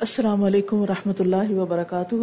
السلام 0.00 0.44
علیکم 0.44 0.76
و 0.76 0.86
رحمۃ 0.86 1.12
اللہ 1.18 1.50
وبرکاتہ۔ 1.50 2.14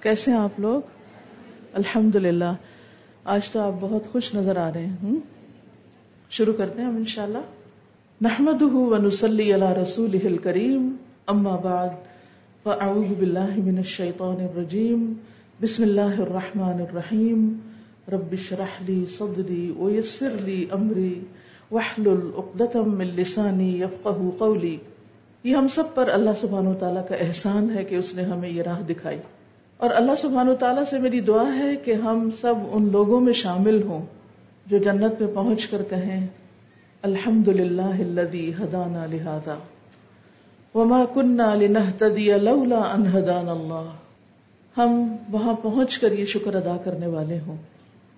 کیسے 0.00 0.30
ہیں 0.30 0.38
آپ 0.38 0.60
لوگ؟ 0.60 0.80
الحمد 1.72 2.14
للہ 2.14 2.54
آج 3.24 3.50
تو 3.50 3.60
آپ 3.60 3.72
بہت 3.80 4.12
خوش 4.12 4.34
نظر 4.34 4.56
آ 4.56 4.70
رہے 4.74 4.86
ہیں۔ 4.86 5.14
شروع 6.30 6.52
کرتے 6.52 6.80
ہیں 6.80 6.88
ہم 6.88 6.96
ان 6.96 7.06
شاء 7.06 7.22
اللہ 7.22 7.38
نحمد 8.20 8.62
ونسلی 8.62 9.54
علی 9.54 9.82
رسول 9.82 10.36
کریم 10.36 10.96
اما 11.26 11.56
بعد، 11.56 11.88
فاعوذ 12.62 13.14
باللہ 13.18 13.56
من 13.56 13.76
الشیطان 13.76 14.36
الرجیم۔ 14.40 15.12
بسم 15.62 15.82
اللہ 15.82 16.20
الرحمن 16.20 16.80
الرحیم۔ 16.80 17.58
رب 18.12 18.32
اشرح 18.32 18.84
لی 18.86 19.04
صدری 19.06 19.74
ویسر 19.78 20.30
لی 20.40 20.66
امری۔ 20.70 21.20
من 21.70 23.06
لسانی 23.06 23.80
یفقہ 23.80 24.08
قولی 24.38 24.76
یہ 25.44 25.56
ہم 25.56 25.68
سب 25.68 25.94
پر 25.94 26.08
اللہ 26.08 26.30
سبحانہ 26.40 26.68
و 26.68 26.74
تعالیٰ 26.74 27.08
کا 27.08 27.14
احسان 27.14 27.70
ہے 27.74 27.84
کہ 27.84 27.94
اس 27.94 28.14
نے 28.14 28.22
ہمیں 28.22 28.48
یہ 28.48 28.62
راہ 28.62 28.80
دکھائی۔ 28.80 29.18
اور 29.76 29.90
اللہ 29.90 30.12
سبحانہ 30.18 30.50
و 30.50 30.54
تعالیٰ 30.54 30.84
سے 30.84 30.98
میری 30.98 31.20
دعا 31.20 31.58
ہے 31.58 31.76
کہ 31.76 31.94
ہم 31.94 32.30
سب 32.40 32.54
ان 32.72 32.88
لوگوں 32.92 33.20
میں 33.20 33.32
شامل 33.32 33.82
ہوں 33.82 34.06
جو 34.66 34.78
جنت 34.78 35.20
میں 35.20 35.34
پہنچ 35.34 35.66
کر 35.66 35.82
کہیں 35.82 36.26
الحمد 37.02 37.48
للہ 37.48 38.22
ہدانا 38.62 39.06
لہذا 39.06 39.58
وما 40.74 41.04
کنہ 41.14 41.54
لنہتدی 41.54 42.32
لولا 42.38 42.78
ان 42.78 43.06
ہدان 43.06 43.48
اللہ۔ 43.48 43.90
ہم 44.78 45.16
وہاں 45.30 45.54
پہنچ 45.62 45.98
کر 45.98 46.12
یہ 46.12 46.24
شکر 46.24 46.54
ادا 46.54 46.76
کرنے 46.84 47.06
والے 47.06 47.38
ہوں۔ 47.46 47.56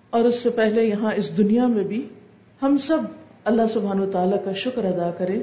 اور 0.09 0.25
اس 0.25 0.39
سے 0.39 0.49
پہلے 0.49 0.83
یہاں 0.83 1.11
اس 1.15 1.37
دنیا 1.37 1.67
میں 1.67 1.83
بھی 1.83 2.07
ہم 2.61 2.77
سب 2.77 2.97
اللہ 3.49 3.67
سبحانہ 3.73 4.01
و 4.01 4.11
تعالیٰ 4.11 4.45
کا 4.45 4.51
شکر 4.51 4.85
ادا 4.85 5.11
کرے 5.17 5.41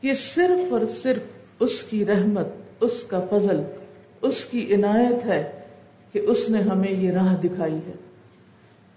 کہ 0.00 0.14
صرف 0.14 0.72
اور 0.72 0.80
صرف 1.02 1.22
اس 1.60 1.82
کی 1.82 2.06
رحمت، 2.06 2.46
اس 2.80 3.02
کا 3.02 3.20
فضل، 3.30 3.62
اس 4.22 4.44
کی 4.44 4.74
عنایت 4.74 5.24
ہے 5.24 5.50
کہ 6.12 6.18
اس 6.18 6.50
نے 6.50 6.58
ہمیں 6.58 6.90
یہ 6.90 7.12
راہ 7.12 7.36
دکھائی 7.36 7.74
ہے۔ 7.74 7.92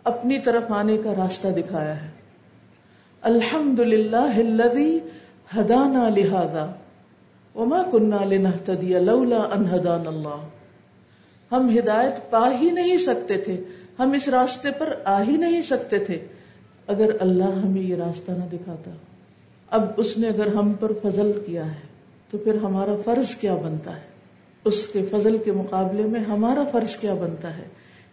اپنی 0.04 0.40
طرف 0.40 0.64
آنے 0.70 0.98
کا 0.98 1.16
راستہ 1.16 1.48
دکھایا 1.48 2.04
ہے۔ 2.04 2.10
الحمد 3.22 3.80
للہ 3.80 4.66
ہدانا 5.58 6.10
لہذا 6.10 6.72
وما 7.56 7.84
کنہ 7.92 8.16
لنہتدی 8.16 9.00
لولا 9.00 9.38
ان 9.38 9.66
ہدان 9.66 10.08
اللہ۔ 10.08 10.48
ہم 11.52 11.78
ہدایت 11.80 12.32
پا 12.32 12.50
ہی 12.62 12.72
نہیں 12.72 12.98
سکتے 12.98 13.38
تھے، 13.38 13.64
ہم 14.00 14.12
اس 14.12 14.28
راستے 14.28 14.70
پر 14.78 14.94
آ 15.04 15.24
ہی 15.24 15.38
نہیں 15.38 15.62
سکتے 15.62 16.00
تھے۔ 16.00 16.28
اگر 16.88 17.12
اللہ 17.20 17.44
ہمیں 17.44 17.82
یہ 17.82 17.96
راستہ 17.96 18.32
نہ 18.32 18.44
دکھاتا، 18.54 18.92
اب 19.70 19.86
اس 19.98 20.18
نے 20.18 20.28
اگر 20.28 20.48
ہم 20.48 20.74
پر 20.80 20.92
فضل 21.04 21.32
کیا 21.46 21.72
ہے، 21.72 21.94
تو 22.32 22.38
پھر 22.38 22.56
ہمارا 22.56 22.96
فرض 23.06 23.36
کیا 23.36 23.56
بنتا 23.56 23.96
ہے؟ 23.96 24.14
اس 24.66 24.88
کے 24.88 25.02
فضل 25.12 25.38
کے 25.38 25.52
مقابلے 25.52 26.04
میں 26.04 26.20
ہمارا 26.20 26.64
فرض 26.72 26.96
کیا 26.96 27.14
بنتا 27.14 27.58
ہے 27.58 27.64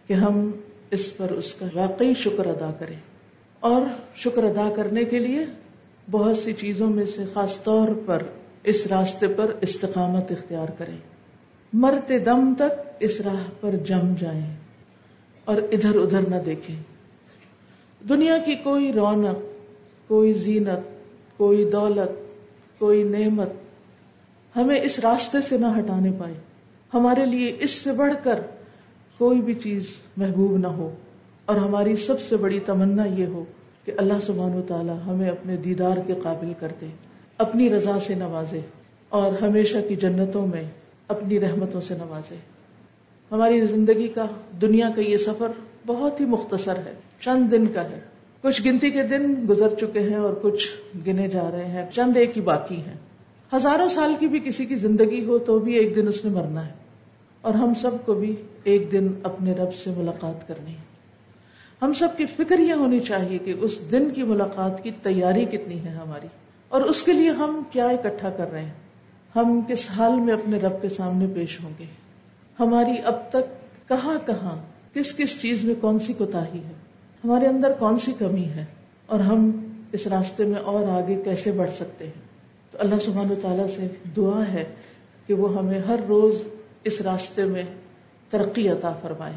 کہ 0.07 0.13
ہم 0.13 0.51
اس 0.91 1.17
پر 1.17 1.31
اس 1.31 1.53
کا 1.53 1.65
واقعی 1.73 2.13
شکر 2.13 2.45
ادا 2.45 2.71
کریں؟ 2.79 2.95
اور 3.59 3.81
شکر 4.15 4.43
ادا 4.43 4.69
کرنے 4.75 5.03
کے 5.03 5.19
لیے 5.19 5.45
بہت 6.11 6.37
سی 6.37 6.53
چیزوں 6.53 6.89
میں 6.89 7.05
سے 7.05 7.23
خاص 7.33 7.63
طور 7.63 7.87
پر 8.05 8.23
اس 8.63 8.87
راستے 8.87 9.27
پر 9.27 9.51
استقامت 9.61 10.31
اختیار 10.31 10.67
کریں۔ 10.77 10.97
مرتے 11.73 12.19
دم 12.19 12.53
تک 12.55 12.71
اس 12.99 13.21
راہ 13.21 13.43
پر 13.61 13.75
جم 13.75 14.13
جائیں 14.19 14.55
اور 15.45 15.57
ادھر 15.57 15.95
ادھر 15.95 16.21
نہ 16.21 16.35
دیکھیں۔ 16.45 16.75
دنیا 18.09 18.37
کی 18.37 18.55
کوئی 18.55 18.93
رونق، 18.93 19.39
کوئی 20.07 20.33
زینت، 20.33 20.79
کوئی 21.37 21.65
دولت، 21.65 22.21
کوئی 22.79 23.03
نعمت 23.03 23.49
ہمیں 24.55 24.79
اس 24.81 24.99
راستے 24.99 25.37
سے 25.41 25.57
نہ 25.57 25.65
ہٹانے 25.65 26.11
پائے۔ 26.19 26.33
ہمارے 26.93 27.25
لیے 27.25 27.57
اس 27.59 27.71
سے 27.71 27.91
بڑھ 27.91 28.13
کر 28.23 28.39
کوئی 29.17 29.41
بھی 29.41 29.53
چیز 29.53 29.83
محبوب 30.17 30.57
نہ 30.57 30.67
ہو۔ 30.67 30.95
اور 31.45 31.55
ہماری 31.55 31.95
سب 31.95 32.21
سے 32.21 32.37
بڑی 32.37 32.59
تمنا 32.59 33.05
یہ 33.05 33.25
ہو 33.25 33.45
کہ 33.85 33.91
اللہ 33.97 34.13
سبحانہ 34.23 34.55
و 34.55 34.61
تعالی 34.67 34.91
ہمیں 35.05 35.29
اپنے 35.29 35.57
دیدار 35.57 35.97
کے 36.07 36.13
قابل 36.23 36.53
کر 36.59 36.71
دے، 36.81 36.85
اپنی 37.37 37.69
رضا 37.69 37.99
سے 37.99 38.15
نوازے 38.15 38.59
اور 39.09 39.33
ہمیشہ 39.41 39.77
کی 39.87 39.95
جنتوں 39.95 40.47
میں 40.47 40.63
اپنی 41.07 41.39
رحمتوں 41.39 41.81
سے 41.81 41.93
نوازے۔ 41.93 42.35
ہماری 43.31 43.65
زندگی 43.65 44.07
کا، 44.07 44.25
دنیا 44.61 44.89
کا 44.95 45.01
یہ 45.01 45.17
سفر 45.17 45.47
بہت 45.85 46.19
ہی 46.19 46.25
مختصر 46.25 46.75
ہے، 46.75 46.93
چند 47.19 47.51
دن 47.51 47.67
کا 47.67 47.83
ہے۔ 47.83 47.99
کچھ 48.41 48.61
گنتی 48.65 48.91
کے 48.91 49.03
دن 49.03 49.45
گزر 49.49 49.73
چکے 49.81 49.99
ہیں 49.99 50.15
اور 50.15 50.33
کچھ 50.41 50.67
گنے 51.07 51.27
جا 51.27 51.51
رہے 51.51 51.65
ہیں۔ 51.65 51.85
چند 51.91 52.17
ایک 52.17 52.37
ہی 52.37 52.41
باقی 52.41 52.75
ہیں۔ 52.75 52.93
ہزاروں 53.55 53.89
سال 53.89 54.13
کی 54.19 54.27
بھی 54.27 54.39
کسی 54.39 54.65
کی 54.65 54.75
زندگی 54.75 55.25
ہو 55.25 55.37
تو 55.37 55.59
بھی 55.59 55.73
ایک 55.73 55.95
دن 55.95 56.07
اس 56.07 56.25
نے 56.25 56.31
مرنا 56.31 56.65
ہے۔ 56.65 56.71
اور 57.41 57.53
ہم 57.53 57.73
سب 57.73 57.91
کو 58.05 58.13
بھی 58.13 58.35
ایک 58.63 58.91
دن 58.91 59.07
اپنے 59.23 59.53
رب 59.53 59.75
سے 59.75 59.89
ملاقات 59.97 60.47
کرنی 60.47 60.71
ہے۔ 60.71 60.91
ہم 61.81 61.93
سب 61.93 62.07
کی 62.17 62.25
فکر 62.25 62.59
یہ 62.59 62.73
ہونی 62.73 62.99
چاہیے 62.99 63.37
کہ 63.37 63.53
اس 63.61 63.91
دن 63.91 64.09
کی 64.09 64.23
ملاقات 64.23 64.83
کی 64.83 64.91
تیاری 65.03 65.45
کتنی 65.45 65.83
ہے 65.83 65.89
ہماری۔ 65.89 66.27
اور 66.69 66.81
اس 66.81 67.03
کے 67.03 67.13
لیے 67.13 67.29
ہم 67.29 67.63
کیا 67.71 67.85
اکٹھا 67.85 68.29
کر 68.29 68.51
رہے 68.51 68.65
ہیں۔ 68.65 68.73
ہم 69.35 69.61
کس 69.67 69.91
حال 69.97 70.19
میں 70.19 70.33
اپنے 70.33 70.57
رب 70.57 70.81
کے 70.81 70.89
سامنے 70.89 71.27
پیش 71.35 71.63
ہوں 71.63 71.71
گے؟ 71.79 71.85
ہماری 72.59 72.93
اب 73.05 73.29
تک 73.29 73.61
کہاں 73.89 74.27
کہاں 74.27 74.70
کس 74.93 75.17
کس 75.17 75.41
چیز 75.41 75.63
میں 75.63 75.75
کون 75.81 75.99
سی 75.99 76.13
کوتا 76.13 76.45
ہے؟ 76.45 76.59
ہمارے 77.23 77.45
اندر 77.45 77.71
کون 77.79 77.99
سی 77.99 78.13
کمی 78.19 78.43
ہے؟ 78.43 78.65
اور 79.05 79.19
ہم 79.19 79.51
اس 79.91 80.07
راستے 80.07 80.45
میں 80.45 80.59
اور 80.59 80.87
آگے 80.87 81.21
کیسے 81.23 81.51
بڑھ 81.51 81.71
سکتے 81.71 82.05
ہیں؟ 82.05 82.21
تو 82.71 82.77
اللہ 82.79 82.95
سبحانہ 83.01 83.31
و 83.31 83.35
تعالیٰ 83.41 83.67
سے 83.75 83.87
دعا 84.15 84.43
ہے 84.53 84.63
کہ 85.27 85.33
وہ 85.33 85.57
ہمیں 85.57 85.79
ہر 85.79 85.99
روز 86.07 86.35
اس 86.83 87.01
راستے 87.01 87.45
میں 87.45 87.63
ترقی 88.29 88.69
عطا 88.69 88.91
فرمائے 89.01 89.33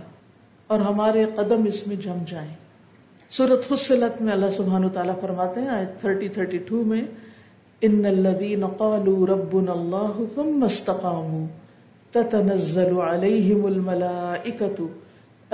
اور 0.67 0.81
ہمارے 0.81 1.25
قدم 1.25 1.65
اس 1.65 1.87
میں 1.87 1.97
جم 1.97 2.25
جائیں۔ 2.31 2.55
سورت 3.31 3.69
فصلت 3.69 4.23
میں 4.23 4.33
اللہ 4.33 4.51
سبحانہ 4.57 4.87
و 4.87 4.89
تعالیٰ 4.89 5.21
فرماتے 5.21 5.61
ہیں 5.61 5.69
آئے 5.69 5.87
تھرٹی 6.01 6.29
تھرٹی 6.29 6.59
ٹو 6.59 6.85
میں، 6.85 7.03
ان 7.83 8.05
الذين 8.05 8.67
قالوا 8.67 9.27
ربنا 9.27 9.73
الله 9.73 10.25
ثم 10.35 10.65
استقاموا 10.65 11.47
تتنزل 12.11 13.01
عليهم 13.01 13.67
الملائكه 13.67 14.89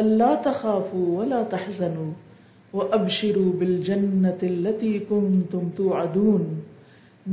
اللہ 0.00 0.34
تخاف 0.44 0.94
ولا 0.94 1.43
تحزنوا 1.50 2.11
وابشروا 2.72 3.53
بالجنة 3.59 4.41
التي 4.43 4.99
كنتم 5.09 5.71
توعدون. 5.77 6.44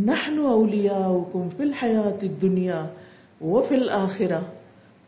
نحن 0.05 0.39
اولياؤكم 0.39 1.49
في 1.57 1.63
الحياة 1.63 2.17
الدنيا 2.23 2.79
وفي 3.41 3.75
الآخرة 3.75 4.41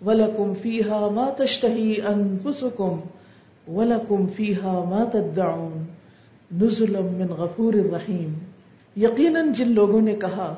ولكم 0.02 0.54
فيها 0.54 1.10
ما 1.10 1.30
تشتهي 1.38 2.02
انفسكم 2.08 3.00
ولكم 3.68 4.28
فيها 4.36 4.86
ما 4.90 5.06
تدعون. 5.14 5.88
نزلا 6.60 7.02
من 7.02 7.32
غفور 7.38 7.74
الرحیم 7.74 8.34
یقیناً 8.96 9.52
جن 9.54 9.72
لوگوں 9.72 10.02
نے 10.02 10.14
کہا 10.16 10.54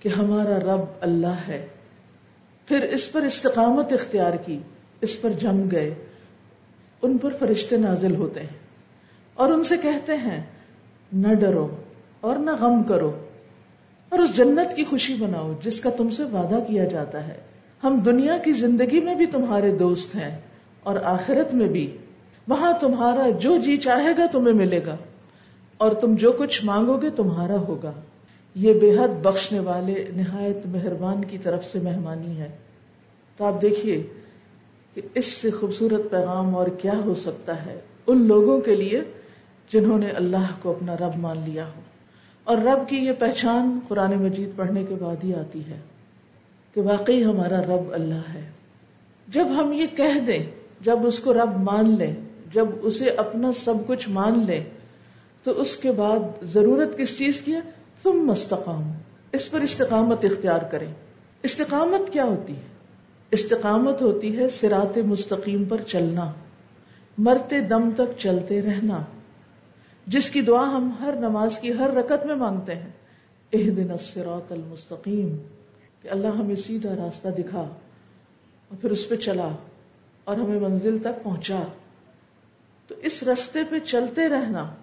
کہ 0.00 0.08
ہمارا 0.08 0.58
رب 0.58 0.84
اللہ 1.00 1.48
ہے، 1.48 1.66
پھر 2.68 2.82
اس 2.82 3.12
پر 3.12 3.22
استقامت 3.22 3.92
اختیار 3.92 4.32
کی، 4.44 4.58
اس 5.00 5.20
پر 5.20 5.30
جم 5.40 5.60
گئے 5.70 5.94
ان 7.02 7.18
پر 7.18 7.32
فرشتے 7.38 7.76
نازل 7.76 8.16
ہوتے 8.16 8.40
ہیں 8.40 8.58
اور 9.34 9.48
ان 9.48 9.64
سے 9.64 9.76
کہتے 9.76 10.16
ہیں، 10.16 10.42
نہ 11.12 11.34
ڈرو 11.34 11.68
اور 12.20 12.36
نہ 12.36 12.50
غم 12.60 12.82
کرو 12.82 13.12
اور 14.08 14.18
اس 14.18 14.36
جنت 14.36 14.76
کی 14.76 14.84
خوشی 14.84 15.14
بناؤ 15.14 15.52
جس 15.62 15.80
کا 15.80 15.90
تم 15.90 16.10
سے 16.10 16.22
وعدہ 16.22 16.58
کیا 16.68 16.84
جاتا 16.84 17.28
ہے۔ 17.28 17.34
ہم 17.84 18.00
دنیا 18.00 18.38
کی 18.38 18.52
زندگی 18.52 19.00
میں 19.00 19.14
بھی 19.14 19.26
تمہارے 19.26 19.76
دوست 19.76 20.16
ہیں 20.16 20.40
اور 20.82 20.96
آخرت 20.96 21.54
میں 21.54 21.68
بھی۔ 21.68 21.96
وہاں 22.48 22.72
تمہارا 22.80 23.30
جو 23.30 23.56
جی 23.56 23.76
چاہے 23.76 24.12
گا 24.18 24.26
تمہیں 24.26 24.54
ملے 24.54 24.80
گا 24.86 24.96
اور 25.78 25.92
تم 25.92 26.14
جو 26.14 26.32
کچھ 26.32 26.64
مانگو 26.64 26.96
گے 26.96 27.10
تمہارا 27.10 27.56
ہوگا۔ 27.56 27.92
یہ 28.54 28.74
بے 28.74 28.98
حد 28.98 29.08
بخشنے 29.22 29.60
والے 29.60 30.04
نہایت 30.16 30.66
مہربان 30.66 31.24
کی 31.24 31.38
طرف 31.38 31.64
سے 31.64 31.78
مہمانی 31.78 32.40
ہے۔ 32.40 32.50
تو 33.36 33.44
آپ 33.44 33.62
دیکھیے 33.62 34.02
کہ 34.94 35.00
اس 35.14 35.26
سے 35.26 35.50
خوبصورت 35.50 36.10
پیغام 36.10 36.56
اور 36.56 36.66
کیا 36.66 36.94
ہو 37.04 37.14
سکتا 37.14 37.66
ہے؟ 37.66 37.80
ان 38.06 38.26
لوگوں 38.26 38.60
کے 38.60 38.74
لیے 38.74 39.02
جنہوں 39.72 39.98
نے 39.98 40.10
اللہ 40.10 40.46
کو 40.62 40.70
اپنا 40.70 40.96
رب 40.96 41.16
مان 41.16 41.36
لیا 41.46 41.66
ہو۔ 41.66 41.80
اور 42.44 42.58
رب 42.58 42.88
کی 42.88 42.96
یہ 42.96 43.12
پہچان 43.18 43.80
قرآن 43.88 44.14
مجید 44.14 44.48
پڑھنے 44.56 44.84
کے 44.84 44.94
بعد 44.94 45.24
ہی 45.24 45.34
آتی 45.34 45.60
ہے 45.60 45.80
کہ 46.74 46.80
واقعی 46.80 47.24
ہمارا 47.24 47.60
رب 47.60 47.92
اللہ 47.92 48.34
ہے۔ 48.34 48.50
جب 49.28 49.46
ہم 49.56 49.72
یہ 49.72 49.86
کہہ 49.96 50.20
دیں، 50.26 50.50
جب 50.80 51.06
اس 51.06 51.20
کو 51.20 51.32
رب 51.32 51.56
مان 51.56 51.96
لیں، 51.98 52.14
جب 52.52 52.66
اسے 52.82 53.10
اپنا 53.10 53.52
سب 53.52 53.74
کچھ 53.86 54.08
مان 54.08 54.44
لیں، 54.46 54.64
تو 55.42 55.50
اس 55.50 55.76
کے 55.76 55.92
بعد 55.92 56.18
ضرورت 56.42 56.98
کس 56.98 57.18
چیز 57.18 57.40
کی 57.40 57.54
ہے؟ 57.54 57.60
تم 58.02 58.10
مستقام 58.10 58.92
اس 59.32 59.50
پر 59.50 59.60
استقامت 59.60 60.24
اختیار 60.24 60.58
کریں۔ 60.58 60.94
استقامت 61.42 62.12
کیا 62.12 62.24
ہوتی 62.24 62.56
ہے؟ 62.56 62.69
استقامت 63.30 64.02
ہوتی 64.02 64.36
ہے 64.36 64.48
سرات 64.48 64.98
مستقیم 64.98 65.64
پر 65.64 65.80
چلنا، 65.86 66.32
مرتے 67.18 67.60
دم 67.60 67.90
تک 67.96 68.18
چلتے 68.18 68.62
رہنا۔ 68.62 69.02
جس 70.06 70.30
کی 70.30 70.40
دعا 70.40 70.64
ہم 70.64 70.90
ہر 71.00 71.14
نماز 71.16 71.58
کی 71.58 71.72
ہر 71.72 71.90
رکت 71.90 72.26
میں 72.26 72.34
مانگتے 72.34 72.74
ہیں 72.74 72.90
اہ 73.52 73.70
دن 73.70 73.90
الصراط 73.90 74.52
المستقیم، 74.52 75.36
کہ 76.02 76.08
اللہ 76.08 76.26
ہمیں 76.26 76.56
سیدھا 76.56 76.94
راستہ 76.96 77.28
دکھا 77.28 77.60
اور 77.60 78.76
پھر 78.80 78.90
اس 78.90 79.08
پہ 79.08 79.16
چلا 79.16 79.48
اور 80.24 80.36
ہمیں 80.36 80.60
منزل 80.60 80.98
تک 80.98 81.22
پہنچا۔ 81.22 81.62
تو 82.88 82.94
اس 83.02 83.22
رستے 83.22 83.60
پہ 83.70 83.78
چلتے 83.78 84.28
رہنا، 84.28 84.74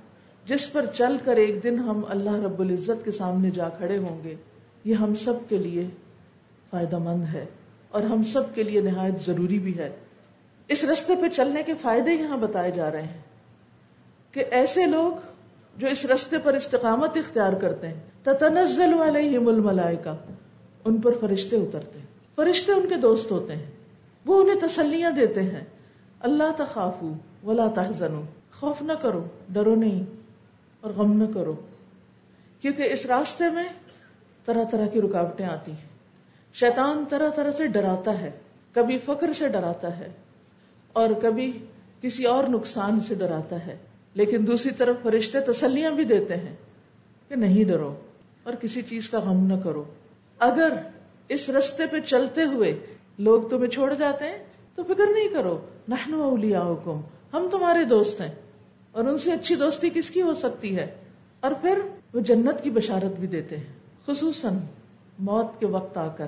جس 0.45 0.71
پر 0.71 0.85
چل 0.93 1.17
کر 1.23 1.35
ایک 1.35 1.63
دن 1.63 1.79
ہم 1.79 2.01
اللہ 2.09 2.35
رب 2.35 2.59
العزت 2.59 3.05
کے 3.05 3.11
سامنے 3.11 3.51
جا 3.51 3.69
کھڑے 3.69 3.97
ہوں 3.97 4.23
گے، 4.23 4.35
یہ 4.85 4.93
ہم 4.93 5.15
سب 5.15 5.33
کے 5.49 5.57
لیے 5.57 5.87
فائدہ 6.69 6.97
مند 6.97 7.23
ہے۔ 7.33 7.45
اور 7.97 8.05
ہم 8.05 8.23
سب 8.23 8.55
کے 8.55 8.63
لیے 8.63 8.81
نہایت 8.81 9.21
ضروری 9.21 9.59
بھی 9.59 9.77
ہے۔ 9.77 9.89
اس 10.67 10.83
رستے 10.83 11.15
پہ 11.15 11.27
چلنے 11.35 11.63
کے 11.63 11.73
فائدے 11.81 12.11
یہاں 12.11 12.37
بتائے 12.37 12.71
جا 12.71 12.91
رہے 12.91 13.01
ہیں 13.01 13.21
کہ 14.31 14.45
ایسے 14.51 14.85
لوگ 14.85 15.11
جو 15.77 15.87
اس 15.87 16.05
رستے 16.05 16.37
پر 16.37 16.53
استقامت 16.53 17.17
اختیار 17.17 17.53
کرتے 17.53 17.87
ہیں، 17.87 17.99
تتنزل 18.23 18.93
علیہم 18.93 19.47
الملائکہ 19.47 20.09
ان 20.85 21.01
پر 21.01 21.11
فرشتے 21.21 21.55
اترتے 21.55 21.99
ہیں۔ 21.99 22.05
فرشتے 22.35 22.71
ان 22.71 22.87
کے 22.87 22.95
دوست 22.95 23.31
ہوتے 23.31 23.55
ہیں۔ 23.55 23.71
وہ 24.25 24.41
انہیں 24.41 24.67
تسلیاں 24.67 25.11
دیتے 25.11 25.43
ہیں۔ 25.43 25.63
اللہ 26.19 26.51
تخافو 26.57 27.13
ولا 27.43 27.67
تحزنو، 27.75 28.21
خوف 28.59 28.81
نہ 28.81 28.93
کرو، 28.93 29.23
ڈرو 29.49 29.75
نہیں 29.75 30.03
اور 30.81 30.91
غم 30.91 31.23
نہ 31.23 31.33
کرو۔ 31.33 31.55
کیونکہ 32.61 32.81
اس 32.81 33.05
راستے 33.05 33.49
میں 33.49 33.63
طرح 34.45 34.63
طرح 34.63 34.87
کی 34.87 35.01
رکاوٹیں 35.01 35.45
آتی 35.45 35.71
ہیں۔ 35.71 35.86
شیطان 36.59 37.05
طرح 37.09 37.29
طرح 37.29 37.51
سے 37.51 37.67
ڈراتا 37.67 38.21
ہے، 38.21 38.31
کبھی 38.73 38.97
فقر 39.05 39.33
سے 39.33 39.47
ڈراتا 39.47 39.99
ہے 39.99 40.11
اور 40.93 41.09
کبھی 41.21 41.65
کسی 42.01 42.23
اور 42.23 42.43
نقصان 42.43 42.99
سے 42.99 43.15
ڈراتا 43.15 43.65
ہے۔ 43.67 43.77
لیکن 44.13 44.47
دوسری 44.47 44.71
طرف 44.71 44.95
فرشتے 45.03 45.39
تسلیاں 45.39 45.91
بھی 45.91 46.03
دیتے 46.03 46.35
ہیں 46.35 46.55
کہ 47.29 47.35
نہیں 47.35 47.63
ڈرو 47.63 47.95
اور 48.43 48.53
کسی 48.53 48.81
چیز 48.81 49.09
کا 49.09 49.19
غم 49.19 49.47
نہ 49.47 49.53
کرو۔ 49.63 49.83
اگر 50.39 50.73
اس 51.27 51.49
رستے 51.49 51.83
پہ 51.85 51.99
چلتے 51.99 52.43
ہوئے 52.43 52.85
لوگ 53.19 53.41
تمہیں 53.41 53.69
چھوڑ 53.69 53.93
جاتے 53.93 54.25
ہیں، 54.25 54.37
تو 54.75 54.83
فکر 54.83 55.13
نہیں 55.13 55.27
کرو۔ 55.27 55.59
نحن 55.89 56.13
اولیاؤکم، 56.13 57.01
ہم 57.33 57.47
تمہارے 57.51 57.83
دوست 57.83 58.21
ہیں 58.21 58.31
اور 58.91 59.05
ان 59.05 59.17
سے 59.17 59.31
اچھی 59.31 59.55
دوستی 59.55 59.89
کس 59.89 60.09
کی 60.09 60.21
ہو 60.21 60.33
سکتی 60.33 60.75
ہے؟ 60.75 60.95
اور 61.39 61.51
پھر 61.61 61.79
وہ 62.13 62.19
جنت 62.19 62.63
کی 62.63 62.69
بشارت 62.69 63.19
بھی 63.19 63.27
دیتے 63.27 63.57
ہیں، 63.57 63.73
خصوصاً 64.07 64.57
موت 65.19 65.59
کے 65.59 65.65
وقت 65.65 65.97
آ 65.97 66.07
کر۔ 66.07 66.25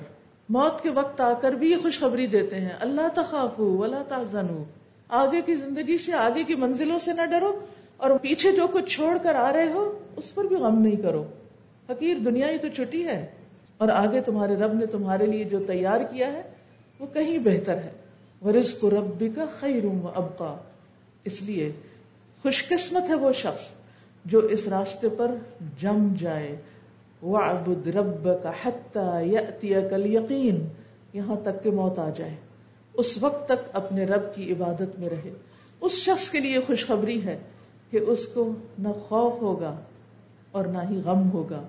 موت 0.49 0.81
کے 0.81 0.89
وقت 0.89 1.21
آ 1.21 1.33
کر 1.33 1.51
بھی 1.51 1.71
یہ 1.71 1.77
خوشخبری 1.77 2.27
دیتے 2.27 2.55
ہیں۔ 2.55 2.69
اللہ 2.79 3.07
تخاف 3.15 3.59
ولا 3.59 4.03
تحزنوا 4.07 4.63
آگے 5.09 5.41
کی 5.41 5.55
زندگی 5.55 5.97
سے 5.97 6.13
آگے 6.13 6.43
کی 6.43 6.55
منزلوں 6.55 6.99
سے 6.99 7.13
نہ 7.13 7.25
ڈرو 7.25 7.65
اور 7.97 8.11
پیچھے 8.11 8.51
جو 8.51 8.67
کچھ 8.67 8.95
چھوڑ 8.95 9.17
کر 9.17 9.35
آ 9.35 9.53
رہے 9.53 9.67
ہو، 9.67 9.99
اس 10.15 10.35
پر 10.35 10.43
بھی 10.43 10.55
غم 10.55 10.81
نہیں 10.81 10.95
کرو۔ 10.95 11.25
حقیر 11.89 12.17
دنیا 12.17 12.49
ہی 12.49 12.57
تو 12.57 12.67
چھٹی 12.69 13.05
ہے 13.05 13.25
اور 13.77 13.87
آگے 13.87 14.21
تمہارے 14.21 14.55
رب 14.55 14.73
نے 14.73 14.85
تمہارے 14.85 15.25
لیے 15.25 15.43
جو 15.43 15.59
تیار 15.67 16.01
کیا 16.01 16.31
ہے، 16.31 16.41
وہ 16.99 17.07
کہیں 17.13 17.37
بہتر 17.37 17.75
ہے۔ 17.75 17.91
ورزق 18.45 18.85
ربی 18.85 19.29
کا 19.29 19.45
خیر 19.59 19.83
ابقا۔ 20.15 20.55
اس 21.23 21.41
لیے 21.41 21.71
خوش 22.41 22.67
قسمت 22.67 23.09
ہے 23.09 23.13
وہ 23.13 23.31
شخص 23.31 23.63
جو 24.25 24.39
اس 24.39 24.67
راستے 24.67 25.09
پر 25.09 25.35
جم 25.81 26.13
جائے۔ 26.19 26.55
وعبد 27.24 27.88
رب 27.88 28.27
حتی 28.63 29.74
کل 29.89 30.16
یقین 30.16 30.68
یہاں 31.13 31.36
تک 31.44 31.63
کہ 31.63 31.71
موت 31.71 32.00
آ 32.00 32.10
جائے۔ 32.16 32.36
اس 32.94 33.18
وقت 33.24 33.45
تک 33.45 33.69
اپنے 33.74 34.06
رب 34.06 34.36
کی 34.36 34.51
عبادت 34.51 35.00
میں 35.00 35.10
رہے۔ 35.10 35.31
اس 35.81 35.92
شخص 35.92 36.30
کے 36.30 36.39
لیے 36.39 36.60
خوشخبری 36.60 37.25
ہے 37.25 37.38
کہ 37.89 37.98
اس 37.98 38.27
کو 38.27 38.54
نہ 38.80 38.88
خوف 38.88 39.42
ہوگا 39.42 39.80
اور 40.51 40.66
نہ 40.66 40.77
ہی 40.89 41.01
غم 41.06 41.31
ہوگا۔ 41.31 41.63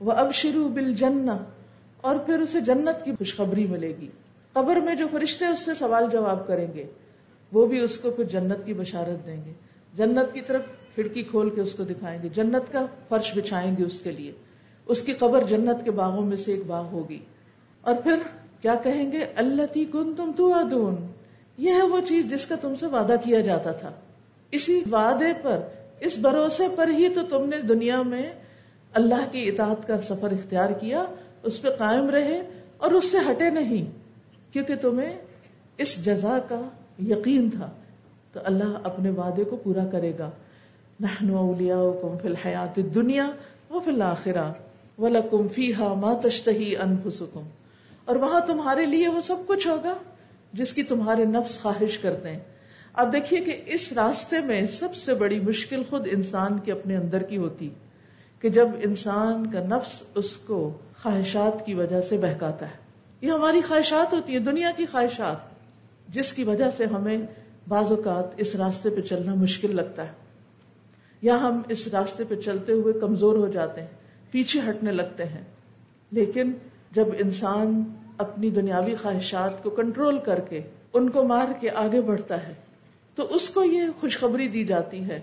وہ 0.00 0.12
اب 0.12 0.34
شروع 0.34 0.68
بل 0.68 1.04
اور 2.00 2.16
پھر 2.16 2.38
اسے 2.38 2.60
جنت 2.60 3.04
کی 3.04 3.12
خوشخبری 3.12 3.66
ملے 3.66 3.92
گی۔ 4.00 4.08
قبر 4.52 4.76
میں 4.76 4.94
جو 4.94 5.06
فرشتے 5.12 5.46
اس 5.46 5.60
سے 5.64 5.74
سوال 5.74 6.04
جواب 6.12 6.46
کریں 6.46 6.66
گے، 6.74 6.84
وہ 7.52 7.66
بھی 7.66 7.80
اس 7.80 7.98
کو 7.98 8.10
پھر 8.10 8.24
جنت 8.24 8.66
کی 8.66 8.74
بشارت 8.74 9.26
دیں 9.26 9.44
گے۔ 9.44 9.52
جنت 9.96 10.34
کی 10.34 10.40
طرف 10.40 10.62
کھڑکی 10.94 11.22
کھول 11.22 11.50
کے 11.50 11.60
اس 11.60 11.74
کو 11.74 11.84
دکھائیں 11.84 12.22
گے۔ 12.22 12.28
جنت 12.28 12.72
کا 12.72 12.86
فرش 13.08 13.36
بچھائیں 13.36 13.76
گے 13.78 13.84
اس 13.84 14.00
کے 14.00 14.10
لیے۔ 14.10 14.32
اس 14.90 15.00
کی 15.00 15.12
قبر 15.12 15.42
جنت 15.42 15.84
کے 15.84 15.90
باغوں 15.90 16.24
میں 16.24 16.36
سے 16.36 16.52
ایک 16.52 16.62
باغ 16.66 16.84
ہوگی۔ 16.84 17.18
اور 17.80 17.94
پھر 17.94 18.16
کیا 18.60 18.74
کہیں 18.74 19.12
گے؟ 19.12 19.24
اللہ 19.36 19.62
تی 19.72 19.84
کن 19.84 20.14
تم 20.14 20.32
تو 20.36 20.90
یہ 21.58 21.70
ہے 21.70 21.82
وہ 21.82 22.00
چیز 22.08 22.30
جس 22.30 22.46
کا 22.46 22.54
تم 22.60 22.76
سے 22.76 22.86
وعدہ 22.86 23.14
کیا 23.24 23.40
جاتا 23.40 23.72
تھا۔ 23.72 23.90
اسی 24.50 24.82
وعدے 24.92 25.32
پر، 25.42 25.58
اس 26.00 26.18
بھروسے 26.18 26.62
پر 26.76 26.88
ہی 26.88 27.08
تو 27.08 27.20
تم 27.22 27.48
نے 27.48 27.58
دنیا 27.58 28.02
میں 28.02 28.32
اللہ 28.94 29.24
کی 29.32 29.48
اطاعت 29.48 29.86
کا 29.86 30.00
سفر 30.00 30.32
اختیار 30.32 30.70
کیا، 30.70 31.04
اس 31.42 31.62
پہ 31.62 31.68
قائم 31.70 32.10
رہے 32.10 32.42
اور 32.76 32.92
اس 32.92 33.10
سے 33.10 33.18
ہٹے 33.18 33.50
نہیں، 33.50 33.84
کیونکہ 34.52 34.74
تمہیں 34.76 35.18
اس 35.76 36.04
جزا 36.04 36.38
کا 36.48 36.60
یقین 37.06 37.50
تھا۔ 37.50 37.70
تو 38.32 38.40
اللہ 38.44 38.78
اپنے 38.82 39.10
وعدے 39.10 39.44
کو 39.44 39.56
پورا 39.56 39.86
کرے 39.92 40.12
گا۔ 40.18 40.30
نحن 41.00 41.34
اولیاؤکم 41.34 42.18
فی 42.22 42.28
الحیات 42.28 42.78
الدنیا 42.78 43.30
و 43.70 43.80
فی 43.80 43.90
الاخرہ۔ 43.90 44.52
ولکم 44.98 45.48
فیہا 45.48 45.94
ما 45.94 46.14
تشتہی 46.22 46.76
انفسکم 46.76 47.42
اور 48.04 48.16
وہاں 48.16 48.40
تمہارے 48.46 48.86
لیے 48.86 49.08
وہ 49.08 49.20
سب 49.20 49.36
کچھ 49.46 49.68
ہوگا 49.68 49.94
جس 50.52 50.72
کی 50.72 50.82
تمہارے 50.82 51.24
نفس 51.24 51.62
خواہش 51.62 51.98
کرتے 51.98 52.30
ہیں۔ 52.30 52.38
اب 52.92 53.12
دیکھیے 53.12 53.40
کہ 53.40 53.60
اس 53.66 53.92
راستے 53.92 54.40
میں 54.40 54.66
سب 54.66 54.96
سے 54.96 55.14
بڑی 55.14 55.40
مشکل 55.40 55.82
خود 55.90 56.08
انسان 56.10 56.58
کے 56.58 56.72
اپنے 56.72 56.96
اندر 56.96 57.22
کی 57.22 57.36
ہوتی 57.36 57.70
کہ 58.40 58.48
جب 58.48 58.68
انسان 58.82 59.50
کا 59.50 59.60
نفس 59.60 60.02
اس 60.14 60.36
کو 60.36 60.78
خواہشات 61.02 61.66
کی 61.66 61.74
وجہ 61.74 62.00
سے 62.00 62.16
بہکاتا 62.16 62.66
ہے۔ 62.66 62.76
یہ 63.20 63.32
ہماری 63.32 63.60
خواہشات 63.60 64.12
ہوتی 64.12 64.34
ہے 64.34 64.38
دنیا 64.38 64.70
کی 64.76 64.86
خواہشات۔ 64.86 65.36
جس 66.08 66.32
کی 66.32 66.44
وجہ 66.44 66.70
سے 66.76 66.84
ہمیں 66.84 67.18
بعض 67.68 67.90
اوقات 67.90 68.24
اس 68.36 68.54
راستے 68.54 68.90
پہ 68.90 69.00
چلنا 69.00 69.34
مشکل 69.34 69.76
لگتا 69.76 70.06
ہے۔ 70.06 70.12
یا 71.22 71.36
ہم 71.36 71.62
اس 71.68 71.88
راستے 71.88 72.24
پہ 72.24 72.34
چلتے 72.34 72.72
ہوئے 72.72 72.94
کمزور 73.00 73.36
ہو 73.36 73.48
جاتے 73.48 73.80
ہیں۔ 73.80 73.99
پیچھے 74.30 74.60
ہٹنے 74.60 74.92
لگتے 74.92 75.24
ہیں۔ 75.24 75.44
لیکن 76.10 76.52
جب 76.92 77.06
انسان 77.18 77.82
اپنی 78.18 78.50
دنیاوی 78.50 78.94
خواہشات 78.94 79.62
کو 79.62 79.70
کنٹرول 79.70 80.18
کر 80.18 80.40
کے 80.40 80.60
ان 80.92 81.10
کو 81.10 81.24
مار 81.24 81.48
کے 81.60 81.70
آگے 81.70 82.00
بڑھتا 82.00 82.46
ہے، 82.48 82.54
تو 83.14 83.34
اس 83.34 83.50
کو 83.50 83.64
یہ 83.64 83.82
خوشخبری 84.00 84.48
دی 84.48 84.64
جاتی 84.64 85.04
ہے 85.04 85.20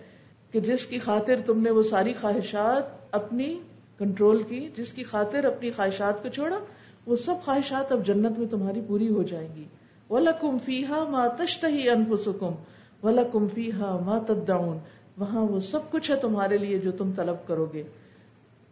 کہ 0.51 0.59
جس 0.59 0.85
کی 0.85 0.99
خاطر 0.99 1.35
تم 1.45 1.61
نے 1.61 1.71
وہ 1.71 1.83
ساری 1.83 2.13
خواہشات 2.21 2.83
اپنی 3.11 3.59
کنٹرول 3.97 4.43
کی، 4.43 4.69
جس 4.77 4.93
کی 4.93 5.03
خاطر 5.03 5.43
اپنی 5.43 5.71
خواہشات 5.71 6.23
کو 6.23 6.29
چھوڑا، 6.29 6.59
وہ 7.05 7.15
سب 7.15 7.35
خواہشات 7.45 7.91
اب 7.91 8.05
جنت 8.05 8.39
میں 8.39 8.47
تمہاری 8.47 8.81
پوری 8.87 9.09
ہو 9.09 9.23
جائیں 9.23 9.55
گی۔ 9.55 9.63
ولا 10.09 10.31
کم 10.31 10.57
فی 10.65 10.85
ہا 10.85 11.03
ماں 11.03 11.29
تشتہی 11.37 11.89
انفسکم 11.89 12.51
ولا 13.03 13.23
کم 13.31 13.47
فی 13.47 13.71
ہا 13.71 13.99
ماں 14.05 14.19
تدعون۔ 14.27 14.77
وہاں 15.17 15.41
وہ 15.41 15.59
سب 15.59 15.79
کچھ 15.91 16.11
ہے 16.11 16.15
تمہارے 16.15 16.57
لیے 16.57 16.79
جو 16.79 16.91
تم 16.91 17.11
طلب 17.15 17.35
کرو 17.47 17.65
گے۔ 17.73 17.83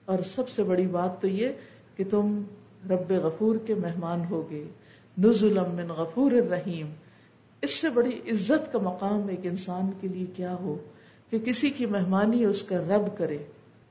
اور 0.06 0.20
سب 0.20 0.50
سے 0.50 0.64
بڑی 0.64 0.88
بات 0.88 1.22
تو 1.22 1.28
یہ 1.28 1.50
کہ 1.96 2.04
تم 2.10 2.42
رب 2.90 3.12
غفور 3.12 3.56
کے 3.66 3.74
مہمان 3.74 4.22
ہوگے۔ 4.30 4.64
نزلم 5.18 5.76
من 5.76 5.88
غفور 5.88 6.32
الرحیم۔ 6.32 6.88
اس 7.62 7.74
سے 7.74 7.90
بڑی 7.90 8.20
عزت 8.32 8.74
کا 8.74 8.80
مقام 8.80 9.28
ایک 9.28 9.40
انسان 9.44 9.90
کے 10.02 10.08
لیے 10.08 10.26
کیا 10.36 10.54
ہو 10.54 10.78
کہ 11.30 11.40
کسی 11.40 11.70
کی 11.70 11.86
مہمانی 11.86 12.46
اس 12.46 12.64
کا 12.64 12.78
رب 12.78 13.18
کرے۔ 13.18 13.38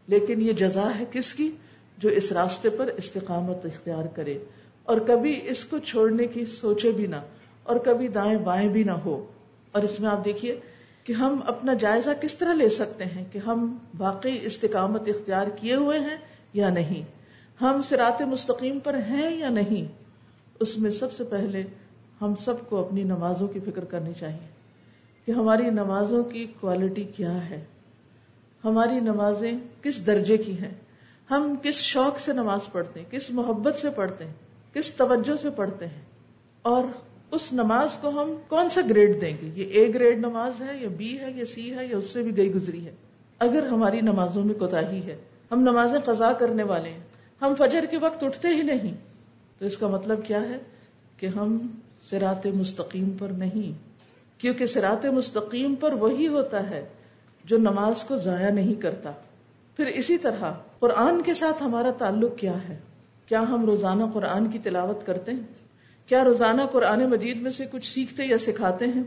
لیکن 0.07 0.41
یہ 0.41 0.53
جزا 0.53 0.99
ہے 0.99 1.05
کس 1.11 1.35
کی؟ 1.35 1.51
جو 1.99 2.09
اس 2.09 2.33
راستے 2.33 2.69
پر 2.71 2.87
استقامت 2.87 3.67
اختیار 3.67 4.05
کرے۔ 4.05 4.39
اور 4.83 4.99
کبھی 5.07 5.41
اس 5.45 5.65
کو 5.65 5.79
چھوڑنے 5.79 6.27
کی 6.27 6.47
سوچے 6.47 6.91
بھی 6.91 7.07
نہ، 7.07 7.17
اور 7.63 7.77
کبھی 7.77 8.09
دائیں 8.09 8.39
بائیں 8.39 8.69
بھی 8.69 8.83
نہ 8.83 8.93
ہو۔ 8.93 9.27
اور 9.73 9.83
اس 9.83 10.01
میں 10.01 10.11
آپ 10.11 10.25
دیکھیے 10.25 10.61
کہ 11.05 11.13
ہم 11.13 11.41
اپنا 11.47 11.75
جائزہ 11.75 12.11
کس 12.21 12.35
طرح 12.35 12.53
لے 12.53 12.69
سکتے 12.69 13.05
ہیں 13.05 13.25
کہ 13.33 13.39
ہم 13.39 13.79
واقعی 13.99 14.39
استقامت 14.43 15.03
اختیار 15.07 15.47
کیے 15.47 15.75
ہوئے 15.75 15.99
ہیں 15.99 16.17
یا 16.53 16.71
نہیں؟ 16.71 17.03
ہم 17.63 17.83
سرات 17.83 18.23
مستقیم 18.23 18.79
پر 18.79 18.95
ہیں 18.95 19.37
یا 19.37 19.49
نہیں؟ 19.49 19.93
اس 20.61 20.79
میں 20.79 20.91
سب 20.91 21.13
سے 21.13 21.25
پہلے 21.25 21.63
ہم 22.21 22.35
سب 22.35 22.55
کو 22.69 22.85
اپنی 22.85 23.03
نمازوں 23.03 23.49
کی 23.49 23.61
فکر 23.61 23.85
کرنی 23.85 24.13
چاہیے 24.21 24.47
کہ 25.27 25.33
ہماری 25.33 25.71
نمازوں 25.71 26.25
کی 26.25 26.47
کوالٹی 26.61 27.05
کیا 27.05 27.51
ہے؟ 27.51 27.65
ہماری 28.65 29.01
نمازیں 29.01 29.53
کس 29.83 30.07
درجے 30.07 30.37
کی 30.37 30.59
ہیں؟ 30.59 30.75
ہم 31.31 31.57
کس 31.63 31.75
شوق 31.75 32.21
سے 32.21 32.33
نماز 32.33 32.61
پڑھتے 32.73 33.01
ہیں؟ 33.01 33.07
کس 33.11 33.31
محبت 33.31 33.75
سے 33.77 33.91
پڑھتے 33.91 34.25
ہیں؟ 34.25 34.33
کس 34.73 34.95
توجہ 34.95 35.37
سے 35.37 35.51
پڑھتے 35.51 35.87
ہیں؟ 35.87 36.03
اور 36.63 36.85
اس 37.35 37.53
نماز 37.53 37.99
کو 38.01 38.09
ہم 38.09 38.35
کون 38.49 38.71
سا 38.71 38.81
گریڈ 38.89 39.21
دیں 39.21 39.37
گے؟ 39.43 39.51
یہ 39.55 39.67
اے 39.71 39.95
گریڈ 39.95 40.19
نماز 40.19 40.53
ہے 40.61 40.77
یا 40.81 40.89
بی 40.97 41.19
ہے 41.19 41.31
یا 41.35 41.45
سی 41.45 41.77
ہے 41.77 41.87
یا 41.87 41.97
اس 41.97 42.11
سے 42.11 42.23
بھی 42.23 42.37
گئی 42.37 42.55
گزری 42.55 42.87
ہے۔ 42.87 42.91
اگر 43.39 43.67
ہماری 43.67 44.01
نمازوں 44.01 44.45
میں 44.45 44.55
کوتا 44.55 44.81
ہے، 44.81 45.17
ہم 45.53 45.61
نمازیں 45.61 45.99
قضا 46.05 46.33
کرنے 46.33 46.63
والے 46.63 46.91
ہیں، 46.91 47.01
ہم 47.43 47.55
فجر 47.59 47.85
کے 47.91 47.99
وقت 47.99 48.25
اٹھتے 48.25 48.49
ہی 48.49 48.63
نہیں، 48.63 48.95
تو 49.59 49.67
اس 49.67 49.77
کا 49.77 49.87
مطلب 49.87 50.27
کیا 50.27 50.41
ہے؟ 50.41 50.59
کہ 51.17 51.27
ہم 51.27 51.59
سرات 52.11 52.47
مستقیم 52.47 53.11
پر 53.19 53.29
نہیں، 53.29 53.79
کیونکہ 54.41 54.67
سرات 54.67 55.07
مستقیم 55.07 55.75
پر 55.75 55.93
وہی 55.93 56.29
ہوتا 56.29 56.71
ہے 56.71 56.85
جو 57.45 57.59
نماز 57.59 58.05
کو 58.05 58.17
ضائع 58.17 58.51
نہیں 58.51 58.75
کرتا۔ 58.75 59.13
پھر 59.77 59.87
اسی 59.87 60.19
طرح 60.19 60.53
قرآن 60.79 61.23
کے 61.23 61.35
ساتھ 61.35 61.63
ہمارا 61.63 61.91
تعلق 61.91 62.37
کیا 62.37 62.69
ہے؟ 62.69 62.79
کیا 63.27 63.43
ہم 63.43 63.65
روزانہ 63.65 64.05
قرآن 64.15 64.51
کی 64.51 64.59
تلاوت 64.59 65.07
کرتے 65.07 65.33
ہیں؟ 65.33 65.64
کیا 66.07 66.25
روزانہ 66.25 66.63
قرآن 66.73 67.11
مجید 67.11 67.43
میں 67.43 67.51
سے 67.51 67.67
کچھ 67.71 67.87
سیکھتے 67.87 68.25
یا 68.25 68.39
سکھاتے 68.39 68.85
ہیں؟ 68.87 69.03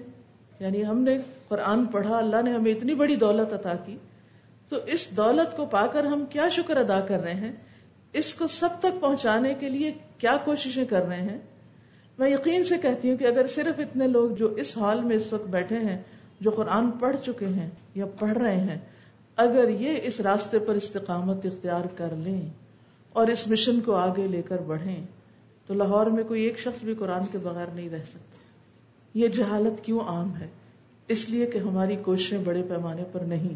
یعنی 0.60 0.86
ہم 0.86 1.02
نے 1.02 1.18
قرآن 1.48 1.86
پڑھا، 1.86 2.18
اللہ 2.18 2.42
نے 2.42 2.52
ہمیں 2.52 2.72
اتنی 2.72 2.94
بڑی 2.94 3.16
دولت 3.16 3.54
عطا 3.54 3.74
کی۔ 3.86 3.98
تو 4.70 4.76
اس 4.86 5.08
دولت 5.18 5.58
کو 5.58 5.66
پا 5.66 5.88
کر 5.88 6.04
ہم 6.04 6.26
کیا 6.26 6.50
شکر 6.50 6.78
ادا 6.78 7.00
کر 7.00 7.20
رہے 7.20 7.34
ہیں؟ 7.34 7.52
اس 8.14 8.34
کو 8.34 8.48
سب 8.48 8.70
تک 8.80 9.02
پہنچانے 9.02 9.54
کے 9.54 9.70
لیے 9.70 9.92
کیا 10.18 10.38
کوششیں 10.46 10.86
کر 10.86 11.06
رہے 11.06 11.22
ہیں؟ 11.22 11.38
میں 12.20 12.30
یقین 12.30 12.64
سے 12.64 12.78
کہتی 12.78 13.10
ہوں 13.10 13.18
کہ 13.18 13.26
اگر 13.26 13.48
صرف 13.48 13.80
اتنے 13.80 14.08
لوگ 14.08 14.30
جو 14.30 14.48
اس 14.48 14.78
حال 14.78 15.02
میں 15.02 15.16
اس 15.16 15.34
وقت 15.34 15.48
بیٹھے 15.48 15.78
ہیں، 15.78 16.02
جو 16.42 16.52
قرآن 16.52 16.92
پڑھ 16.92 17.16
چکے 17.26 17.46
ہیں 17.46 17.70
یا 17.96 18.06
پڑھ 18.06 18.38
رہے 18.38 18.56
ہیں، 18.56 18.78
اگر 19.36 19.70
یہ 19.70 20.00
اس 20.04 20.20
راستے 20.20 20.60
پر 20.60 20.76
استقامت 20.76 21.46
اختیار 21.46 21.86
کر 21.98 22.10
لیں 22.18 22.50
اور 23.10 23.28
اس 23.28 23.48
مشن 23.48 23.80
کو 23.80 23.96
آگے 23.96 24.28
لے 24.28 24.42
کر 24.42 24.58
بڑھیں 24.58 25.06
تو 25.68 25.74
لاہور 25.74 26.06
میں 26.06 26.24
کوئی 26.24 26.44
ایک 26.44 26.60
شخص 26.60 26.84
بھی 26.84 26.96
قرآن 26.96 27.22
کے 27.32 27.38
بغیر 27.38 27.66
نہیں 27.74 27.90
رہ 27.90 28.04
سکتا۔ 28.10 28.38
یہ 29.14 29.28
جہالت 29.28 29.86
کیوں 29.86 30.00
عام 30.00 30.36
ہے؟ 30.36 30.48
اس 31.08 31.30
لیے 31.30 31.46
کہ 31.46 31.58
ہماری 31.58 31.96
کوششیں 31.96 32.38
بڑے 32.38 32.62
پیمانے 32.70 33.04
پر 33.12 33.20
نہیں۔ 33.20 33.54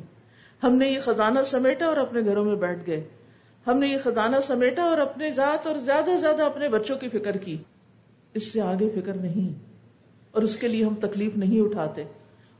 ہم 0.64 0.76
نے 0.76 0.88
یہ 0.88 1.00
خزانہ 1.00 1.40
سمیٹا 1.46 1.86
اور 1.86 1.98
اپنے 1.98 2.22
گھروں 2.22 2.46
میں 2.46 2.56
بیٹھ 2.56 2.80
گئے۔ 2.88 3.04
ہم 3.68 3.80
نے 3.80 3.88
یہ 3.88 3.98
خزانہ 4.04 4.36
سمیٹا 4.44 4.84
اور 4.84 4.98
اپنے 4.98 5.32
ذات 5.32 5.68
اور 5.68 5.76
زیادہ 5.76 6.10
زیادہ 6.22 6.44
اپنے 6.44 6.70
بچوں 6.70 6.98
کی 6.98 7.10
فکر 7.10 7.38
کی۔ 7.38 7.58
اس 8.34 8.52
سے 8.52 8.62
آگے 8.62 8.90
فکر 8.96 9.14
نہیں۔ 9.14 9.66
اور 10.32 10.42
اس 10.42 10.58
کے 10.58 10.68
لیے 10.68 10.86
ہم 10.86 10.96
تکلیف 10.96 11.38
نہیں 11.38 11.62
اٹھاتے۔ 11.62 12.04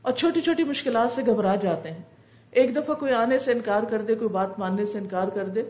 اور 0.02 0.12
چھوٹی 0.12 0.40
چھوٹی 0.40 0.64
مشکلات 0.64 1.12
سے 1.12 1.22
گھبرا 1.26 1.54
جاتے 1.56 1.90
ہیں۔ 1.90 2.02
ایک 2.50 2.76
دفعہ 2.76 2.94
کوئی 2.94 3.12
آنے 3.12 3.38
سے 3.38 3.52
انکار 3.52 3.82
کر 3.90 4.02
دے، 4.02 4.14
کوئی 4.14 4.28
بات 4.28 4.58
ماننے 4.58 4.86
سے 4.86 4.98
انکار 4.98 5.28
کر 5.28 5.44
دے، 5.44 5.62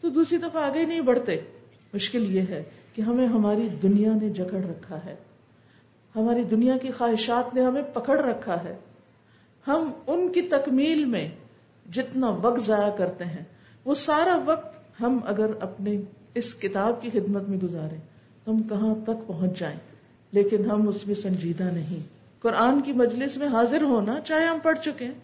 تو 0.00 0.08
دوسری 0.08 0.38
دفعہ 0.38 0.62
آگے 0.62 0.84
نہیں 0.86 1.00
بڑھتے۔ 1.00 1.40
مشکل 1.94 2.36
یہ 2.36 2.42
ہے 2.48 2.62
کہ 2.94 3.02
ہمیں 3.02 3.26
ہماری 3.26 3.68
دنیا 3.82 4.12
نے 4.22 4.28
جکڑ 4.28 4.58
رکھا 4.58 4.98
ہے۔ 5.04 5.16
ہماری 6.16 6.42
دنیا 6.42 6.76
کی 6.76 6.90
خواہشات 6.90 7.54
نے 7.54 7.62
ہمیں 7.62 7.82
پکڑ 7.82 8.18
رکھا 8.24 8.64
ہے۔ 8.64 8.76
ہم 9.66 9.92
ان 10.06 10.32
کی 10.32 10.42
تکمیل 10.42 11.04
میں 11.04 11.30
جتنا 11.92 12.30
وقت 12.30 12.60
ضائع 12.60 12.90
کرتے 12.90 13.24
ہیں، 13.24 13.44
وہ 13.84 13.94
سارا 13.94 14.40
وقت 14.44 15.02
ہم 15.02 15.18
اگر 15.24 15.50
اپنے 15.60 16.00
اس 16.34 16.54
کتاب 16.54 17.02
کی 17.02 17.10
خدمت 17.10 17.48
میں 17.48 17.58
گزارے 17.58 17.96
ہم 18.46 18.58
کہاں 18.58 18.94
تک 19.04 19.26
پہنچ 19.26 19.58
جائیں۔ 19.58 19.78
لیکن 20.30 20.70
ہم 20.70 20.88
اس 20.88 21.06
میں 21.06 21.14
سنجیدہ 21.14 21.62
نہیں۔ 21.62 22.02
قرآن 22.42 22.80
کی 22.80 22.92
مجلس 22.92 23.36
میں 23.36 23.46
حاضر 23.46 23.82
ہونا 23.82 24.20
چاہے 24.20 24.46
ہم 24.46 24.58
پڑھ 24.62 24.78
چکے 24.78 25.04
ہیں، 25.04 25.14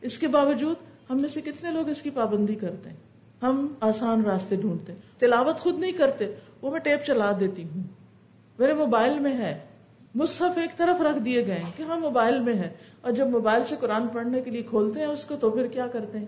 اس 0.00 0.18
کے 0.18 0.28
باوجود 0.28 0.76
ہم 1.10 1.20
میں 1.20 1.28
سے 1.28 1.40
کتنے 1.40 1.70
لوگ 1.70 1.88
اس 1.88 2.02
کی 2.02 2.10
پابندی 2.10 2.54
کرتے 2.54 2.90
ہیں؟ 2.90 2.96
ہم 3.42 3.74
آسان 3.80 4.22
راستے 4.24 4.56
ڈھونڈتے 4.56 4.92
تلاوت 5.18 5.58
خود 5.58 5.78
نہیں 5.78 5.92
کرتے۔ 5.92 6.34
وہ 6.62 6.70
میں 6.70 6.80
ٹیپ 6.80 7.04
چلا 7.04 7.32
دیتی 7.40 7.64
ہوں۔ 7.64 7.82
میرے 8.58 8.74
موبائل 8.74 9.18
میں 9.18 9.38
ہے۔ 9.38 9.58
مصحف 10.14 10.58
ایک 10.58 10.76
طرف 10.76 11.00
رکھ 11.00 11.18
دیے 11.18 11.46
گئے 11.46 11.62
کہ 11.76 11.82
ہاں 11.82 12.00
موبائل 12.00 12.38
میں 12.38 12.54
ہے۔ 12.54 12.74
اور 13.00 13.12
جب 13.12 13.28
موبائل 13.28 13.64
سے 13.64 13.74
قرآن 13.80 14.08
پڑھنے 14.08 14.40
کے 14.40 14.50
لیے 14.50 14.62
کھولتے 14.62 15.00
ہیں 15.00 15.06
اس 15.06 15.24
کو 15.24 15.34
تو 15.40 15.50
پھر 15.50 15.66
کیا 15.66 15.86
کرتے 15.86 16.18
ہیں؟ 16.18 16.26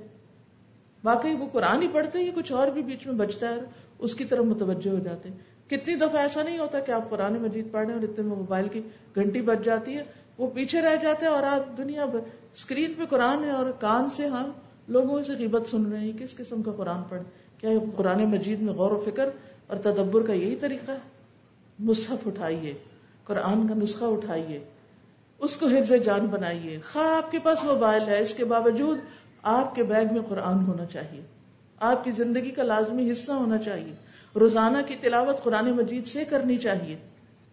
واقعی 1.05 1.35
وہ 1.35 1.47
قرآن 1.53 1.83
ہی 1.83 1.89
پڑھتے 1.89 2.19
ہیں 2.19 2.31
کچھ 2.35 2.53
اور 2.53 2.67
بھی 2.67 2.83
بیچ 2.83 3.07
میں 3.07 3.15
بچتا 3.15 3.49
ہے 3.49 3.55
اس 3.99 4.15
کی 4.15 4.25
طرف 4.25 4.45
متوجہ 4.45 4.91
ہو 4.91 4.99
جاتے 4.99 5.29
ہیں؟ 5.29 5.37
کتنی 5.71 5.95
دفعہ 5.95 6.17
ایسا 6.17 6.43
نہیں 6.43 6.59
ہوتا 6.59 6.81
کہ 6.81 6.93
آپ 6.93 7.11
قرآن 7.11 7.33
مجید 7.33 7.73
پڑھ 7.73 7.87
رہے 7.87 7.95
ہیں 7.95 8.01
اور 8.01 8.09
اتنے 8.09 8.25
میں 8.25 8.37
موبائل 8.37 8.69
کی 8.69 8.83
گھنٹی 9.15 9.43
بچ 9.43 9.59
جاتی 9.65 9.97
ہے۔ 9.97 10.03
وہ 10.39 10.51
پیچھے 10.55 10.81
رہ 10.81 10.97
جاتے 11.03 11.27
ہیں 11.27 11.33
اور 11.33 11.43
آپ 11.43 11.77
دنیا 11.77 12.05
بھر 12.05 12.19
اسکرین 12.55 12.95
پہ 12.99 13.03
قرآن 13.05 13.45
ہے 13.45 13.51
اور 13.51 13.71
کان 13.81 14.11
سے 14.11 14.27
ہم 14.27 14.51
لوگوں 14.89 15.23
سے 15.23 15.33
غیبت 15.39 15.69
سن 15.71 15.93
رہے 15.93 16.01
ہیں 16.01 16.13
کس 16.19 16.37
قسم 16.37 16.63
کا 16.63 16.73
قرآن 16.73 17.03
پڑھ۔ 17.09 17.23
کیا 17.59 17.71
قرآن 17.97 18.25
مجید 18.25 18.61
میں 18.61 18.73
غور 18.73 18.91
و 18.91 18.99
فکر 18.99 19.29
اور 19.69 19.77
تدبر 19.77 20.27
کا 20.27 20.33
یہی 20.33 20.57
طریقہ 20.57 20.91
ہے۔ 20.91 21.19
مصحف 21.79 22.27
اٹھائیے، 22.27 22.75
قرآن 23.25 23.69
کا 23.69 23.75
نسخہ 23.75 24.05
اٹھائیے، 24.05 24.65
اس 25.39 25.57
کو 25.57 25.67
حفظ 25.67 25.93
جان 26.05 26.27
بنائیے۔ 26.27 26.79
خواہ 26.93 27.17
آپ 27.17 27.31
کے 27.31 27.39
پاس 27.39 27.65
موبائل 27.65 28.09
ہے، 28.09 28.23
اس 28.23 28.35
کے 28.35 28.45
باوجود 28.45 28.99
آپ 29.43 29.75
کے 29.75 29.83
بیگ 29.83 30.07
میں 30.13 30.23
قرآن 30.29 30.65
ہونا 30.65 30.85
چاہیے۔ 30.85 31.23
آپ 31.81 32.05
کی 32.05 32.11
زندگی 32.11 32.51
کا 32.51 32.63
لازمی 32.63 33.13
حصہ 33.13 33.33
ہونا 33.33 33.59
چاہیے۔ 33.59 33.93
روزانہ 34.35 34.79
کی 34.87 34.95
تلاوت 35.01 35.43
قرآن 35.43 35.71
مجید 35.71 36.07
سے 36.07 36.25
کرنی 36.25 36.59
چاہیے۔ 36.59 36.97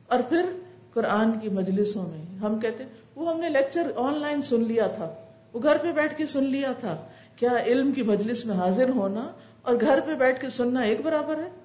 اور 0.08 0.20
پھر 0.30 0.46
قرآن 0.94 1.40
کی 1.40 1.50
مجلسوں 1.50 2.06
میں 2.06 2.38
ہم 2.38 2.60
کہتے 2.60 2.84
وہ 3.16 3.34
ہم 3.34 3.40
نے 3.40 3.50
لیکچر 3.50 3.92
آن 3.96 4.20
لائن 4.20 4.42
سن 4.42 4.64
لیا 4.64 4.88
تھا۔ 4.88 5.14
وہ 5.54 5.60
گھر 5.64 5.78
پہ 5.78 5.92
بیٹھ 5.92 6.18
کے 6.18 6.26
سن 6.26 6.44
لیا 6.44 6.72
تھا۔ 6.72 6.98
کیا 7.36 7.52
علم 7.66 7.92
کی 7.92 8.02
مجلس 8.02 8.46
میں 8.46 8.56
حاضر 8.56 8.90
ہونا 8.90 9.32
اور 9.62 9.76
گھر 9.82 10.00
پہ 10.06 10.16
بیٹھ 10.16 10.42
کے 10.42 10.50
سننا 10.50 10.80
ایک 10.80 11.02
برابر 11.02 11.40
ہے؟ 11.40 11.65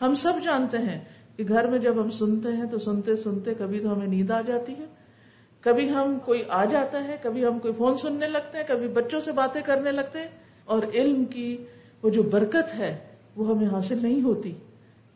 ہم 0.00 0.14
سب 0.14 0.32
جانتے 0.44 0.78
ہیں 0.78 1.00
کہ 1.36 1.44
گھر 1.48 1.66
میں 1.66 1.78
جب 1.78 2.02
ہم 2.02 2.10
سنتے 2.10 2.48
ہیں 2.48 2.64
تو 2.70 2.78
سنتے 2.78 3.16
سنتے 3.16 3.54
کبھی 3.58 3.80
تو 3.80 3.92
ہمیں 3.92 4.06
نیند 4.06 4.30
آ 4.30 4.40
جاتی 4.40 4.72
ہے۔ 4.72 4.84
کبھی 5.60 5.90
ہم 5.90 6.18
کوئی 6.24 6.42
آ 6.48 6.64
جاتا 6.64 7.04
ہے، 7.04 7.16
کبھی 7.22 7.44
ہم 7.44 7.58
کوئی 7.58 7.74
فون 7.74 7.96
سننے 7.96 8.28
لگتے 8.28 8.58
ہیں، 8.58 8.64
کبھی 8.68 8.88
بچوں 8.88 9.20
سے 9.20 9.32
باتیں 9.32 9.60
کرنے 9.64 9.92
لگتے 9.92 10.20
ہیں۔ 10.20 10.28
اور 10.64 10.82
علم 10.94 11.24
کی 11.24 11.64
وہ 12.02 12.10
جو 12.10 12.22
برکت 12.22 12.74
ہے، 12.78 12.98
وہ 13.36 13.56
ہمیں 13.56 13.68
حاصل 13.68 13.98
نہیں 14.02 14.22
ہوتی۔ 14.22 14.52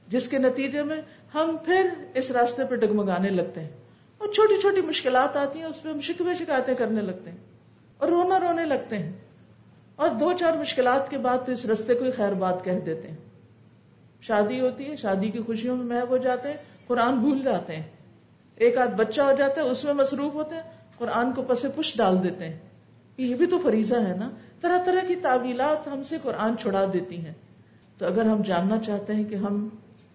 جس 0.08 0.28
کے 0.28 0.38
نتیجے 0.38 0.82
میں 0.82 1.00
ہم 1.34 1.56
پھر 1.64 1.88
اس 2.14 2.30
راستے 2.30 2.62
پہ 2.64 2.76
ڈگمگانے 2.76 3.30
لگتے 3.30 3.60
ہیں۔ 3.60 3.68
اور 4.18 4.32
چھوٹی 4.32 4.60
چھوٹی 4.60 4.80
مشکلات 4.80 5.36
آتی 5.36 5.58
ہیں، 5.58 5.66
اس 5.66 5.82
پہ 5.82 5.88
ہم 5.88 6.00
شکوے 6.00 6.34
شکایتیں 6.34 6.74
کرنے 6.74 7.00
لگتے 7.00 7.30
ہیں۔ 7.30 7.38
اور 7.98 8.08
رونا 8.08 8.40
رونے 8.40 8.64
لگتے 8.64 8.98
ہیں۔ 8.98 9.12
اور 9.96 10.08
دو 10.08 10.32
چار 10.32 10.52
مشکلات 10.52 11.10
کے 11.10 11.18
بعد 11.18 11.38
تو 11.46 11.52
اس 11.52 11.66
رستے 11.66 11.94
کو 11.94 12.04
خیر 12.16 12.32
بات 12.32 12.64
کہہ 12.64 12.80
دیتے 12.86 13.08
ہیں۔ 13.08 13.27
شادی 14.20 14.60
ہوتی 14.60 14.90
ہے، 14.90 14.96
شادی 14.96 15.30
کی 15.30 15.38
خوشیوں 15.38 15.76
میں 15.76 15.96
محب 15.96 16.08
ہو 16.08 16.16
جاتے 16.16 16.48
ہیں، 16.48 16.56
قرآن 16.86 17.18
بھول 17.18 17.42
جاتے 17.44 17.76
ہیں۔ 17.76 17.82
ایک 18.54 18.78
آدھ 18.78 18.94
بچہ 18.96 19.20
ہو 19.20 19.32
جاتا 19.38 19.62
ہے، 19.62 19.66
اس 19.66 19.84
میں 19.84 19.92
مصروف 19.92 20.34
ہوتے 20.34 20.54
ہیں، 20.54 20.62
قرآن 20.98 21.32
کو 21.32 21.42
پسے 21.42 21.68
پش 21.76 21.96
ڈال 21.96 22.22
دیتے 22.22 22.48
ہیں۔ 22.48 22.58
یہ 23.16 23.34
بھی 23.34 23.46
تو 23.46 23.58
فریضہ 23.58 23.94
ہے 23.94 24.16
نا؟ 24.16 24.30
طرح 24.60 24.82
طرح 24.84 25.06
کی 25.06 25.14
تعویلات 25.16 25.88
ہم 25.88 26.04
سے 26.04 26.16
قرآن 26.22 26.56
چھڑا 26.56 26.86
دیتی 26.92 27.26
ہیں۔ 27.26 27.32
تو 27.98 28.06
اگر 28.06 28.24
ہم 28.24 28.42
جاننا 28.42 28.78
چاہتے 28.78 29.14
ہیں 29.14 29.24
کہ 29.24 29.34
ہم 29.34 29.68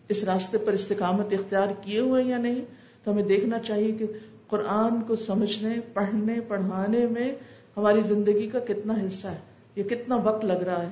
اس 0.10 0.24
راستے 0.24 0.58
پر 0.58 0.74
استقامت 0.74 1.34
اختیار 1.34 1.68
کیے 1.82 2.00
ہوئے 2.00 2.24
یا 2.24 2.38
نہیں، 2.38 2.62
تو 3.04 3.12
ہمیں 3.12 3.24
دیکھنا 3.24 3.60
چاہیے 3.60 3.92
کہ 3.92 4.06
قرآن 4.48 5.02
کو 5.02 5.16
سمجھنے، 5.16 5.76
پڑھنے، 5.94 6.40
پڑھانے 6.40 7.06
میں 7.08 7.36
ہماری 7.78 8.02
زندگی 8.02 8.50
کا 8.50 8.60
کتنا 8.60 8.94
حصہ 8.94 9.28
ہے 9.28 9.38
یہ 9.76 9.84
کتنا 9.84 10.16
وقت 10.16 10.46
لگ 10.46 10.54
رہا 10.54 10.84
ہے۔ 10.84 10.90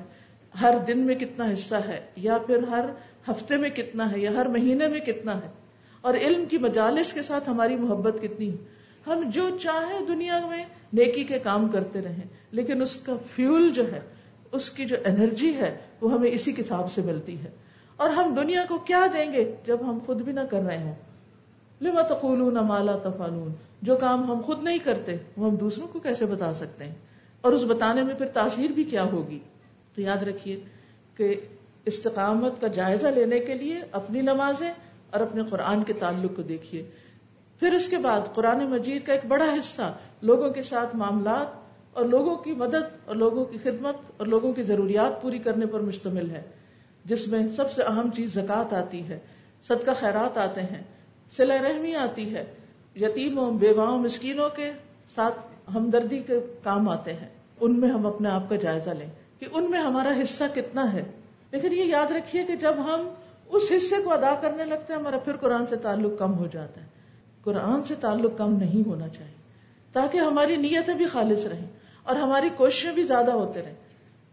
ہر 0.60 0.74
دن 0.86 0.98
میں 0.98 1.14
کتنا 1.14 1.52
حصہ 1.52 1.74
ہے، 1.74 2.00
یا 2.16 2.38
پھر 2.38 2.62
ہر 2.62 2.84
ہفتے 3.28 3.56
میں 3.56 3.70
کتنا 3.70 4.12
ہے، 4.12 4.18
یا 4.18 4.30
ہر 4.32 4.46
مہینے 4.46 4.88
میں 4.88 5.00
کتنا 5.00 5.34
ہے۔ 5.34 5.50
اور 6.00 6.14
علم 6.14 6.44
کی 6.44 6.58
مجالس 6.58 7.12
کے 7.12 7.22
ساتھ 7.22 7.50
ہماری 7.50 7.76
محبت 7.76 8.16
کتنی 8.22 8.50
ہے۔ 8.50 8.56
ہم 9.06 9.30
جو 9.30 9.58
چاہیں 9.60 10.06
دنیا 10.06 10.46
میں 10.46 10.64
نیکی 10.92 11.24
کے 11.24 11.38
کام 11.38 11.68
کرتے 11.68 12.00
رہیں، 12.00 12.24
لیکن 12.50 12.82
اس 12.82 12.96
کا 12.96 13.12
فیول 13.30 13.70
جو 13.70 13.92
ہے، 13.92 14.00
اس 14.52 14.70
کی 14.70 14.84
جو 14.84 14.96
انرجی 15.04 15.54
ہے، 15.54 15.78
وہ 16.00 16.12
ہمیں 16.12 16.30
اسی 16.30 16.52
کتاب 16.52 16.92
سے 16.92 17.02
ملتی 17.02 17.40
ہے۔ 17.40 17.50
اور 17.96 18.10
ہم 18.10 18.34
دنیا 18.34 18.64
کو 18.68 18.78
کیا 18.78 19.06
دیں 19.12 19.32
گے 19.32 19.54
جب 19.66 19.76
ہم 19.80 19.98
خود 20.06 20.22
بھی 20.22 20.32
نہ 20.32 20.40
کر 20.50 20.60
رہے 20.60 20.82
ہوں؟ 20.82 20.94
لما 21.80 22.02
تقولون 22.02 22.54
مالا 22.54 22.96
تفالون 22.96 23.52
جو 23.82 23.96
کام 23.96 24.30
ہم 24.30 24.40
خود 24.40 24.62
نہیں 24.62 24.78
کرتے، 24.78 25.16
وہ 25.36 25.50
ہم 25.50 25.56
دوسروں 25.56 25.88
کو 25.88 26.00
کیسے 26.00 26.26
بتا 26.26 26.54
سکتے 26.54 26.84
ہیں؟ 26.84 26.94
اور 27.40 27.52
اس 27.52 27.64
بتانے 27.64 28.02
میں 28.02 28.14
پھر 28.14 28.26
تاثیر 28.26 28.70
بھی 28.70 28.84
کیا 28.84 29.02
ہوگی؟ 29.02 29.38
تو 29.94 30.00
یاد 30.00 30.22
رکھیے 30.22 30.60
کہ 31.16 31.34
استقامت 31.84 32.60
کا 32.60 32.66
جائزہ 32.66 33.06
لینے 33.06 33.38
کے 33.38 33.54
لیے 33.54 33.80
اپنی 33.92 34.20
نمازیں 34.20 34.72
اور 35.10 35.20
اپنے 35.20 35.42
قرآن 35.50 35.82
کے 35.84 35.92
تعلق 35.92 36.36
کو 36.36 36.42
دیکھیے۔ 36.42 36.90
پھر 37.60 37.72
اس 37.72 37.88
کے 37.88 37.96
بعد 37.96 38.20
قرآن 38.34 38.70
مجید 38.70 39.06
کا 39.06 39.12
ایک 39.12 39.26
بڑا 39.28 39.44
حصہ 39.44 39.92
لوگوں 40.22 40.50
کے 40.50 40.62
ساتھ 40.62 40.96
معاملات 40.96 41.46
اور 41.92 42.04
لوگوں 42.04 42.36
کی 42.36 42.52
مدد 42.52 42.84
اور 43.04 43.16
لوگوں 43.16 43.44
کی 43.44 43.58
خدمت 43.62 43.96
اور 44.16 44.26
لوگوں 44.26 44.52
کی 44.52 44.62
ضروریات 44.62 45.22
پوری 45.22 45.38
کرنے 45.38 45.66
پر 45.66 45.80
مشتمل 45.80 46.30
ہے، 46.30 46.42
جس 47.04 47.28
میں 47.28 47.48
سب 47.56 47.70
سے 47.70 47.82
اہم 47.82 48.10
چیز 48.10 48.34
زکوٰۃ 48.34 48.72
آتی 48.72 49.08
ہے، 49.08 49.18
صدقہ 49.62 49.90
خیرات 50.00 50.38
آتے 50.38 50.62
ہیں 50.62 50.82
سلا 51.36 51.56
رحمی 51.62 51.94
آتی 51.94 52.34
ہے، 52.34 52.44
یتیموں، 52.96 53.50
بیواؤں، 53.52 53.98
مسکینوں 53.98 54.48
کے 54.48 54.70
ساتھ 55.14 55.38
ہمدردی 55.74 56.18
کے 56.18 56.40
کام 56.62 56.88
آتے 56.88 57.12
ہیں، 57.12 57.28
ان 57.60 57.80
میں 57.80 57.88
ہم 57.88 58.06
اپنے 58.06 58.28
آپ 58.28 58.48
کا 58.48 58.56
جائزہ 58.56 58.90
لیں۔ 58.90 59.10
کہ 59.42 59.48
ان 59.52 59.70
میں 59.70 59.78
ہمارا 59.78 60.12
حصہ 60.22 60.44
کتنا 60.54 60.92
ہے۔ 60.92 61.02
لیکن 61.50 61.72
یہ 61.72 61.84
یاد 61.84 62.12
رکھیے 62.12 62.44
کہ 62.44 62.56
جب 62.56 62.74
ہم 62.78 63.08
اس 63.48 63.62
حصے 63.76 63.96
کو 64.04 64.12
ادا 64.12 64.34
کرنے 64.34 64.64
لگتے 64.64 64.92
ہیں، 64.92 65.00
ہمارا 65.00 65.18
پھر 65.18 65.36
قرآن 65.36 65.66
سے 65.66 65.76
تعلق 65.76 66.18
کم 66.18 66.38
ہو 66.38 66.46
جاتا 66.46 66.80
ہے۔ 66.80 66.86
قرآن 67.42 67.84
سے 67.84 67.94
تعلق 67.94 68.38
کم 68.38 68.56
نہیں 68.56 68.88
ہونا 68.88 69.08
چاہیے، 69.08 69.34
تاکہ 69.92 70.18
ہماری 70.18 70.56
نیتیں 70.56 70.94
بھی 70.94 71.06
خالص 71.06 71.46
رہیں 71.46 71.66
اور 72.02 72.16
ہماری 72.16 72.48
کوششیں 72.56 72.92
بھی 72.92 73.02
زیادہ 73.02 73.30
ہوتے 73.30 73.62
رہیں۔ 73.62 73.74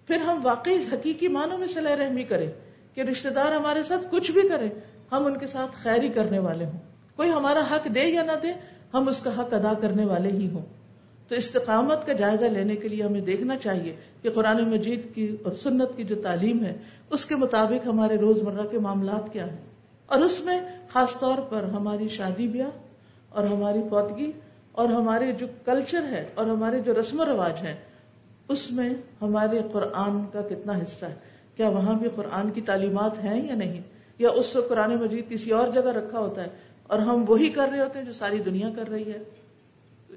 پھر 0.08 0.16
ہم 0.16 0.46
واقعی 0.46 0.78
حقیقی 0.94 1.28
معنوں 1.28 1.58
میں 1.58 1.68
صلاح 1.68 1.96
رحمی 1.96 2.24
کریں، 2.24 2.52
کہ 2.96 3.02
رشتے 3.02 3.30
دار 3.30 3.52
ہمارے 3.52 3.84
ساتھ 3.84 4.08
کچھ 4.10 4.32
بھی 4.32 4.42
کریں 4.42 4.70
ہم 5.12 5.26
ان 5.26 5.38
کے 5.38 5.48
ساتھ 5.48 5.72
خیری 5.84 6.10
کرنے 6.10 6.40
والے 6.40 6.66
ہوں۔ 6.66 6.80
کوئی 7.16 7.32
ہمارا 7.32 7.62
حق 7.72 7.96
دے 7.96 8.04
یا 8.04 8.24
نہ 8.24 8.32
دے، 8.44 8.48
ہم 8.94 9.08
اس 9.08 9.20
کا 9.20 9.30
حق 9.40 9.54
ادا 9.54 9.74
کرنے 9.74 10.06
والے 10.06 10.30
ہی 10.30 10.50
ہوں۔ 10.50 10.79
تو 11.30 11.36
استقامت 11.36 12.06
کا 12.06 12.14
جائزہ 12.14 12.46
لینے 12.46 12.76
کے 12.76 12.88
لیے 12.88 13.04
ہمیں 13.04 13.22
دیکھنا 13.22 13.58
چاہیے 13.58 13.96
کہ 14.22 14.30
قرآن 14.32 14.70
مجید 14.70 15.16
کی 15.16 15.38
اور 15.44 15.54
سنت 15.54 15.90
کی 15.96 16.04
جو 16.04 16.16
تعلیم 16.16 16.66
ہے، 16.66 16.78
اس 17.10 17.26
کے 17.26 17.36
مطابق 17.36 17.88
ہمارے 17.88 18.18
روز 18.18 18.42
مرہ 18.42 18.68
کے 18.68 18.80
معاملات 18.80 19.34
کیا 19.34 19.52
ہیں۔ 19.52 19.58
اور 20.06 20.20
اس 20.20 20.46
میں 20.46 20.62
خاص 20.94 21.20
طور 21.20 21.38
پر 21.38 21.64
ہماری 21.64 22.08
شادی 22.08 22.48
بیاہ 22.48 22.70
اور 23.30 23.44
ہماری 23.44 23.80
فوتگی 23.90 24.32
اور 24.72 24.86
ہمارے 24.86 25.32
جو 25.32 25.48
کلچر 25.66 26.04
ہے 26.04 26.30
اور 26.36 26.46
ہمارے 26.46 26.80
جو 26.80 26.94
رسم 27.00 27.20
و 27.20 27.26
رواج 27.26 27.62
ہے 27.62 27.76
اس 28.48 28.72
میں 28.72 28.90
ہمارے 29.22 29.62
قرآن 29.72 30.26
کا 30.34 30.42
کتنا 30.42 30.74
حصہ 30.78 31.06
ہے۔ 31.06 31.16
کیا 31.56 31.70
وہاں 31.70 31.94
بھی 31.94 32.10
قرآن 32.16 32.50
کی 32.50 32.62
تعلیمات 32.62 33.24
ہیں 33.24 33.48
یا 33.48 33.56
نہیں؟ 33.56 33.82
یا 34.20 34.30
اس 34.30 34.46
سے 34.46 34.60
قرآن 34.70 34.96
مجید 34.96 35.30
کسی 35.30 35.52
اور 35.52 35.68
جگہ 35.68 35.92
رکھا 35.92 36.20
ہوتا 36.20 36.44
ہے 36.44 36.48
اور 36.84 37.00
ہم 37.00 37.26
وہی 37.28 37.50
کر 37.50 37.70
رہے 37.72 37.80
ہوتے 37.80 38.00
ہیں 38.00 38.06
جو 38.06 38.14
ساری 38.14 38.38
دنیا 38.38 38.70
کر 38.76 38.90
رہی 38.90 39.12
ہے؟ 39.12 39.39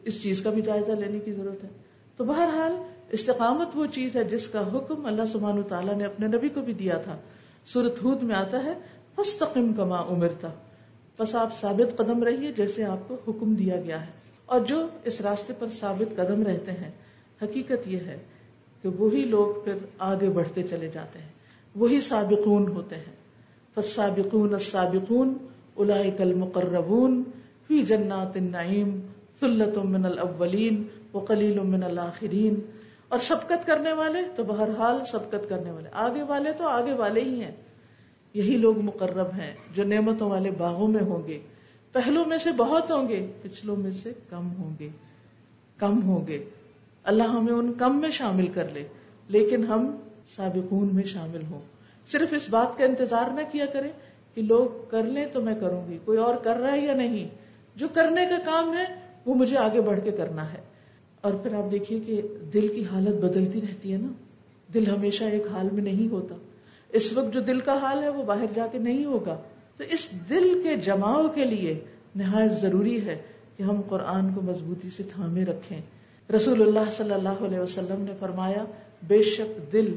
اس 0.04 0.22
چیز 0.22 0.40
کا 0.40 0.50
بھی 0.50 0.62
جائزہ 0.62 0.92
لینے 0.92 1.18
کی 1.18 1.32
ضرورت 1.32 1.64
ہے۔ 1.64 1.68
تو 2.16 2.24
بہرحال 2.24 2.72
استقامت 3.10 3.68
وہ 3.74 3.86
چیز 3.86 4.16
ہے 4.16 4.24
جس 4.24 4.46
کا 4.46 4.76
حکم 4.76 5.06
اللہ 5.06 5.22
سبحانہ 5.26 5.60
تعالیٰ 5.60 5.94
نے 5.94 6.04
اپنے 6.04 6.26
نبی 6.26 6.48
کو 6.48 6.60
بھی 6.60 6.72
دیا 6.72 6.98
تھا۔ 6.98 7.16
سورت 7.66 8.02
ہود 8.02 8.22
میں 8.22 8.34
آتا 8.34 8.64
ہے 8.64 8.74
فستقم 9.16 9.72
کما 9.72 9.96
امرتا۔ 9.96 10.48
بس 11.18 11.34
آپ 11.34 11.54
ثابت 11.60 11.96
قدم 11.96 12.22
رہیے 12.22 12.52
جیسے 12.52 12.84
آپ 12.84 13.08
کو 13.08 13.16
حکم 13.28 13.54
دیا 13.54 13.80
گیا 13.80 14.06
ہے۔ 14.06 14.10
اور 14.46 14.60
جو 14.60 14.86
اس 15.04 15.20
راستے 15.20 15.52
پر 15.58 15.68
ثابت 15.68 16.16
قدم 16.16 16.42
رہتے 16.42 16.72
ہیں، 16.72 16.90
حقیقت 17.42 17.88
یہ 17.88 17.96
ہے 17.96 18.18
کہ 18.82 18.88
وہی 18.88 19.24
لوگ 19.24 19.64
پھر 19.64 19.72
آگے 19.98 20.30
بڑھتے 20.30 20.62
چلے 20.62 20.88
جاتے 20.88 21.18
ہیں۔ 21.18 21.28
وہی 21.76 22.00
سابقون 22.00 22.68
ہوتے 22.68 22.96
ہیں۔ 22.96 23.16
فالسابقون 23.74 24.54
السابقون 24.54 25.34
اولئک 25.74 26.20
المقربون، 26.20 27.22
فی 27.68 27.82
جنات 27.82 28.36
النعیم 28.36 29.00
من 29.40 30.04
الاولین 30.04 30.82
وقلیل 31.12 31.58
من 31.58 31.82
الاخرین۔ 31.82 32.54
اور 33.08 33.18
سبقت 33.18 33.66
کرنے 33.66 33.92
والے 33.92 34.18
تو 34.36 34.44
بہرحال 34.44 35.04
سبقت 35.04 35.48
کرنے 35.48 35.70
والے۔ 35.70 35.88
آگے 35.92 36.22
والے 36.22 36.52
تو 36.52 36.68
آگے 36.68 36.92
والے 36.92 37.20
ہی 37.20 37.44
ہیں۔ 37.44 37.50
یہی 38.34 38.56
لوگ 38.56 38.80
مقرب 38.80 39.26
ہیں 39.26 39.54
جو 39.74 39.84
نعمتوں 39.84 40.30
والے 40.30 40.50
باغوں 40.50 40.88
میں 40.88 41.02
ہوں 41.02 41.28
گے۔ 41.28 41.40
پہلو 41.92 42.24
میں 42.24 42.38
سے 42.38 42.50
بہت 42.52 42.90
ہوں 42.90 43.08
گے، 43.08 43.32
پچھلوں 43.42 43.76
میں 43.76 43.92
سے 43.92 44.12
کم 44.30 44.52
ہوں 44.58 44.70
گے۔ 44.80 44.88
کم 45.76 46.02
ہوں 46.02 46.26
گے۔ 46.26 46.44
اللہ 47.04 47.22
ہمیں 47.22 47.52
ان 47.52 47.72
کم 47.72 48.00
میں 48.00 48.10
شامل 48.10 48.46
کر 48.46 48.68
لے، 48.68 48.88
لیکن 49.28 49.64
ہم 49.64 49.96
سابقون 50.28 50.88
میں 50.92 51.04
شامل 51.04 51.40
ہوں۔ 51.50 51.60
صرف 52.06 52.32
اس 52.32 52.50
بات 52.50 52.78
کا 52.78 52.84
انتظار 52.84 53.30
نہ 53.30 53.40
کیا 53.52 53.66
کرے 53.66 53.90
کہ 54.34 54.42
لوگ 54.42 54.90
کر 54.90 55.02
لیں 55.02 55.26
تو 55.32 55.42
میں 55.42 55.54
کروں 55.60 55.88
گی۔ 55.88 55.98
کوئی 56.04 56.18
اور 56.18 56.34
کر 56.34 56.56
رہا 56.56 56.72
ہے 56.72 56.80
یا 56.80 56.94
نہیں؟ 56.94 57.28
جو 57.76 57.88
کرنے 57.88 58.26
کا 58.26 58.38
کام 58.44 58.76
ہے 58.76 59.01
وہ 59.26 59.34
مجھے 59.34 59.58
آگے 59.58 59.80
بڑھ 59.80 60.00
کے 60.04 60.10
کرنا 60.10 60.52
ہے۔ 60.52 60.58
اور 61.20 61.32
پھر 61.32 61.54
آپ 61.54 61.70
دیکھیے 61.70 62.00
کہ 62.00 62.22
دل 62.52 62.68
کی 62.68 62.84
حالت 62.92 63.24
بدلتی 63.24 63.60
رہتی 63.60 63.92
ہے 63.92 63.98
نا۔ 63.98 64.08
دل 64.74 64.86
ہمیشہ 64.86 65.24
ایک 65.24 65.46
حال 65.46 65.68
میں 65.72 65.82
نہیں 65.82 66.12
ہوتا۔ 66.12 66.34
اس 66.92 67.12
وقت 67.12 67.34
جو 67.34 67.40
دل 67.40 67.60
کا 67.60 67.76
حال 67.76 68.02
ہے 68.02 68.08
وہ 68.08 68.22
باہر 68.22 68.46
جا 68.54 68.66
کے 68.66 68.78
نہیں 68.78 69.04
ہوگا۔ 69.04 69.40
تو 69.76 69.84
اس 69.84 70.10
دل 70.30 70.60
کے 70.62 70.76
جماؤ 70.76 71.28
کے 71.28 71.44
لیے 71.44 71.80
نہایت 72.16 72.52
ضروری 72.52 73.06
ہے 73.06 73.18
کہ 73.56 73.62
ہم 73.62 73.80
قرآن 73.88 74.34
کو 74.34 74.42
مضبوطی 74.42 74.90
سے 74.90 75.02
تھامے 75.02 75.44
رکھیں۔ 75.44 75.80
رسول 76.32 76.62
اللہ 76.62 76.90
صلی 76.92 77.14
اللہ 77.14 77.28
علیہ 77.28 77.58
وسلم 77.58 78.00
نے 78.00 78.12
فرمایا، 78.20 78.64
بے 79.06 79.22
شک 79.22 79.72
دل 79.72 79.96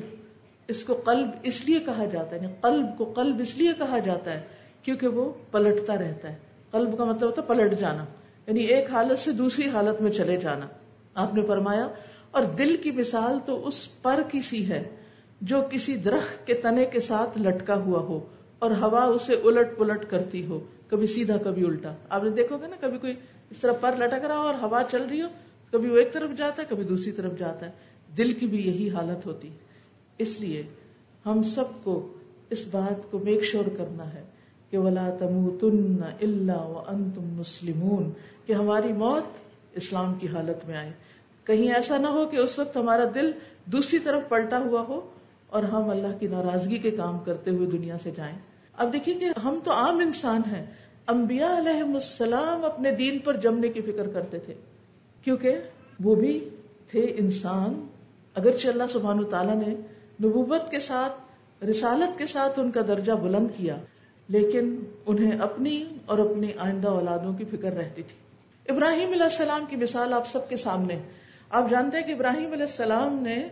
اس 0.67 0.83
کو 0.83 0.93
قلب 0.93 1.27
اس 1.43 1.65
لیے 1.65 1.79
کہا 1.79 2.05
جاتا 2.05 2.35
ہے 2.35 2.41
یعنی 2.41 2.53
قلب 2.61 2.85
کو 2.97 3.03
قلب 3.05 3.39
اس 3.39 3.57
لیے 3.57 3.71
کہا 3.77 3.99
جاتا 3.99 4.33
ہے 4.33 4.41
کیونکہ 4.83 5.07
وہ 5.07 5.31
پلٹتا 5.51 5.95
رہتا 5.95 6.29
ہے۔ 6.29 6.35
قلب 6.71 6.97
کا 6.97 7.03
مطلب 7.03 7.29
ہوتا 7.29 7.41
ہے 7.41 7.47
پلٹ 7.47 7.79
جانا۔ 7.79 8.05
یعنی 8.47 8.63
ایک 8.65 8.89
حالت 8.91 9.19
سے 9.19 9.31
دوسری 9.31 9.69
حالت 9.69 10.01
میں 10.01 10.11
چلے 10.11 10.37
جانا۔ 10.37 10.67
آپ 11.15 11.33
نے 11.33 11.41
فرمایا، 11.47 11.87
اور 12.31 12.43
دل 12.57 12.75
کی 12.83 12.91
مثال 12.91 13.37
تو 13.45 13.67
اس 13.67 14.01
پر 14.01 14.21
کسی 14.31 14.67
ہے 14.69 14.83
جو 15.41 15.61
کسی 15.71 15.95
درخت 15.97 16.45
کے 16.47 16.53
تنے 16.53 16.85
کے 16.85 16.99
ساتھ 16.99 17.37
لٹکا 17.37 17.75
ہوا 17.75 17.99
ہو 17.99 18.19
اور 18.59 18.71
ہوا 18.71 19.03
اسے 19.05 19.33
الٹ 19.43 19.77
پلٹ 19.77 20.09
کرتی 20.09 20.45
ہو، 20.45 20.59
کبھی 20.87 21.07
سیدھا، 21.07 21.37
کبھی 21.37 21.65
الٹا۔ 21.65 21.93
آپ 22.09 22.23
نے 22.23 22.29
دیکھو 22.29 22.57
گے 22.57 22.67
نا، 22.67 22.75
کبھی 22.79 22.97
کوئی 22.97 23.13
اس 23.49 23.57
طرح 23.57 23.71
پر 23.71 23.95
لٹک 23.99 24.25
رہا 24.25 24.37
ہو 24.37 24.41
اور 24.41 24.55
ہوا 24.61 24.81
چل 24.91 25.05
رہی 25.09 25.21
ہو، 25.21 25.27
کبھی 25.71 25.89
وہ 25.89 25.97
ایک 25.97 26.13
طرف 26.13 26.37
جاتا 26.37 26.61
ہے، 26.61 26.67
کبھی 26.69 26.83
دوسری 26.83 27.11
طرف 27.11 27.37
جاتا 27.39 27.65
ہے۔ 27.65 27.71
دل 28.17 28.31
کی 28.33 28.45
بھی 28.45 28.61
یہی 28.67 28.89
حالت 28.89 29.25
ہوتی 29.25 29.49
اس 30.17 30.39
لیے 30.39 30.63
ہم 31.25 31.43
سب 31.43 31.83
کو 31.83 32.13
اس 32.49 32.63
بات 32.71 33.11
کو 33.11 33.19
میک 33.19 33.43
شور 33.43 33.67
کرنا 33.77 34.13
ہے 34.13 34.23
کہ 34.69 34.77
ولا 34.77 35.09
تم 35.19 35.49
تن 35.61 36.03
اللہ 36.21 36.93
تم 37.15 37.33
مسلمون۔ 37.33 38.11
کہ 38.45 38.53
ہماری 38.53 38.93
موت 38.93 39.23
اسلام 39.73 40.13
کی 40.13 40.27
حالت 40.27 40.67
میں 40.67 40.77
آئے 40.77 40.91
کہیں 41.43 41.73
ایسا 41.73 41.97
نہ 41.97 42.07
ہو 42.07 42.25
کہ 42.25 42.37
اس 42.37 42.59
وقت 42.59 42.77
ہمارا 42.77 43.03
دل 43.15 43.31
دوسری 43.65 43.99
طرف 43.99 44.29
پلٹا 44.29 44.59
ہوا 44.59 44.81
ہو 44.81 45.09
اور 45.47 45.63
ہم 45.63 45.89
اللہ 45.89 46.17
کی 46.19 46.27
ناراضگی 46.27 46.77
کے 46.77 46.91
کام 46.91 47.19
کرتے 47.19 47.51
ہوئے 47.51 47.67
دنیا 47.67 47.97
سے 48.03 48.11
جائیں۔ 48.15 48.39
اب 48.77 48.93
دیکھیے 48.93 49.15
کہ 49.15 49.27
ہم 49.43 49.59
تو 49.63 49.71
عام 49.71 49.97
انسان 49.97 50.41
ہیں۔ 50.51 50.65
انبیاء 51.07 51.57
علیہ 51.57 51.93
السلام 51.93 52.65
اپنے 52.65 52.91
دین 52.91 53.19
پر 53.19 53.37
جمنے 53.37 53.69
کی 53.69 53.81
فکر 53.81 54.07
کرتے 54.07 54.39
تھے۔ 54.39 54.53
کیونکہ 55.23 55.57
وہ 56.03 56.15
بھی 56.15 56.49
تھے 56.91 57.13
انسان۔ 57.17 57.87
اگرچہ 58.35 58.67
اللہ 58.67 58.83
سبحان 58.89 59.23
تعالیٰ 59.23 59.55
نے 59.55 59.75
نبوت 60.23 60.71
کے 60.71 60.79
ساتھ، 60.79 61.13
رسالت 61.65 62.19
کے 62.19 62.25
ساتھ 62.25 62.59
ان 62.59 62.71
کا 62.71 62.81
درجہ 62.87 63.11
بلند 63.11 63.47
کیا، 63.57 63.77
لیکن 64.27 64.79
انہیں 65.05 65.39
اپنی 65.39 65.83
اور 66.05 66.17
اپنی 66.17 66.47
آئندہ 66.57 66.87
اولادوں 66.87 67.33
کی 67.33 67.45
فکر 67.45 67.71
رہتی 67.71 68.03
تھی۔ 68.03 68.24
ابراہیم 68.69 69.11
علیہ 69.11 69.23
السلام 69.23 69.65
کی 69.69 69.75
مثال 69.75 70.13
آپ 70.13 70.27
سب 70.27 70.49
کے 70.49 70.55
سامنے 70.55 70.99
آپ 71.49 71.69
جانتے 71.69 71.97
ہیں 71.97 72.07
کہ 72.07 72.11
ابراہیم 72.11 72.51
علیہ 72.51 72.61
السلام 72.61 73.15
نے 73.15 73.47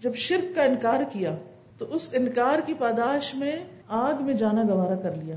جب 0.00 0.14
شرک 0.14 0.54
کا 0.54 0.62
انکار 0.62 1.00
کیا، 1.12 1.34
تو 1.78 1.94
اس 1.94 2.08
انکار 2.12 2.58
کی 2.66 2.74
پاداش 2.74 3.34
میں 3.34 3.52
آگ 3.88 4.14
میں 4.20 4.34
جانا 4.34 4.62
گوارا 4.62 4.94
کر 4.94 5.14
لیا۔ 5.14 5.36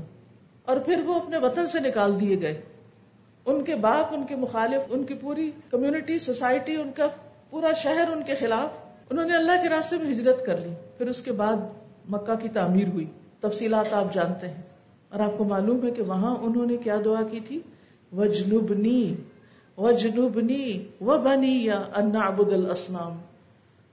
اور 0.64 0.76
پھر 0.76 1.02
وہ 1.06 1.14
اپنے 1.14 1.38
وطن 1.38 1.66
سے 1.66 1.80
نکال 1.80 2.20
دیے 2.20 2.40
گئے۔ 2.40 2.60
ان 3.46 3.64
کے 3.64 3.74
باپ، 3.74 4.14
ان 4.14 4.26
کے 4.26 4.36
مخالف، 4.36 4.86
ان 4.90 5.04
کی 5.04 5.14
پوری 5.14 5.50
کمیونٹی، 5.70 6.18
سوسائٹی، 6.18 6.76
ان 6.76 6.90
کا 6.92 7.06
پورا 7.50 7.72
شہر 7.72 8.04
ان 8.12 8.22
کے 8.22 8.34
خلاف 8.34 8.68
انہوں 9.10 9.26
نے 9.26 9.36
اللہ 9.36 9.52
کے 9.62 9.68
راستے 9.68 9.96
میں 9.96 10.12
ہجرت 10.12 10.46
کر 10.46 10.56
لی۔ 10.56 10.74
پھر 10.98 11.06
اس 11.06 11.22
کے 11.22 11.32
بعد 11.32 11.56
مکہ 12.10 12.34
کی 12.34 12.48
تعمیر 12.48 12.88
ہوئی۔ 12.88 13.06
تفصیلات 13.40 13.92
آپ 13.92 14.14
جانتے 14.14 14.48
ہیں۔ 14.48 14.62
اور 15.08 15.20
آپ 15.20 15.38
کو 15.38 15.44
معلوم 15.44 15.86
ہے 15.86 15.90
کہ 15.90 16.02
وہاں 16.02 16.36
انہوں 16.36 16.66
نے 16.66 16.76
کیا 16.76 16.96
دعا 17.04 17.22
کی 17.30 17.40
تھی؟ 17.40 17.60
وجنبنی 18.12 19.14
وجنبنی 19.78 20.66
و 21.00 21.18
بنی 21.18 21.56
یا 21.64 21.82
ان 21.96 22.16
ابود 22.22 22.52
الاسنام 22.52 23.18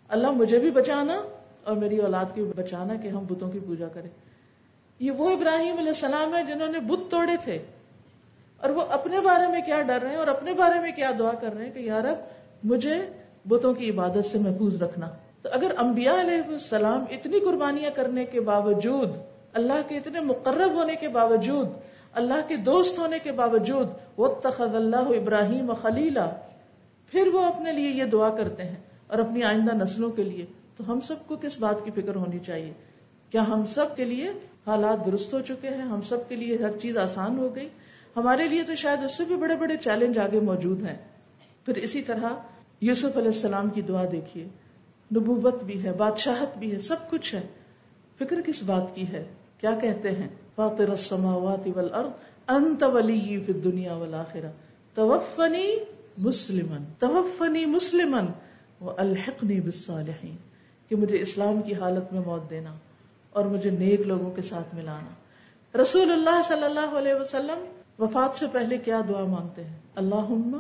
اللہ 0.10 0.32
مجھے 0.38 0.60
بھی 0.60 0.72
بچانا 0.72 1.20
اور 1.64 1.76
میری 1.78 1.98
اولاد 2.00 2.26
کو 2.36 2.44
بھی 2.44 2.54
بچانا 2.56 2.96
کہ 2.96 3.08
ہم 3.08 3.24
بتوں 3.28 3.50
کی 3.52 3.60
پوجا 3.68 3.88
کریں. 3.94 4.10
یہ 5.00 5.12
وہ 5.18 5.30
ابراہیم 5.32 5.78
علیہ 5.78 5.94
السلام 5.96 6.36
ہے 6.36 6.44
جنہوں 6.44 6.68
نے 6.68 6.80
بت 6.88 7.10
توڑے 7.12 7.36
تھے 7.44 7.58
اور 8.64 8.70
وہ 8.70 8.82
اپنے 8.92 9.22
بارے 9.22 9.48
میں 9.52 9.62
کیا 9.66 9.82
ڈر 9.82 10.02
رہے 10.02 10.10
ہیں 10.10 10.18
اور 10.18 10.28
اپنے 10.28 10.54
بارے 10.54 10.80
میں 10.82 10.92
کیا 10.96 11.12
دعا 11.20 11.32
کر 11.42 11.54
رہے 11.56 11.66
ہیں 11.66 11.74
کہ 11.74 11.80
یار 11.82 12.04
مجھے 12.64 12.98
بتوں 13.48 13.74
کی 13.74 13.90
عبادت 13.90 14.26
سے 14.26 14.40
محفوظ 14.40 14.82
رکھنا. 14.84 15.10
تو 15.42 15.50
اگر 15.54 15.72
انبیاء 15.78 16.20
علیہ 16.22 16.42
السلام 16.50 17.06
اتنی 17.12 17.40
قربانیاں 17.40 17.92
کرنے 17.96 18.26
کے 18.26 18.40
باوجود، 18.50 19.10
اللہ 19.54 19.82
کے 19.88 19.98
اتنے 19.98 20.20
مقرب 20.24 20.74
ہونے 20.74 20.96
کے 20.96 21.08
باوجود 21.10 21.68
اللہ 22.14 22.48
کے 22.48 22.58
دوست 22.58 23.00
ہونے 23.00 23.20
کے 23.20 23.32
باوجود 23.32 23.88
وہ 24.18 24.28
تخذ 24.28 24.76
اللہ 24.76 24.96
ابراہیم 24.96 25.74
خلیلا 25.82 26.30
پھر 27.12 27.28
وہ 27.28 27.46
اپنے 27.46 27.72
لیے 27.72 27.90
یہ 27.90 28.04
دعا 28.04 28.30
کرتے 28.30 28.64
ہیں 28.64 28.76
اور 29.08 29.20
اپنی 29.20 29.44
آئندہ 29.44 29.76
نسلوں 29.76 30.12
کے 30.12 30.24
لیے۔ 30.24 30.46
تو 30.78 30.92
ہم 30.92 31.02
سب 31.02 31.16
کو 31.28 31.36
کس 31.36 31.60
بات 31.60 31.76
کی 31.86 31.92
فکر 31.92 32.16
ہونی 32.16 32.40
چاہیے؟ 32.40 32.74
کیا 33.30 33.48
ہم 33.48 33.66
سب 33.66 33.96
کے 33.96 34.04
لیے 34.04 34.30
حالات 34.68 35.06
درست 35.06 35.34
ہو 35.34 35.42
چکے 35.42 35.68
ہیں؟ 35.68 35.82
ہم 35.82 36.02
سب 36.02 36.30
کے 36.30 36.36
لیے 36.36 36.58
ہر 36.58 36.72
چیز 36.72 36.98
آسان 36.98 37.38
ہو 37.38 37.56
گئی؟ 37.56 37.70
ہمارے 38.16 38.48
لیے 38.48 38.64
تو 38.64 38.76
شاید 38.76 39.04
اس 39.04 39.18
سے 39.18 39.26
بھی 39.26 39.36
بڑے 39.36 39.56
بڑے 39.56 39.78
چیلنج 39.78 40.18
آگے 40.18 40.40
موجود 40.40 40.84
ہیں۔ 40.84 40.98
پھر 41.66 41.76
اسی 41.76 42.02
طرح 42.02 42.30
یوسف 42.82 43.18
علیہ 43.18 43.28
السلام 43.28 43.70
کی 43.70 43.82
دعا 43.82 44.04
دیکھیے۔ 44.12 44.48
نبوت 45.16 45.64
بھی 45.64 45.84
ہے، 45.84 45.92
بادشاہت 45.92 46.58
بھی 46.58 46.74
ہے، 46.74 46.80
سب 46.80 46.96
کچھ 47.10 47.36
ہے۔ 47.36 47.42
فکر 48.20 48.42
کس 48.42 48.64
بات 48.64 48.96
کی 48.96 49.08
ہے؟ 49.08 49.26
کیا 49.62 49.72
کہتے 49.82 50.12
ہیں؟ 50.12 50.28
فاطر 50.56 50.90
السماوات 50.90 51.68
والارض، 51.76 52.10
انت 52.48 52.84
ولی 52.84 53.44
فی 53.46 53.52
الدنیا 53.52 53.94
والآخرہ. 53.94 54.52
توفنی 54.94 55.76
مسلمن 56.18 56.84
توفنی 57.00 57.66
مسلمن 57.66 58.26
والحقنی 58.82 59.60
بالصالحین. 59.62 60.36
کہ 60.90 60.96
مجھے 60.96 61.22
اسلام 61.22 61.62
کی 61.62 61.74
حالت 61.74 62.14
میں 62.14 62.22
موت 62.26 62.50
دینا 62.50 62.74
اور 63.30 63.46
مجھے 63.46 63.70
نیک 63.70 64.02
لوگوں 64.02 64.32
کے 64.32 64.42
ساتھ 64.42 64.76
ملانا. 64.76 65.10
رسول 65.82 66.12
اللہ 66.12 66.42
صلی 66.48 66.64
اللہ 66.64 66.98
علیہ 66.98 67.14
وسلم 67.14 67.66
وفات 68.00 68.38
سے 68.38 68.46
پہلے 68.52 68.78
کیا 68.78 69.02
دعا 69.10 69.24
مانگتے 69.24 69.64
ہیں؟ 69.64 69.78
اللہم 69.96 70.60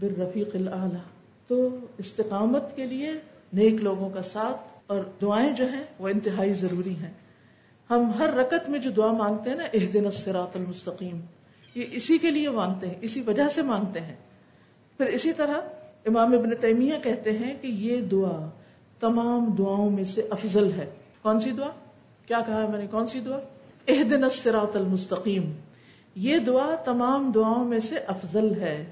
بالرفیق 0.00 0.48
الاعلی. 0.54 0.98
تو 1.46 1.68
استقامت 1.98 2.76
کے 2.76 2.86
لیے 2.86 3.12
نیک 3.52 3.74
لوگوں 3.74 4.10
کا 4.10 4.22
ساتھ 4.22 4.60
اور 4.86 5.00
دعائیں 5.22 5.52
جو 5.52 5.68
ہیں 5.68 5.84
وہ 5.98 6.08
انتہائی 6.08 6.52
ضروری 6.52 6.94
ہیں۔ 6.94 7.12
ہم 7.90 8.10
ہر 8.18 8.34
رکت 8.34 8.70
میں 8.70 8.78
جو 8.78 8.90
دعا 8.90 9.12
مانگتے 9.12 9.50
ہیں 9.50 9.56
نا 9.56 9.64
اح 9.74 9.86
دن 9.94 10.06
اسرات 10.06 10.56
المستقیم، 10.56 11.20
یہ 11.74 11.84
اسی 11.92 12.18
کے 12.18 12.30
لیے 12.30 12.50
مانگتے 12.50 12.86
ہیں، 12.86 12.94
اسی 13.00 13.22
وجہ 13.26 13.48
سے 13.48 13.62
مانگتے 13.62 14.00
ہیں۔ 14.00 14.14
پھر 14.96 15.06
اسی 15.06 15.32
طرح 15.32 15.54
امام 16.06 16.32
ابن 16.32 16.56
تیمیہ 16.60 16.94
کہتے 17.02 17.32
ہیں 17.32 17.54
کہ 17.62 17.66
یہ 17.66 18.00
دعا 18.00 18.50
تمام 19.00 19.44
دعاؤں 19.58 19.90
میں 19.90 20.04
سے 20.04 20.22
افضل 20.30 20.72
ہے۔ 20.72 20.90
کون 21.22 21.40
سی 21.40 21.50
دعا؟ 21.50 21.68
کیا 22.26 22.40
کہا 22.46 22.62
ہے 22.62 22.68
میں 22.68 22.78
نے؟ 22.78 22.86
کون 22.86 23.06
سی 23.06 23.20
دعا؟ 23.20 23.38
اح 23.88 24.02
دن 24.10 24.24
الصراط 24.24 24.76
المستقیم۔ 24.76 25.52
یہ 26.14 26.38
دعا 26.38 26.74
تمام 26.74 27.32
دعاؤں 27.34 27.64
میں 27.64 27.80
سے 27.80 27.98
افضل 27.98 28.54
ہے 28.60 28.84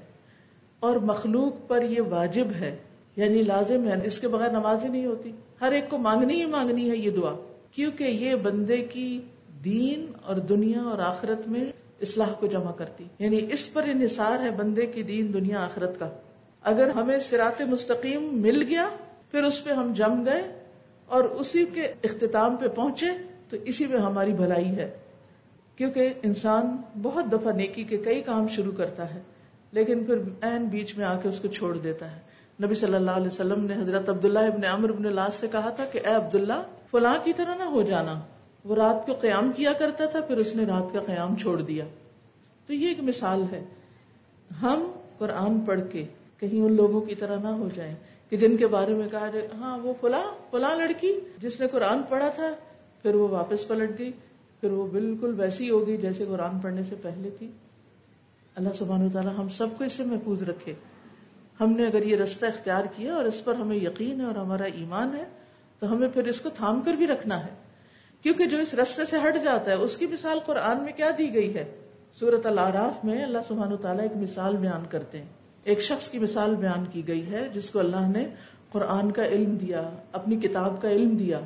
اور 0.79 0.95
مخلوق 0.95 1.67
پر 1.67 1.81
یہ 1.81 2.01
واجب 2.09 2.47
ہے۔ 2.59 2.75
یعنی 3.15 3.43
لازم 3.43 3.87
ہے، 3.87 4.07
اس 4.07 4.19
کے 4.19 4.27
بغیر 4.27 4.49
نماز 4.49 4.83
ہی 4.83 4.89
نہیں 4.89 5.05
ہوتی۔ 5.05 5.31
ہر 5.61 5.71
ایک 5.71 5.89
کو 5.89 5.97
مانگنی 5.97 6.33
ہی 6.33 6.45
مانگنی 6.45 6.89
ہے 6.91 6.97
یہ 6.97 7.09
دعا۔ 7.09 7.54
کیونکہ 7.75 8.03
یہ 8.03 8.35
بندے 8.35 8.77
کی 8.77 9.21
دین 9.65 10.11
اور 10.23 10.35
دنیا 10.35 10.81
اور 10.81 10.99
آخرت 10.99 11.47
میں 11.47 11.71
اصلاح 12.01 12.33
کو 12.39 12.47
جمع 12.47 12.71
کرتی۔ 12.71 13.03
یعنی 13.19 13.47
اس 13.51 13.73
پر 13.73 13.83
انحصار 13.85 14.39
ہے 14.39 14.49
بندے 14.49 14.85
کی 14.85 15.03
دین، 15.03 15.33
دنیا، 15.33 15.63
آخرت 15.63 15.99
کا۔ 15.99 16.09
اگر 16.61 16.89
ہمیں 16.89 17.19
سرات 17.19 17.61
مستقیم 17.61 18.41
مل 18.41 18.61
گیا، 18.61 18.89
پھر 19.31 19.43
اس 19.43 19.63
پہ 19.63 19.69
ہم 19.69 19.93
جم 19.93 20.25
گئے 20.25 20.59
اور 21.05 21.23
اسی 21.23 21.65
کے 21.73 21.81
اختتام 21.81 22.55
پہ 22.55 22.67
پہنچے، 22.67 23.05
تو 23.49 23.57
اسی 23.65 23.87
میں 23.87 23.99
ہماری 23.99 24.33
بھلائی 24.33 24.67
ہے۔ 24.67 24.97
کیونکہ 25.75 26.13
انسان 26.23 26.77
بہت 27.01 27.25
دفعہ 27.31 27.51
نیکی 27.51 27.83
کے 27.83 27.97
کئی 27.97 28.21
کام 28.21 28.47
شروع 28.47 28.73
کرتا 28.77 29.13
ہے، 29.13 29.21
لیکن 29.71 30.03
پھر 30.03 30.15
این 30.41 30.65
بیچ 30.65 30.97
میں 30.97 31.05
آ 31.05 31.17
کے 31.17 31.29
اس 31.29 31.39
کو 31.39 31.47
چھوڑ 31.47 31.77
دیتا 31.77 32.15
ہے۔ 32.15 32.34
نبی 32.63 32.75
صلی 32.75 32.93
اللہ 32.93 33.11
علیہ 33.11 33.27
وسلم 33.27 33.65
نے 33.65 33.73
حضرت 33.73 34.09
عبداللہ 34.09 34.39
ابن 34.39 34.65
عمر 34.65 34.89
ابن 34.89 35.13
لاس 35.13 35.35
سے 35.35 35.47
کہا 35.47 35.69
تھا 35.69 35.85
کہ 35.85 35.99
اے 36.03 36.13
عبداللہ، 36.13 36.63
فلاں 36.91 37.15
کی 37.23 37.33
طرح 37.33 37.55
نہ 37.55 37.63
ہو 37.63 37.81
جانا۔ 37.81 38.21
وہ 38.65 38.75
رات 38.75 39.05
کو 39.05 39.13
قیام 39.13 39.51
کیا 39.51 39.73
کرتا 39.73 40.05
تھا، 40.05 40.21
پھر 40.21 40.37
اس 40.37 40.55
نے 40.55 40.65
رات 40.65 40.93
کا 40.93 40.99
قیام 40.99 41.35
چھوڑ 41.35 41.61
دیا۔ 41.61 41.85
تو 42.67 42.73
یہ 42.73 42.87
ایک 42.87 42.99
مثال 42.99 43.43
ہے۔ 43.51 43.63
ہم 44.61 44.91
قرآن 45.17 45.59
پڑھ 45.59 45.79
کے 45.91 46.05
کہیں 46.39 46.61
ان 46.61 46.73
لوگوں 46.73 47.01
کی 47.01 47.15
طرح 47.15 47.37
نہ 47.39 47.47
ہو 47.47 47.69
جائیں 47.75 47.95
کہ 48.29 48.37
جن 48.37 48.57
کے 48.57 48.67
بارے 48.67 48.93
میں 48.93 49.09
کہا 49.09 49.27
جائے 49.33 49.47
ہاں 49.53 49.77
وہ 49.77 49.93
فلاں 50.01 50.23
فلاں 50.51 50.75
لڑکی 50.75 51.19
جس 51.37 51.61
نے 51.61 51.67
قرآن 51.67 52.03
پڑھا 52.09 52.29
تھا، 52.29 52.49
پھر 53.01 53.15
وہ 53.15 53.27
واپس 53.27 53.67
پلٹ 53.67 53.99
گئی۔ 53.99 54.11
پھر 54.61 54.71
وہ 54.71 54.87
بالکل 54.87 55.33
ویسی 55.37 55.69
ہو 55.69 55.87
گئی 55.87 55.97
جیسے 55.97 56.25
قرآن 56.25 56.59
پڑھنے 56.59 56.83
سے 56.83 56.95
پہلے 57.01 57.29
تھی۔ 57.29 57.51
اللہ 58.55 58.69
سبحانہ 58.77 59.03
و 59.03 59.09
تعالیٰ 59.13 59.33
ہم 59.37 59.49
سب 59.49 59.67
کو 59.77 59.83
اس 59.83 59.93
سے 59.93 60.03
محفوظ 60.03 60.43
رکھے۔ 60.43 60.73
ہم 61.59 61.71
نے 61.71 61.87
اگر 61.87 62.03
یہ 62.03 62.15
رستہ 62.15 62.45
اختیار 62.45 62.83
کیا 62.95 63.15
اور 63.15 63.25
اس 63.25 63.45
پر 63.45 63.53
ہمیں 63.53 63.75
یقین 63.75 64.21
ہے 64.21 64.25
اور 64.25 64.35
ہمارا 64.35 64.63
ایمان 64.63 65.15
ہے، 65.17 65.23
تو 65.79 65.91
ہمیں 65.91 66.09
پھر 66.09 66.23
اس 66.23 66.41
کو 66.41 66.49
تھام 66.49 66.81
کر 66.81 66.93
بھی 66.93 67.07
رکھنا 67.07 67.43
ہے۔ 67.43 67.65
کیونکہ 68.21 68.45
جو 68.45 68.57
اس 68.57 68.73
رستے 68.73 69.05
سے 69.05 69.17
ہٹ 69.27 69.43
جاتا 69.43 69.71
ہے، 69.71 69.75
اس 69.75 69.97
کی 69.97 70.07
مثال 70.07 70.39
قرآن 70.45 70.83
میں 70.83 70.93
کیا 70.93 71.11
دی 71.17 71.33
گئی 71.33 71.55
ہے؟ 71.55 71.75
سورت 72.19 72.45
العراف 72.45 73.05
میں 73.05 73.23
اللہ 73.23 73.37
سبحان 73.47 73.73
و 73.73 73.77
تعالیٰ 73.77 74.03
ایک 74.03 74.17
مثال 74.17 74.57
بیان 74.57 74.83
کرتے 74.89 75.17
ہیں۔ 75.17 75.25
ایک 75.63 75.81
شخص 75.81 76.09
کی 76.09 76.19
مثال 76.19 76.55
بیان 76.55 76.85
کی 76.91 77.07
گئی 77.07 77.31
ہے، 77.31 77.49
جس 77.53 77.69
کو 77.69 77.79
اللہ 77.79 78.07
نے 78.13 78.27
قرآن 78.71 79.11
کا 79.11 79.25
علم 79.25 79.55
دیا، 79.55 79.89
اپنی 80.11 80.35
کتاب 80.35 80.81
کا 80.81 80.89
علم 80.89 81.09
دیا۔ 81.09 81.39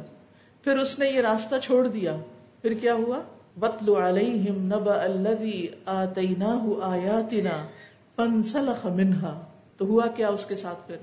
پھر 0.64 0.78
اس 0.78 1.00
نے 1.00 1.10
یہ 1.10 1.22
راستہ 1.22 1.56
چھوڑ 1.64 1.88
دیا۔ 1.88 2.16
پھر 2.62 2.74
کیا 2.74 2.94
ہوا؟ 2.94 3.20
بتلو 3.60 4.08
علیہم 4.08 4.66
نب 4.66 4.90
الذی 4.90 5.68
آتیناہ 5.86 6.66
آیاتنا 6.82 7.68
فانسلخ 8.16 8.86
منہا 8.86 9.46
تو 9.80 9.86
ہوا 9.86 10.08
کیا 10.08 10.30
اس 10.30 10.46
کے 10.46 10.56
ساتھ 10.56 10.88
پھر؟ 10.88 10.96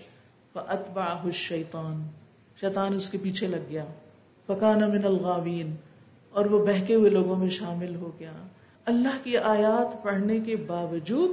اتبا 0.55 1.31
شیطان 1.33 2.07
شیطان 2.61 2.95
اس 2.95 3.11
کے 3.11 3.19
پیچھے 3.23 3.47
لگ 3.47 3.71
گیا۔ 3.71 3.85
فکان 4.47 4.81
من 4.81 5.05
الغاوین 5.05 5.75
اور 6.31 6.45
وہ 6.45 6.67
بہکے 6.67 6.95
ہوئے 6.95 7.11
لوگوں 7.11 7.37
میں 7.37 7.49
شامل 7.49 7.95
ہو 7.95 8.11
گیا۔ 8.19 8.33
اللہ 8.85 9.25
کی 9.25 9.39
آیات 9.39 10.03
پڑھنے 10.03 10.41
کے 10.41 10.57
باوجود 10.57 11.31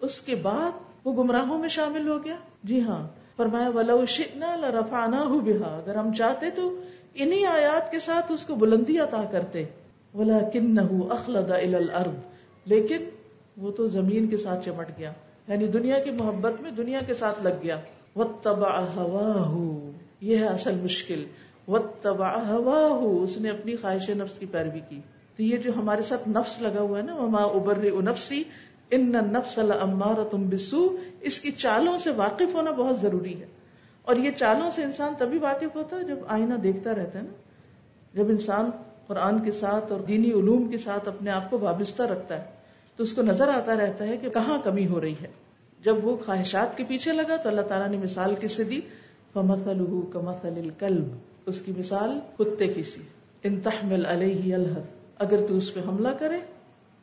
اس 0.00 0.20
کے 0.20 0.34
بعد 0.34 0.70
وہ 1.04 1.24
گمراہوں 1.24 1.58
میں 1.58 1.68
شامل 1.68 2.08
ہو 2.08 2.24
گیا۔ 2.24 2.36
جی 2.64 2.80
ہاں۔ 2.80 3.08
فرمایا، 3.36 3.68
ولو 3.68 4.06
شئنا 4.06 4.56
لرفعناه 4.56 5.34
بها۔ 5.34 5.80
اگر 5.82 5.94
ہم 5.94 6.14
چاہتے 6.14 6.50
تو 6.50 6.82
انہی 7.14 7.46
آیات 7.46 7.90
کے 7.90 8.00
ساتھ 8.00 8.32
اس 8.32 8.46
کو 8.46 8.54
بلندی 8.54 8.98
عطا 8.98 9.24
کرتے۔ 9.32 9.64
ولكنه 10.14 10.98
اخلد 11.10 11.50
الى 11.50 11.74
الارض 11.74 12.14
لیکن 12.64 13.04
وہ 13.56 13.70
تو 13.70 13.86
زمین 13.86 14.26
کے 14.26 14.36
ساتھ 14.36 14.64
چمٹ 14.64 14.88
گیا۔ 14.98 15.12
یعنی 15.48 15.66
دنیا 15.66 15.98
کی 15.98 16.10
محبت 16.10 16.60
میں 16.60 16.70
دنیا 16.70 17.00
کے 17.06 17.14
ساتھ 17.14 17.42
لگ 17.42 17.48
گیا۔ 17.62 17.76
و 18.16 18.24
تبا 18.24 19.56
یہ 20.20 20.36
ہے 20.36 20.44
اصل 20.44 20.74
مشکل۔ 20.82 21.24
و 21.68 21.78
تبا 21.78 22.98
اس 23.24 23.38
نے 23.38 23.50
اپنی 23.50 23.76
خواہش 23.76 24.10
نفس 24.10 24.38
کی 24.38 24.46
پیروی 24.46 24.80
کی۔ 24.88 25.00
تو 25.36 25.42
یہ 25.42 25.56
جو 25.56 25.72
ہمارے 25.76 26.02
ساتھ 26.02 26.28
نفس 26.28 26.62
لگا 26.62 26.80
ہوا 26.80 26.98
ہے 26.98 27.02
نا، 27.02 27.14
وما 27.16 27.42
ابر 27.42 27.78
نفسی 28.02 28.44
ان 28.90 29.12
نفس 29.12 29.58
المار 29.58 30.24
تم 30.30 30.48
بسو 30.48 30.96
اس 31.20 31.38
کی 31.38 31.50
چالوں 31.50 31.98
سے 31.98 32.10
واقف 32.10 32.54
ہونا 32.54 32.70
بہت 32.70 33.00
ضروری 33.00 33.40
ہے۔ 33.40 33.46
اور 34.02 34.16
یہ 34.16 34.30
چالوں 34.30 34.70
سے 34.74 34.82
انسان 34.82 35.12
تبھی 35.18 35.38
واقف 35.38 35.76
ہوتا 35.76 35.96
ہے 35.96 36.04
جب 36.04 36.16
آئینہ 36.28 36.54
دیکھتا 36.54 36.94
رہتا 36.94 37.18
ہے 37.18 37.24
نا۔ 37.24 37.32
جب 38.14 38.28
انسان 38.28 38.70
قرآن 39.06 39.44
کے 39.44 39.52
ساتھ 39.52 39.92
اور 39.92 40.00
دینی 40.00 40.30
علوم 40.30 40.68
کے 40.68 40.78
ساتھ 40.78 41.08
اپنے 41.08 41.30
آپ 41.30 41.50
کو 41.50 41.58
وابستہ 41.58 42.02
رکھتا 42.02 42.38
ہے۔ 42.38 42.57
تو 42.98 43.04
اس 43.04 43.12
کو 43.12 43.22
نظر 43.22 43.48
آتا 43.48 43.74
رہتا 43.74 44.06
ہے 44.06 44.16
کہ 44.16 44.30
کہاں 44.30 44.58
کمی 44.64 44.86
ہو 44.86 45.00
رہی 45.00 45.14
ہے۔ 45.22 45.26
جب 45.84 46.04
وہ 46.06 46.16
خواہشات 46.26 46.76
کے 46.76 46.84
پیچھے 46.88 47.12
لگا 47.12 47.36
تو 47.36 47.48
اللہ 47.48 47.60
تعالیٰ 47.60 47.88
نے 47.88 47.96
مثال 47.96 48.34
کس 48.40 48.52
سے 48.52 48.64
دی 48.64 48.80
فمسل 49.32 49.84
کمسل 50.12 50.58
الکلب 50.58 51.04
اس 51.46 51.60
کی 51.60 51.72
مثال 51.78 52.18
کتے 52.38 52.66
کی 52.66 52.82
سی۔ 52.82 53.00
ان 53.42 53.60
تحمل 53.60 54.06
علیہ 54.06 54.54
الحد 54.54 54.82
اگر 55.18 55.46
تو 55.46 55.56
اس 55.56 55.74
پہ 55.74 55.80
حملہ 55.80 56.08
کرے 56.08 56.38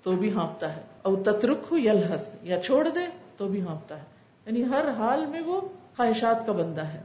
تو 0.03 0.11
بھی 0.11 0.33
ہانپتا 0.33 0.75
ہے۔ 0.75 0.81
اور 1.01 1.17
تترک 1.25 1.57
ہو 1.71 1.77
یلحد 1.77 2.35
یا 2.43 2.61
چھوڑ 2.61 2.89
دے 2.95 3.07
تو 3.37 3.47
بھی 3.47 3.61
ہانپتا 3.61 3.97
ہے۔ 3.97 4.03
یعنی 4.45 4.63
ہر 4.63 4.89
حال 4.89 5.25
میں 5.25 5.41
وہ 5.41 5.61
خواہشات 5.97 6.45
کا 6.45 6.51
بندہ 6.51 6.85
ہے۔ 6.85 7.01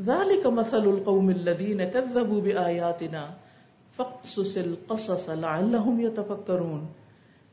ذالک 0.00 0.46
مثل 0.46 0.82
القوم 0.82 1.28
الذین 1.28 1.80
کذبوا 1.92 2.40
بآیاتنا 2.40 3.26
فقصص 3.96 4.56
القصص 4.56 5.28
لعلهم 5.28 6.00
يتفکرون 6.00 6.86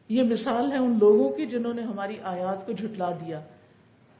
یہ 0.10 0.24
مثال 0.24 0.72
ہے 0.72 0.78
ان 0.78 0.98
لوگوں 1.00 1.30
کی 1.30 1.46
جنہوں 1.46 1.74
نے 1.74 1.82
ہماری 1.82 2.18
آیات 2.24 2.66
کو 2.66 2.72
جھٹلا 2.72 3.12
دیا۔ 3.12 3.42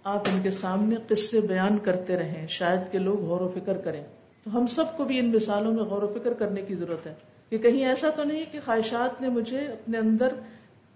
آپ 0.04 0.24
ان 0.34 0.40
کے 0.44 0.52
سامنے 0.52 0.96
قصے 1.08 1.42
بیان 1.42 1.78
کرتے 1.78 2.16
رہیں، 2.16 2.48
شاید 2.48 2.92
کہ 2.92 3.00
لوگ 3.00 3.20
غور 3.20 3.42
و 3.42 3.52
فکر 3.56 3.78
کریں۔ 3.78 4.04
تو 4.44 4.58
ہم 4.58 4.68
سب 4.68 4.98
کو 4.98 5.04
بھی 5.04 5.20
ان 5.20 5.32
مثالوں 5.36 5.74
میں 5.74 5.84
غور 5.84 6.04
و 6.04 6.20
فکر 6.20 6.34
کرنے 6.34 6.62
کی 6.62 6.76
ضرورت 6.76 7.08
ہے۔ 7.08 7.14
کہ 7.50 7.58
کہیں 7.58 7.86
ایسا 7.86 8.10
تو 8.10 8.24
نہیں 8.24 8.46
کہ 8.52 8.60
خواہشات 8.66 9.22
نے 9.22 9.30
مجھے 9.30 9.60
اپنے 9.60 9.98
اندر 9.98 10.28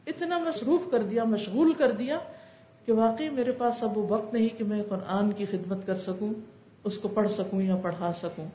اتنا 0.08 0.38
مصروف 0.38 0.92
کر 0.92 1.04
دیا، 1.04 1.24
مشغول 1.24 1.74
کر 1.74 1.92
دیا 1.92 2.20
کہ 2.86 2.94
واقعی 2.94 3.30
میرے 3.30 3.52
پاس 3.52 3.84
اب 3.84 3.98
وہ 3.98 4.08
وقت 4.10 4.34
نہیں 4.34 4.50
کہ 4.58 4.64
میں 4.64 4.84
قرآن 4.90 5.32
کی 5.32 5.46
خدمت 5.46 5.88
کر 5.88 5.96
سکوں، 5.96 6.34
اس 6.84 6.98
کو 6.98 7.08
پڑھ 7.08 7.32
سکوں 7.32 7.62
یا 7.62 7.76
پڑھا 7.76 8.14
سکوں۔ 8.14 8.48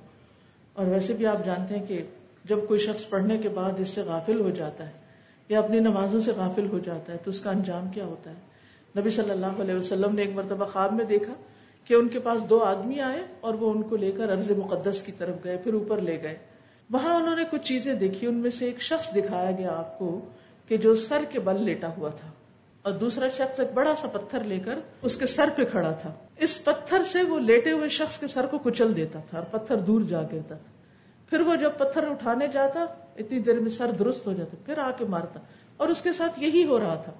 اور 0.72 0.86
ویسے 0.86 1.12
بھی 1.12 1.26
آپ 1.26 1.44
جانتے 1.44 1.78
ہیں 1.78 1.86
کہ 1.86 2.02
جب 2.44 2.58
کوئی 2.68 2.80
شخص 2.80 3.08
پڑھنے 3.08 3.38
کے 3.38 3.48
بعد 3.48 3.72
اس 3.78 3.88
سے 3.88 4.02
غافل 4.02 4.40
ہو 4.40 4.50
جاتا 4.50 4.86
ہے 4.86 5.03
یا 5.48 5.58
اپنی 5.58 5.78
نمازوں 5.78 6.20
سے 6.20 6.32
غافل 6.36 6.66
ہو 6.72 6.78
جاتا 6.78 7.12
ہے 7.12 7.18
تو 7.24 7.30
اس 7.30 7.40
کا 7.40 7.50
انجام 7.50 7.88
کیا 7.88 8.04
ہوتا 8.04 8.30
ہے؟ 8.30 8.54
نبی 8.98 9.10
صلی 9.10 9.30
اللہ 9.30 9.60
علیہ 9.60 9.74
وسلم 9.74 10.14
نے 10.14 10.22
ایک 10.22 10.30
مرتبہ 10.34 10.64
خواب 10.64 10.92
میں 10.92 11.04
دیکھا 11.04 11.32
کہ 11.84 11.94
ان 11.94 12.08
کے 12.08 12.18
پاس 12.18 12.50
دو 12.50 12.64
آدمی 12.64 13.00
آئے 13.00 13.22
اور 13.40 13.54
وہ 13.54 13.70
ان 13.70 13.82
کو 13.82 13.96
لے 13.96 14.12
کر 14.12 14.28
ارض 14.28 14.50
مقدس 14.50 15.02
کی 15.02 15.12
طرف 15.12 15.34
گئے، 15.44 15.56
پھر 15.56 15.74
اوپر 15.74 15.98
لے 15.98 16.22
گئے۔ 16.22 16.36
وہاں 16.90 17.14
انہوں 17.14 17.36
نے 17.36 17.42
کچھ 17.50 17.62
چیزیں 17.62 17.94
دیکھی، 17.94 18.26
ان 18.26 18.34
میں 18.34 18.50
سے 18.50 18.64
ایک 18.64 18.80
شخص 18.80 19.14
دکھایا 19.14 19.50
گیا 19.50 19.72
آپ 19.76 19.98
کو 19.98 20.20
کہ 20.68 20.76
جو 20.76 20.94
سر 20.94 21.24
کے 21.30 21.40
بل 21.40 21.62
لیٹا 21.62 21.88
ہوا 21.98 22.08
تھا 22.08 22.30
اور 22.82 22.92
دوسرا 22.92 23.28
شخص 23.36 23.60
ایک 23.60 23.68
بڑا 23.74 23.94
سا 23.96 24.08
پتھر 24.08 24.44
لے 24.44 24.58
کر 24.58 24.78
اس 25.02 25.16
کے 25.16 25.26
سر 25.26 25.48
پہ 25.56 25.64
کھڑا 25.64 25.90
تھا۔ 25.90 26.12
اس 26.36 26.64
پتھر 26.64 27.02
سے 27.02 27.22
وہ 27.22 27.40
لیٹے 27.40 27.72
ہوئے 27.72 27.88
شخص 27.88 28.18
کے 28.18 28.26
سر 28.26 28.46
کو 28.46 28.58
کچل 28.58 28.96
دیتا 28.96 29.18
تھا 29.30 29.38
اور 29.38 29.58
پتھر 29.58 29.76
دور 29.76 30.00
جا 30.00 30.22
گرتا 30.22 30.54
تھا۔ 30.54 30.73
پھر 31.30 31.40
وہ 31.40 31.56
جب 31.56 31.70
پتھر 31.78 32.08
اٹھانے 32.08 32.46
جاتا، 32.48 32.86
اتنی 33.16 33.38
دیر 33.38 33.60
میں 33.60 33.70
سر 33.70 33.90
درست 33.90 34.26
ہو 34.26 34.32
جاتا، 34.32 34.56
پھر 34.66 34.78
آ 34.78 34.90
کے 34.98 35.04
مارتا۔ 35.04 35.40
اور 35.76 35.88
اس 35.88 36.00
کے 36.00 36.12
ساتھ 36.12 36.40
یہی 36.40 36.64
ہو 36.64 36.80
رہا 36.80 36.94
تھا۔ 36.94 37.12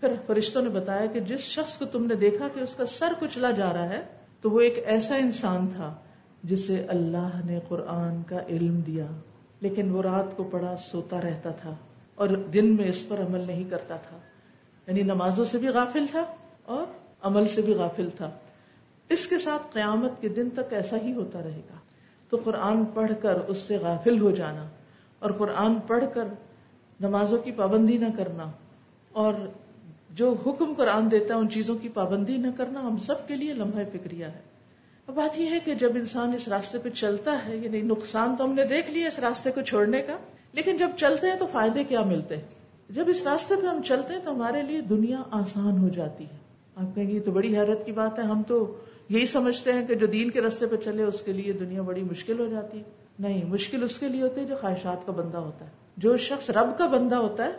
پھر 0.00 0.08
فرشتوں 0.26 0.62
نے 0.62 0.68
بتایا 0.68 1.06
کہ 1.06 1.20
جس 1.20 1.40
شخص 1.40 1.78
کو 1.78 1.84
تم 1.84 2.06
نے 2.06 2.14
دیکھا 2.14 2.48
کہ 2.54 2.60
اس 2.60 2.74
کا 2.74 2.86
سر 2.86 3.12
کچلا 3.20 3.50
جا 3.50 3.72
رہا 3.72 3.88
ہے، 3.88 4.02
تو 4.40 4.50
وہ 4.50 4.60
ایک 4.60 4.82
ایسا 4.86 5.16
انسان 5.16 5.66
تھا 5.66 5.94
جسے 6.42 6.84
اللہ 6.88 7.40
نے 7.44 7.60
قرآن 7.68 8.22
کا 8.22 8.38
علم 8.48 8.80
دیا۔ 8.80 9.06
لیکن 9.60 9.90
وہ 9.90 10.02
رات 10.02 10.36
کو 10.36 10.44
پڑا، 10.44 10.76
سوتا 10.90 11.20
رہتا 11.20 11.50
تھا 11.50 11.74
اور 12.14 12.28
دن 12.28 12.76
میں 12.76 12.88
اس 12.88 13.08
پر 13.08 13.20
عمل 13.20 13.40
نہیں 13.46 13.70
کرتا 13.70 13.96
تھا۔ 13.96 14.18
یعنی 14.86 15.02
نمازوں 15.02 15.44
سے 15.44 15.58
بھی 15.58 15.68
غافل 15.68 16.06
تھا 16.10 16.24
اور 16.64 16.86
عمل 17.22 17.48
سے 17.48 17.62
بھی 17.62 17.74
غافل 17.74 18.08
تھا۔ 18.10 18.30
اس 19.08 19.26
کے 19.26 19.38
ساتھ 19.38 19.62
قیامت 19.72 20.10
کے 20.20 20.28
دن 20.28 20.50
تک 20.50 20.72
ایسا 20.72 20.96
ہی 21.02 21.12
ہوتا 21.12 21.42
رہے 21.42 21.60
گا۔ 21.70 21.78
تو 22.30 22.36
قرآن 22.44 22.84
پڑھ 22.84 23.12
کر 23.22 23.34
اس 23.48 23.58
سے 23.58 23.76
غافل 23.76 24.20
ہو 24.20 24.30
جانا 24.30 24.66
اور 25.18 25.30
قرآن 25.30 25.80
پڑھ 25.86 26.04
کر 26.14 26.24
نمازوں 27.00 27.38
کی 27.38 27.52
پابندی 27.52 27.98
نہ 27.98 28.06
کرنا 28.16 28.50
اور 29.12 29.34
جو 30.10 30.34
حکم 30.46 30.74
قرآن 30.74 31.10
دیتا 31.10 31.34
ہے 31.34 31.38
ان 31.38 31.48
چیزوں 31.48 31.76
کی 31.76 31.88
پابندی 31.88 32.36
نہ 32.36 32.46
کرنا 32.56 32.80
ہم 32.80 32.96
سب 32.96 33.28
کے 33.28 33.36
لیے 33.36 33.52
لمحہ 33.52 33.84
فکریہ 33.92 34.24
ہے۔ 34.24 34.40
اب 35.06 35.14
بات 35.14 35.40
یہ 35.40 35.50
ہے 35.50 35.58
کہ 35.64 35.74
جب 35.74 35.90
انسان 35.94 36.32
اس 36.34 36.48
راستے 36.48 36.78
پہ 36.78 36.88
چلتا 36.88 37.38
ہے 37.46 37.56
یعنی 37.56 37.82
نقصان 37.82 38.36
تو 38.36 38.44
ہم 38.44 38.52
نے 38.52 38.64
دیکھ 38.64 38.90
لیا 38.90 39.06
اس 39.06 39.18
راستے 39.18 39.50
کو 39.50 39.60
چھوڑنے 39.60 40.02
کا، 40.02 40.16
لیکن 40.52 40.76
جب 40.76 40.90
چلتے 40.96 41.26
ہیں 41.26 41.36
تو 41.36 41.46
فائدے 41.52 41.84
کیا 41.84 42.00
ملتے؟ 42.00 42.36
ہیں 42.36 42.94
جب 42.94 43.04
اس 43.08 43.22
راستے 43.22 43.54
پہ 43.62 43.66
ہم 43.66 43.82
چلتے 43.82 44.14
ہیں 44.14 44.20
تو 44.20 44.30
ہمارے 44.30 44.62
لیے 44.62 44.80
دنیا 44.80 45.22
آسان 45.30 45.78
ہو 45.78 45.88
جاتی 45.88 46.24
ہے۔ 46.24 46.36
آپ 46.76 46.94
کہیں 46.94 47.08
گے 47.08 47.12
یہ 47.12 47.20
تو 47.20 47.30
بڑی 47.30 47.56
حیرت 47.56 47.86
کی 47.86 47.92
بات 47.92 48.18
ہے، 48.18 48.24
ہم 48.24 48.42
تو 48.42 48.76
یہی 49.08 49.26
سمجھتے 49.26 49.72
ہیں 49.72 49.86
کہ 49.86 49.94
جو 49.94 50.06
دین 50.06 50.30
کے 50.30 50.40
رستے 50.40 50.66
پہ 50.66 50.76
چلے 50.76 51.02
اس 51.02 51.22
کے 51.22 51.32
لیے 51.32 51.52
دنیا 51.52 51.82
بڑی 51.82 52.02
مشکل 52.02 52.38
ہو 52.38 52.46
جاتی 52.46 52.82
نہیں، 53.18 53.44
مشکل 53.44 53.82
اس 53.82 53.98
کے 53.98 54.08
لیے 54.08 54.22
ہوتی 54.22 54.40
ہے 54.40 54.46
جو 54.46 54.56
خواہشات 54.60 55.06
کا 55.06 55.12
بندہ 55.12 55.38
ہوتا 55.38 55.64
ہے۔ 55.64 55.70
جو 55.96 56.16
شخص 56.16 56.50
رب 56.50 56.78
کا 56.78 56.86
بندہ 56.86 57.14
ہوتا 57.14 57.44
ہے، 57.44 57.52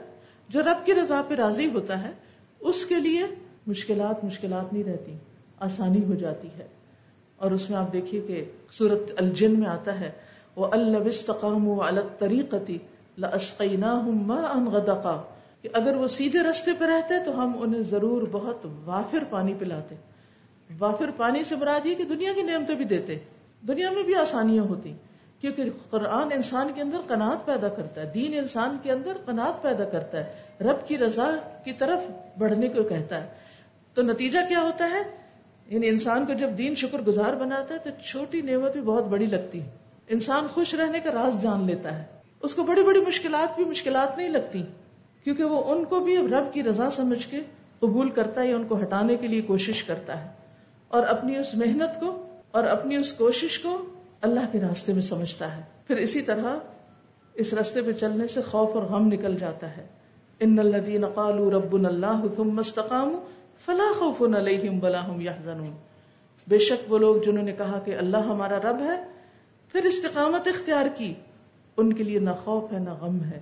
جو 0.50 0.62
رب 0.62 0.86
کی 0.86 0.94
رضا 0.94 1.22
پہ 1.28 1.36
راضی 1.36 1.66
ہوتا 1.66 2.04
ہے، 2.04 2.12
اس 2.60 2.86
کے 2.86 2.96
لیے 2.96 3.24
مشکلات 3.68 4.24
مشکلات 4.24 4.74
نہیں 4.74 4.84
رہتی، 4.84 5.14
آسانی 5.60 6.04
ہو 6.04 6.16
جاتی 6.16 6.48
ہے۔ 6.58 6.68
اور 7.38 7.52
اس 7.52 7.70
میں 7.70 7.78
آپ 7.78 7.94
دیکھیے 7.94 8.22
کہ 8.22 8.46
سورت 8.72 9.12
الجن 9.18 9.60
میں 9.60 9.68
آتا 9.68 10.00
ہے 10.00 10.12
وہ 10.56 10.68
البستقام 10.72 11.80
الطریقتی 11.80 12.78
غدقا۔ 14.68 15.22
کہ 15.62 15.70
اگر 15.74 15.96
وہ 15.96 16.08
سیدھے 16.08 16.40
رستے 16.40 16.72
پہ 16.80 16.86
رہتے 16.86 17.14
تو 17.26 17.42
ہم 17.42 17.52
انہیں 17.60 17.82
ضرور 17.82 18.22
بہت 18.32 18.68
وافر 18.86 19.24
پانی 19.30 19.54
پلاتے۔ 19.60 19.96
وافر 20.80 21.10
پانی 21.18 21.44
سے 21.44 21.56
مراد 21.56 21.86
یہ 21.86 21.96
کہ 21.96 22.04
دنیا 22.04 22.34
کی 22.34 22.42
نعمتیں 22.42 22.76
بھی 22.76 22.86
دیتے، 22.86 23.18
دنیا 23.68 23.90
میں 23.90 24.04
بھی 24.04 24.16
آسانیاں 24.16 24.64
ہوتی، 24.64 24.94
کیونکہ 25.42 25.64
قرآن 25.90 26.28
انسان 26.32 26.68
کے 26.76 26.82
اندر 26.82 26.98
قناعت 27.08 27.46
پیدا 27.46 27.68
کرتا 27.68 28.02
ہے، 28.02 28.12
دین 28.14 28.38
انسان 28.38 28.78
کے 28.84 28.92
اندر 28.92 29.18
قناعت 29.26 29.62
پیدا 29.62 29.86
کرتا 29.86 30.18
ہے، 30.18 30.34
رب 30.62 30.88
کی 30.88 30.98
رضا 30.98 31.32
کی 31.66 31.72
طرف 31.72 32.00
بڑھنے 32.38 32.68
کو 32.68 32.84
کہتا 32.84 33.24
ہے۔ 33.24 33.30
تو 33.94 34.02
نتیجہ 34.02 34.40
کیا 34.50 34.60
ہوتا 34.60 34.90
ہے؟ 34.90 35.02
یعنی 35.68 35.90
انسان 35.90 36.26
کو 36.26 36.34
جب 36.34 36.50
دین 36.58 36.76
شکر 36.76 37.02
گزار 37.02 37.34
بناتا 37.34 37.74
ہے 37.74 37.80
تو 37.80 37.90
چھوٹی 38.06 38.42
نعمت 38.42 38.72
بھی 38.72 38.82
بہت 38.82 39.04
بڑی 39.04 39.26
لگتی 39.26 39.62
ہے۔ 39.62 39.70
انسان 40.08 40.48
خوش 40.48 40.76
رہنے 40.76 41.00
کا 41.00 41.12
راز 41.12 41.42
جان 41.42 41.66
لیتا 41.66 41.98
ہے۔ 41.98 42.04
اس 42.42 42.54
کو 42.54 42.64
بڑی 42.64 42.84
بڑی 42.84 43.00
مشکلات 43.00 43.56
بھی 43.56 43.66
مشکلات 43.66 44.18
نہیں 44.18 44.30
لگتی، 44.30 44.64
کیونکہ 45.24 45.44
وہ 45.44 45.64
ان 45.64 45.86
کو 45.86 46.00
بھی 46.00 46.18
رب 46.18 46.54
کی 46.54 46.64
رضا 46.64 46.92
سمجھ 46.92 47.28
کے 47.28 47.42
قبول 47.80 48.10
کرتا 48.10 48.42
ہے 48.42 48.48
یا 48.48 48.56
ان 48.56 48.64
کو 48.64 48.82
ہٹانے 48.82 49.16
کے 49.16 49.28
لیے 49.28 49.42
کوشش 49.42 49.84
کرتا 49.84 50.26
ہے۔ 50.26 50.47
اور 50.88 51.04
اپنی 51.04 51.38
اس 51.38 51.56
محنت 51.56 52.00
کو 52.00 52.28
اور 52.52 52.64
اپنی 52.64 52.96
اس 52.96 53.14
کوشش 53.14 53.60
کو 53.60 53.86
اللہ 54.22 54.40
کے 54.52 54.60
راستے 54.60 54.94
میں 54.94 55.02
سمجھتا 55.02 55.58
ہے۔ 55.58 55.62
پھر 55.88 55.98
اسی 55.98 56.22
طرح 56.22 56.56
اس 57.34 57.54
راستے 57.54 57.82
پہ 57.82 57.92
چلنے 57.92 58.28
سے 58.28 58.42
خوف 58.42 58.70
اور 58.74 58.84
غم 58.84 59.08
نکل 59.08 59.36
جاتا 59.36 59.78
ہے۔ 59.78 59.86
ان 60.40 60.60
الذين 60.60 61.06
قالوا 61.14 61.52
ربنا 61.52 61.90
الله 61.90 62.28
ثم 62.36 62.60
استقاموا 62.60 63.20
فلا 63.66 63.92
خوف 64.00 64.22
عليهم 64.22 64.80
ولا 64.84 65.14
هم 65.14 65.22
يحزنون 65.22 65.76
بے 66.48 66.58
شک 66.58 66.92
وہ 66.92 66.98
لوگ 66.98 67.16
جنہوں 67.16 67.44
نے 67.44 67.52
کہا 67.52 67.80
کہ 67.86 67.96
اللہ 67.96 68.18
ہمارا 68.18 68.60
رب 68.60 68.80
ہے، 68.80 69.04
پھر 69.72 69.84
استقامت 69.84 70.48
اختیار 70.48 70.86
کی۔ 70.96 71.14
ان 71.78 71.94
کے 71.94 72.04
لیے 72.04 72.20
نہ 72.20 72.30
خوف 72.44 72.74
ہے، 72.74 72.80
نہ 72.80 72.90
غم 72.90 73.24
ہے۔ 73.24 73.40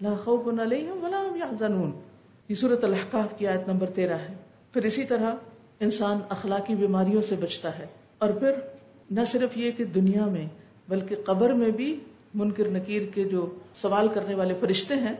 لا 0.00 0.14
خوف 0.24 0.60
علیہم 0.60 1.04
ولا 1.04 1.22
هم 1.28 1.36
يحزنون 1.36 2.00
یہ 2.48 2.54
سورۃ 2.54 2.84
الاحقاف 2.84 3.38
کی 3.38 3.46
آیت 3.46 3.68
نمبر 3.68 3.90
13 3.94 4.18
ہے۔ 4.18 4.34
پھر 4.72 4.84
اسی 4.84 5.04
طرح 5.04 5.34
انسان 5.80 6.18
اخلاقی 6.28 6.74
بیماریوں 6.74 7.22
سے 7.22 7.34
بچتا 7.40 7.78
ہے۔ 7.78 7.86
اور 8.18 8.30
پھر 8.30 8.50
نہ 9.10 9.20
صرف 9.26 9.56
یہ 9.56 9.70
کہ 9.70 9.84
دنیا 9.84 10.26
میں، 10.26 10.48
بلکہ 10.88 11.16
قبر 11.26 11.52
میں 11.52 11.70
بھی 11.70 12.00
منکر 12.34 12.68
نکیر 12.68 13.02
کے 13.14 13.24
جو 13.24 13.50
سوال 13.76 14.08
کرنے 14.08 14.34
والے 14.34 14.54
فرشتے 14.60 14.94
ہیں، 14.94 15.12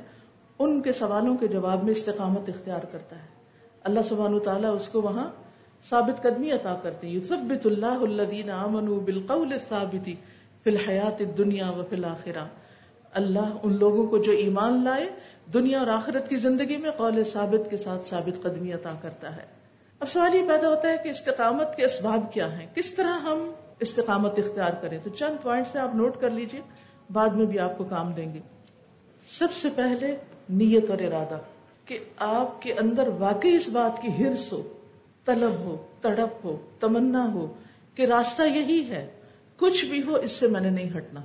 ان 0.58 0.82
کے 0.82 0.92
سوالوں 0.92 1.36
کے 1.36 1.48
جواب 1.48 1.84
میں 1.84 1.92
استقامت 1.92 2.48
اختیار 2.48 2.80
کرتا 2.92 3.16
ہے۔ 3.16 3.26
اللہ 3.84 4.00
سبحانہ 4.08 4.38
تعالیٰ 4.38 4.76
اس 4.76 4.88
کو 4.88 5.02
وہاں 5.02 5.30
ثابت 5.84 6.22
قدمی 6.22 6.50
عطا 6.50 6.78
کرتے 6.82 7.06
ہیں۔ 7.06 7.14
یثبت 7.14 7.66
اللہ 7.66 7.86
الذین 7.86 8.50
آمنوا 8.50 8.98
بالقول 9.04 9.52
الثابت 9.52 10.08
فی 10.64 10.70
الحیات 10.70 11.20
الدنیا 11.20 11.70
و 11.70 11.82
فی 11.90 11.96
الاخرہ۔ 11.96 12.44
اللہ 13.12 13.56
ان 13.62 13.78
لوگوں 13.78 14.06
کو 14.06 14.18
جو 14.18 14.32
ایمان 14.32 14.84
لائے، 14.84 15.08
دنیا 15.54 15.78
اور 15.78 15.86
آخرت 15.86 16.28
کی 16.28 16.36
زندگی 16.36 16.76
میں 16.76 16.90
قول 16.90 17.24
ثابت 17.24 17.70
کے 17.70 17.76
ساتھ 17.76 18.08
ثابت 18.08 18.42
قدمی 18.42 18.72
عطا 18.72 18.92
کرتا 19.02 19.36
ہے۔ 19.36 19.60
اب 20.00 20.08
سوال 20.08 20.34
یہ 20.34 20.48
پیدا 20.48 20.68
ہوتا 20.68 20.88
ہے 20.88 20.96
کہ 21.04 21.08
استقامت 21.08 21.76
کے 21.76 21.84
اسباب 21.84 22.32
کیا 22.32 22.60
ہیں؟ 22.60 22.66
کس 22.74 22.94
طرح 22.94 23.18
ہم 23.18 23.52
استقامت 23.80 24.38
اختیار 24.38 24.72
کریں؟ 24.72 24.98
تو 25.02 25.10
چند 25.10 25.42
پوائنٹ 25.42 25.76
آپ 25.76 25.94
نوٹ 25.94 26.20
کر 26.20 26.30
لیجیے، 26.30 26.60
بعد 27.12 27.28
میں 27.28 27.46
بھی 27.46 27.58
آپ 27.58 27.78
کو 27.78 27.84
کام 27.84 28.12
دیں 28.12 28.34
گے۔ 28.34 28.40
سب 29.30 29.52
سے 29.52 29.68
پہلے 29.76 30.16
نیت 30.50 30.90
اور 30.90 30.98
ارادہ، 30.98 31.38
کہ 31.84 31.98
آپ 32.16 32.62
کے 32.62 32.72
اندر 32.72 33.08
واقعی 33.18 33.54
اس 33.54 33.68
بات 33.68 34.02
کی 34.02 34.08
ہرس 34.08 34.52
ہو، 34.52 34.62
طلب 35.24 35.52
ہو، 35.52 35.86
تڑپ 36.00 36.44
ہو، 36.44 36.56
تمنا 36.80 37.32
ہو، 37.32 37.54
کہ 37.94 38.02
راستہ 38.02 38.42
یہی 38.42 38.90
ہے، 38.90 39.10
کچھ 39.56 39.84
بھی 39.84 40.02
ہو، 40.02 40.14
اس 40.14 40.32
سے 40.32 40.46
میں 40.46 40.60
نے 40.60 40.70
نہیں 40.70 40.96
ہٹنا۔ 40.96 41.20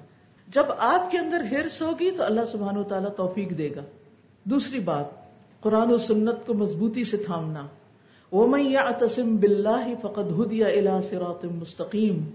جب 0.48 0.66
آپ 0.78 1.12
کے 1.12 1.18
اندر 1.18 1.42
ہرس 1.52 1.82
ہوگی 1.82 2.12
تو 2.12 2.24
اللہ 2.24 2.46
سبحانہ 2.52 2.80
و 2.80 2.84
تعالیٰ 2.84 3.16
توفیق 3.16 3.50
دے 3.50 3.70
گا۔ 3.76 3.82
دوسری 4.44 4.80
بات، 4.80 5.06
قرآن 5.60 5.92
و 5.92 5.98
سنت 5.98 6.46
کو 6.46 6.54
مضبوطی 6.54 7.04
سے 7.04 7.18
تھامنا۔ 7.18 7.68
وہ 8.32 8.48
میں 8.48 8.64
یا 8.64 8.90
تسم 9.00 9.36
بلّہ 9.36 9.94
فقط 10.02 10.40
ہدیا 10.40 11.00
مستقیم 11.44 12.30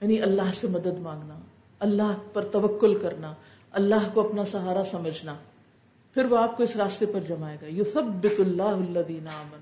یعنی 0.00 0.22
اللہ 0.22 0.54
سے 0.54 0.66
مدد 0.66 0.98
مانگنا، 0.98 1.38
اللہ 1.78 2.14
پر 2.32 2.44
توکل 2.44 2.98
کرنا، 2.98 3.34
اللہ 3.72 4.08
کو 4.14 4.28
اپنا 4.28 4.44
سہارا 4.44 4.84
سمجھنا، 4.84 5.34
پھر 6.14 6.24
وہ 6.24 6.38
آپ 6.38 6.56
کو 6.56 6.62
اس 6.62 6.76
راستے 6.76 7.06
پر 7.06 7.20
جمائے 7.28 7.56
گا۔ 7.62 7.66
یو 7.66 7.84
سب 7.92 8.26
اللہ 8.38 8.62
اللہ 8.62 9.54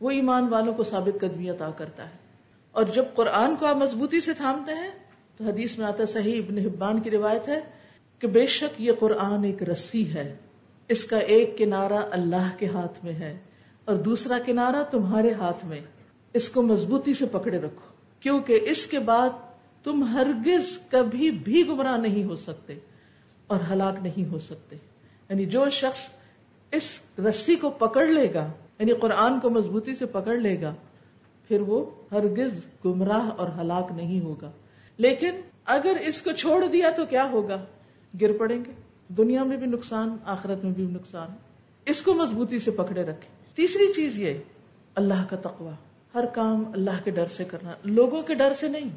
وہ 0.00 0.10
ایمان 0.10 0.48
والوں 0.48 0.74
کو 0.74 0.84
ثابت 0.84 1.20
قدمی 1.20 1.50
عطا 1.50 1.70
کرتا 1.70 2.04
ہے۔ 2.04 2.24
اور 2.72 2.84
جب 2.84 3.04
قرآن 3.14 3.56
کو 3.56 3.66
آپ 3.66 3.76
مضبوطی 3.76 4.20
سے 4.20 4.32
تھامتے 4.32 4.72
ہیں، 4.72 4.90
تو 5.36 5.44
حدیث 5.44 5.78
میں 5.78 5.86
آتا 5.86 6.04
صحیح 6.04 6.42
ابن 6.46 6.58
حبان 6.58 7.00
کی 7.00 7.10
روایت 7.10 7.48
ہے 7.48 7.60
کہ 8.18 8.28
بے 8.28 8.46
شک 8.46 8.80
یہ 8.80 8.92
قرآن 8.98 9.44
ایک 9.44 9.62
رسی 9.62 10.14
ہے۔ 10.14 10.36
اس 10.88 11.04
کا 11.04 11.18
ایک 11.18 11.58
کنارہ 11.58 12.06
اللہ 12.10 12.48
کے 12.58 12.66
ہاتھ 12.66 13.04
میں 13.04 13.12
ہے۔ 13.12 13.38
اور 13.84 13.96
دوسرا 13.96 14.38
کنارہ 14.46 14.84
تمہارے 14.90 15.32
ہاتھ 15.32 15.64
میں۔ 15.64 15.80
اس 16.34 16.48
کو 16.48 16.62
مضبوطی 16.62 17.14
سے 17.14 17.26
پکڑے 17.26 17.58
رکھو، 17.58 17.92
کیونکہ 18.20 18.60
اس 18.62 18.86
کے 18.86 18.98
بعد 18.98 19.28
تم 19.84 20.04
ہرگز 20.04 20.78
کبھی 20.90 21.30
بھی 21.30 21.68
گمراہ 21.68 21.96
نہیں 21.96 22.24
ہو 22.24 22.36
سکتے 22.36 22.74
اور 23.46 23.58
ہلاک 23.70 23.94
نہیں 24.02 24.32
ہو 24.32 24.38
سکتے۔ 24.38 24.76
یعنی 25.28 25.46
جو 25.46 25.70
شخص 25.70 26.08
اس 26.72 26.98
رسی 27.18 27.56
کو 27.56 27.70
پکڑ 27.70 28.06
لے 28.06 28.34
گا 28.34 28.52
یعنی 28.78 28.92
قرآن 28.92 29.40
کو 29.40 29.50
مضبوطی 29.50 29.94
سے 29.94 30.06
پکڑ 30.06 30.36
لے 30.36 30.60
گا، 30.60 30.74
پھر 31.48 31.60
وہ 31.60 31.90
ہرگز 32.12 32.60
گمراہ 32.84 33.28
اور 33.28 33.48
ہلاک 33.60 33.92
نہیں 33.96 34.20
ہوگا۔ 34.20 34.50
لیکن 34.96 35.30
اگر 35.64 35.96
اس 36.00 36.22
کو 36.22 36.32
چھوڑ 36.32 36.66
دیا 36.66 36.90
تو 36.90 37.06
کیا 37.06 37.30
ہوگا؟ 37.30 37.64
گر 38.20 38.32
پڑیں 38.32 38.64
گے۔ 38.64 38.72
دنیا 39.08 39.44
میں 39.44 39.56
بھی 39.56 39.66
نقصان، 39.66 40.16
آخرت 40.24 40.64
میں 40.64 40.72
بھی 40.72 40.84
نقصان۔ 40.84 41.28
اس 41.86 42.02
کو 42.02 42.14
مضبوطی 42.14 42.58
سے 42.58 42.70
پکڑے 42.70 43.02
رکھے 43.02 43.33
تیسری 43.54 43.92
چیز 43.92 44.18
یہ، 44.18 44.34
اللہ 44.94 45.26
کا 45.30 45.36
تقوی۔ 45.36 45.70
ہر 46.14 46.26
کام 46.26 46.64
اللہ 46.74 47.04
کے 47.04 47.10
ڈر 47.10 47.26
سے 47.26 47.44
کرنا، 47.44 47.72
لوگوں 47.84 48.22
کے 48.22 48.34
ڈر 48.34 48.54
سے 48.54 48.68
نہیں۔ 48.68 48.90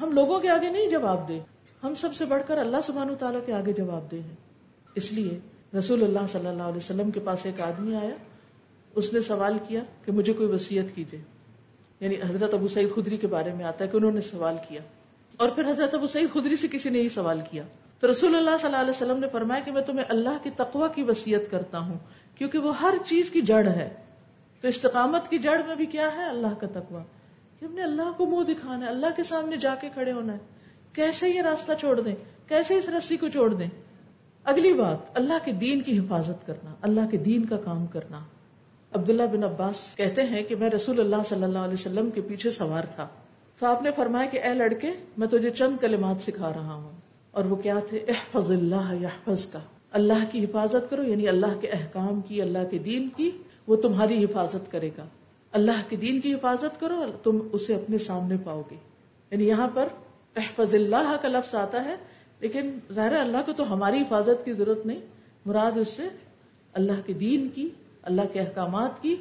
ہم 0.00 0.12
لوگوں 0.12 0.40
کے 0.40 0.48
آگے 0.48 0.70
نہیں 0.70 0.90
جواب 0.90 1.28
دے۔ 1.28 1.40
ہم 1.82 1.94
سب 1.94 2.14
سے 2.14 2.24
بڑھ 2.24 2.42
کر 2.46 2.58
اللہ 2.58 2.76
سبحانہ 2.84 3.12
تعالیٰ 3.12 3.40
کے 3.46 3.52
آگے 3.52 3.72
جواب 3.72 4.10
دے 4.10 4.20
ہیں۔ 4.20 4.36
اس 4.94 5.12
لیے 5.12 5.38
رسول 5.78 6.02
اللہ 6.02 6.26
صلی 6.32 6.46
اللہ 6.46 6.62
علیہ 6.62 6.76
وسلم 6.76 7.10
کے 7.10 7.20
پاس 7.20 7.46
ایک 7.46 7.60
آدمی 7.60 7.94
آیا۔ 7.94 8.14
اس 8.94 9.12
نے 9.12 9.20
سوال 9.20 9.58
کیا 9.68 9.80
کہ 10.04 10.12
مجھے 10.12 10.32
کوئی 10.32 10.48
وسیعت 10.48 10.96
کیجیے 10.96 11.20
یعنی 12.00 12.16
حضرت 12.16 12.54
ابو 12.54 12.68
سعید 12.68 12.94
خدری 12.94 13.16
کے 13.16 13.26
بارے 13.26 13.52
میں 13.52 13.64
آتا 13.64 13.84
ہے 13.84 13.90
کہ 13.90 13.96
انہوں 13.96 14.12
نے 14.12 14.20
سوال 14.20 14.56
کیا۔ 14.68 14.80
اور 15.36 15.48
پھر 15.48 15.70
حضرت 15.70 15.94
ابو 15.94 16.06
سعید 16.06 16.32
خدری 16.32 16.56
سے 16.56 16.68
کسی 16.68 16.90
نے 16.90 17.00
ہی 17.00 17.08
سوال 17.08 17.40
کیا۔ 17.50 17.62
تو 18.00 18.10
رسول 18.10 18.36
اللہ 18.36 18.50
صلی 18.60 18.66
اللہ 18.66 18.80
علیہ 18.80 18.90
وسلم 18.90 19.18
نے 19.18 19.26
فرمایا 19.32 19.60
کہ 19.60 19.72
میں 19.72 19.82
تمہیں 19.82 20.04
اللہ 20.08 20.38
کی 20.42 20.50
تقوی 20.56 20.88
کی 20.94 21.02
وسیعت 21.02 21.50
کرتا 21.50 21.78
ہوں۔ 21.78 21.98
کیونکہ 22.42 22.58
وہ 22.58 22.80
ہر 22.80 22.94
چیز 23.06 23.30
کی 23.30 23.40
جڑ 23.40 23.68
ہے۔ 23.68 23.90
تو 24.60 24.68
استقامت 24.68 25.28
کی 25.28 25.38
جڑ 25.38 25.62
میں 25.66 25.74
بھی 25.74 25.86
کیا 25.86 26.14
ہے؟ 26.16 26.24
اللہ 26.24 26.54
کا 26.60 26.66
تقوی۔ 26.66 27.02
کہ 27.60 27.64
ہم 27.64 27.72
نے 27.72 27.82
اللہ 27.82 28.12
کو 28.16 28.26
منہ 28.26 28.52
دکھانا 28.52 28.86
ہے، 28.86 28.90
اللہ 28.90 29.06
کے 29.16 29.22
سامنے 29.22 29.56
جا 29.56 29.74
کے 29.74 29.88
کھڑے 29.94 30.12
ہونا 30.12 30.32
ہے۔ 30.32 30.38
کیسے 30.92 31.28
یہ 31.28 31.42
راستہ 31.42 31.72
چھوڑ 31.80 32.00
دیں؟ 32.00 32.14
کیسے 32.48 32.74
اس 32.74 32.88
رسی 32.88 33.16
کو 33.16 33.28
چھوڑ 33.28 33.54
دیں؟ 33.54 33.66
اگلی 34.44 34.72
بات، 34.72 34.96
اللہ 35.14 35.32
کے 35.44 35.52
دین 35.52 35.80
کی 35.80 35.98
حفاظت 35.98 36.46
کرنا، 36.46 36.74
اللہ 36.82 37.00
کے 37.10 37.16
دین 37.16 37.44
کا 37.44 37.56
کام 37.56 37.86
کرنا۔ 37.86 38.20
عبداللہ 38.92 39.22
بن 39.22 39.44
عباس 39.44 39.96
کہتے 39.96 40.22
ہیں 40.22 40.42
کہ 40.42 40.56
میں 40.56 40.70
رسول 40.70 41.00
اللہ 41.00 41.22
صلی 41.28 41.42
اللہ 41.42 41.58
علیہ 41.58 41.74
وسلم 41.74 42.10
کے 42.10 42.20
پیچھے 42.20 42.50
سوار 42.50 42.84
تھا۔ 42.84 43.08
تو 43.58 43.66
آپ 43.66 43.82
نے 43.82 43.90
فرمایا 43.96 44.28
کہ 44.28 44.40
اے 44.42 44.54
لڑکے، 44.54 44.90
میں 45.16 45.28
تجھے 45.28 45.50
چند 45.50 45.76
کلمات 45.78 46.16
سکھا 46.22 46.52
رہا 46.52 46.74
ہوں۔ 46.74 46.92
اور 47.30 47.44
وہ 47.44 47.56
کیا 47.56 47.74
تھے؟ 47.88 48.04
احفظ 48.08 48.50
اللہ 48.50 48.94
یحفظ 48.94 49.46
کا 49.46 49.58
اللہ 49.92 50.32
کی 50.32 50.44
حفاظت 50.44 50.90
کرو 50.90 51.02
یعنی 51.02 51.28
اللہ 51.28 51.60
کے 51.60 51.68
احکام 51.68 52.20
کی، 52.20 52.42
اللہ 52.42 52.58
کے 52.70 52.78
دین 52.78 53.08
کی، 53.16 53.30
وہ 53.66 53.76
تمہاری 53.76 54.24
حفاظت 54.24 54.70
کرے 54.70 54.90
گا۔ 54.98 55.06
اللہ 55.52 55.82
کے 55.88 55.96
دین 55.96 56.20
کی 56.20 56.34
حفاظت 56.34 56.80
کرو، 56.80 57.04
تم 57.22 57.38
اسے 57.52 57.74
اپنے 57.74 57.98
سامنے 57.98 58.36
پاؤ 58.44 58.62
گے۔ 58.70 58.76
یعنی 59.30 59.48
یہاں 59.48 59.68
پر 59.74 59.88
احفظ 60.36 60.74
اللہ 60.74 61.16
کا 61.22 61.28
لفظ 61.28 61.54
آتا 61.54 61.84
ہے، 61.84 61.96
لیکن 62.40 62.78
ظاہر 62.92 63.12
اللہ 63.12 63.36
کو 63.46 63.52
تو 63.52 63.72
ہماری 63.72 63.96
حفاظت 63.96 64.44
کی 64.44 64.52
ضرورت 64.52 64.86
نہیں۔ 64.86 65.00
مراد 65.46 65.78
اس 65.78 65.88
سے 65.88 66.02
اللہ 66.72 67.06
کے 67.06 67.12
دین 67.12 67.48
کی، 67.48 67.68
اللہ 68.02 68.22
کے 68.32 68.40
احکامات 68.40 69.02
کی، 69.02 69.16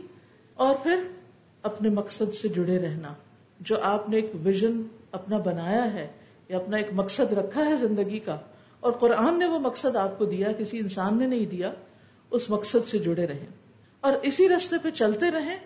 اور 0.53 0.75
پھر 0.83 0.95
اپنے 1.63 1.89
مقصد 1.89 2.33
سے 2.33 2.47
جڑے 2.47 2.77
رہنا۔ 2.77 3.13
جو 3.59 3.75
آپ 3.81 4.09
نے 4.09 4.15
ایک 4.15 4.31
ویژن 4.43 4.81
اپنا 5.11 5.37
بنایا 5.37 5.93
ہے 5.93 6.07
یا 6.49 6.57
اپنا 6.57 6.77
ایک 6.77 6.87
مقصد 6.91 7.33
رکھا 7.33 7.65
ہے 7.65 7.75
زندگی 7.75 8.19
کا 8.19 8.37
اور 8.81 8.91
قرآن 8.91 9.39
نے 9.39 9.45
وہ 9.45 9.59
مقصد 9.59 9.95
آپ 9.95 10.17
کو 10.17 10.25
دیا، 10.25 10.51
کسی 10.51 10.79
انسان 10.79 11.19
نے 11.19 11.27
نہیں 11.27 11.45
دیا، 11.45 11.71
اس 12.31 12.49
مقصد 12.49 12.87
سے 12.87 12.97
جڑے 12.97 13.27
رہیں۔ 13.27 13.45
اور 14.01 14.13
اسی 14.13 14.49
رستے 14.49 14.75
پہ 14.83 14.89
چلتے 14.89 15.31
رہیں 15.31 15.57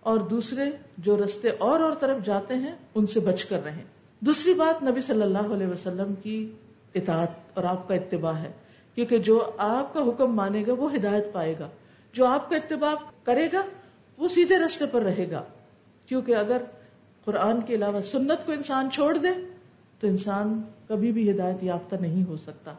اور 0.00 0.18
دوسرے 0.18 0.64
جو 0.98 1.16
رستے 1.16 1.48
اور 1.48 1.80
اور 1.80 1.92
طرف 2.00 2.24
جاتے 2.24 2.54
ہیں، 2.54 2.74
ان 2.94 3.06
سے 3.06 3.20
بچ 3.20 3.44
کر 3.44 3.64
رہیں۔ 3.64 3.84
دوسری 4.20 4.54
بات 4.54 4.82
نبی 4.82 5.02
صلی 5.02 5.22
اللہ 5.22 5.38
علیہ 5.38 5.66
وسلم 5.66 6.14
کی 6.14 6.52
اطاعت 6.94 7.28
اور 7.54 7.64
آپ 7.64 7.88
کا 7.88 7.94
اتباع 7.94 8.32
ہے۔ 8.32 8.52
کیونکہ 8.94 9.18
جو 9.18 9.50
آپ 9.58 9.94
کا 9.94 10.00
حکم 10.00 10.36
مانے 10.36 10.64
گا، 10.66 10.72
وہ 10.72 10.94
ہدایت 10.94 11.32
پائے 11.32 11.54
گا۔ 11.58 11.68
جو 12.12 12.26
آپ 12.26 12.50
کا 12.50 12.56
اتباع 12.56 12.94
کرے 13.24 13.48
گا، 13.52 13.62
وہ 14.16 14.28
سیدھے 14.28 14.58
رستے 14.58 14.84
پر 14.86 15.02
رہے 15.02 15.30
گا۔ 15.30 15.42
کیونکہ 16.06 16.36
اگر 16.36 16.62
قرآن 17.24 17.60
کے 17.60 17.74
علاوہ 17.74 18.00
سنت 18.00 18.46
کو 18.46 18.52
انسان 18.52 18.90
چھوڑ 18.90 19.18
دے 19.18 19.28
تو 20.02 20.08
انسان 20.08 20.62
کبھی 20.88 21.12
بھی 21.12 21.30
ہدایت 21.30 21.62
یافتہ 21.62 21.96
نہیں 22.00 22.24
ہو 22.28 22.36
سکتا۔ 22.36 22.72